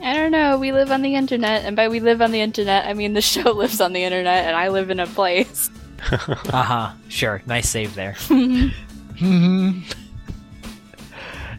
I 0.00 0.14
don't 0.14 0.30
know. 0.30 0.58
We 0.58 0.70
live 0.70 0.92
on 0.92 1.02
the 1.02 1.16
internet, 1.16 1.64
and 1.64 1.74
by 1.74 1.88
we 1.88 1.98
live 1.98 2.22
on 2.22 2.30
the 2.30 2.40
internet, 2.40 2.86
I 2.86 2.92
mean 2.92 3.14
the 3.14 3.20
show 3.34 3.50
lives 3.50 3.80
on 3.80 3.94
the 3.94 4.04
internet, 4.04 4.44
and 4.44 4.54
I 4.54 4.68
live 4.68 4.90
in 4.90 5.00
a 5.00 5.08
place. 5.08 5.70
uh 6.12 6.62
huh. 6.62 6.92
Sure. 7.08 7.42
Nice 7.46 7.68
save 7.68 7.96
there. 7.96 8.16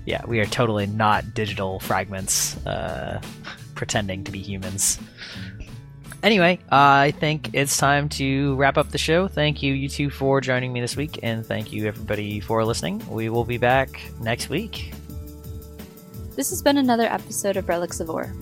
yeah, 0.06 0.26
we 0.26 0.40
are 0.40 0.46
totally 0.46 0.88
not 0.88 1.34
digital 1.34 1.80
fragments 1.80 2.56
uh, 2.66 3.22
pretending 3.76 4.24
to 4.24 4.32
be 4.32 4.40
humans. 4.40 5.00
Anyway, 6.22 6.60
I 6.70 7.12
think 7.12 7.52
it's 7.54 7.78
time 7.78 8.10
to 8.10 8.56
wrap 8.56 8.78
up 8.78 8.90
the 8.92 8.98
show. 8.98 9.28
Thank 9.28 9.64
you, 9.64 9.74
you 9.74 9.88
two, 9.88 10.10
for 10.10 10.42
joining 10.42 10.74
me 10.74 10.82
this 10.82 10.98
week, 10.98 11.20
and 11.24 11.46
thank 11.46 11.72
you, 11.72 11.88
everybody, 11.88 12.42
for 12.42 12.64
listening. 12.66 13.02
We 13.10 13.30
will 13.30 13.46
be 13.46 13.58
back 13.58 14.02
next 14.20 14.50
week. 14.50 14.94
This 16.36 16.50
has 16.50 16.62
been 16.62 16.78
another 16.78 17.06
episode 17.06 17.58
of 17.58 17.70
Relics 17.70 18.00
of 18.00 18.10
Orr. 18.10 18.34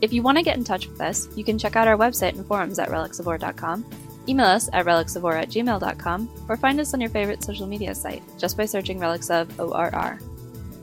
If 0.00 0.12
you 0.12 0.22
want 0.22 0.38
to 0.38 0.44
get 0.44 0.56
in 0.56 0.64
touch 0.64 0.86
with 0.86 1.00
us, 1.00 1.28
you 1.36 1.44
can 1.44 1.58
check 1.58 1.76
out 1.76 1.88
our 1.88 1.96
website 1.96 2.36
and 2.36 2.46
forums 2.46 2.78
at 2.78 2.88
relicsoforr.com, 2.88 3.84
email 4.28 4.46
us 4.46 4.68
at 4.72 4.86
relicsoforr 4.86 5.40
at 5.40 5.48
gmail.com, 5.48 6.46
or 6.48 6.56
find 6.56 6.80
us 6.80 6.94
on 6.94 7.00
your 7.00 7.10
favorite 7.10 7.42
social 7.42 7.66
media 7.66 7.94
site 7.94 8.22
just 8.38 8.56
by 8.56 8.64
searching 8.64 8.98
Relics 8.98 9.30
of 9.30 9.58
ORR. 9.60 10.18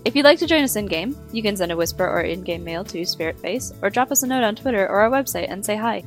If 0.04 0.16
you'd 0.16 0.26
like 0.26 0.40
to 0.40 0.48
join 0.48 0.64
us 0.64 0.76
in 0.76 0.88
game, 0.88 1.16
you 1.32 1.44
can 1.44 1.56
send 1.56 1.72
a 1.72 1.78
whisper 1.78 2.08
or 2.08 2.22
in 2.22 2.42
game 2.42 2.64
mail 2.64 2.84
to 2.86 3.02
Spiritface, 3.02 3.74
or 3.84 3.90
drop 3.90 4.12
us 4.12 4.24
a 4.24 4.28
note 4.28 4.44
on 4.44 4.56
Twitter 4.56 4.88
or 4.88 5.02
our 5.02 5.10
website 5.12 5.50
and 5.50 5.64
say 5.64 5.76
hi. 5.76 6.04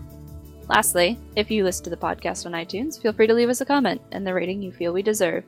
Lastly, 0.68 1.18
if 1.36 1.50
you 1.50 1.62
listen 1.62 1.84
to 1.84 1.90
the 1.90 1.96
podcast 1.96 2.46
on 2.46 2.52
iTunes, 2.52 3.00
feel 3.00 3.12
free 3.12 3.26
to 3.26 3.34
leave 3.34 3.50
us 3.50 3.60
a 3.60 3.66
comment 3.66 4.00
and 4.12 4.26
the 4.26 4.34
rating 4.34 4.62
you 4.62 4.72
feel 4.72 4.92
we 4.92 5.02
deserve. 5.02 5.44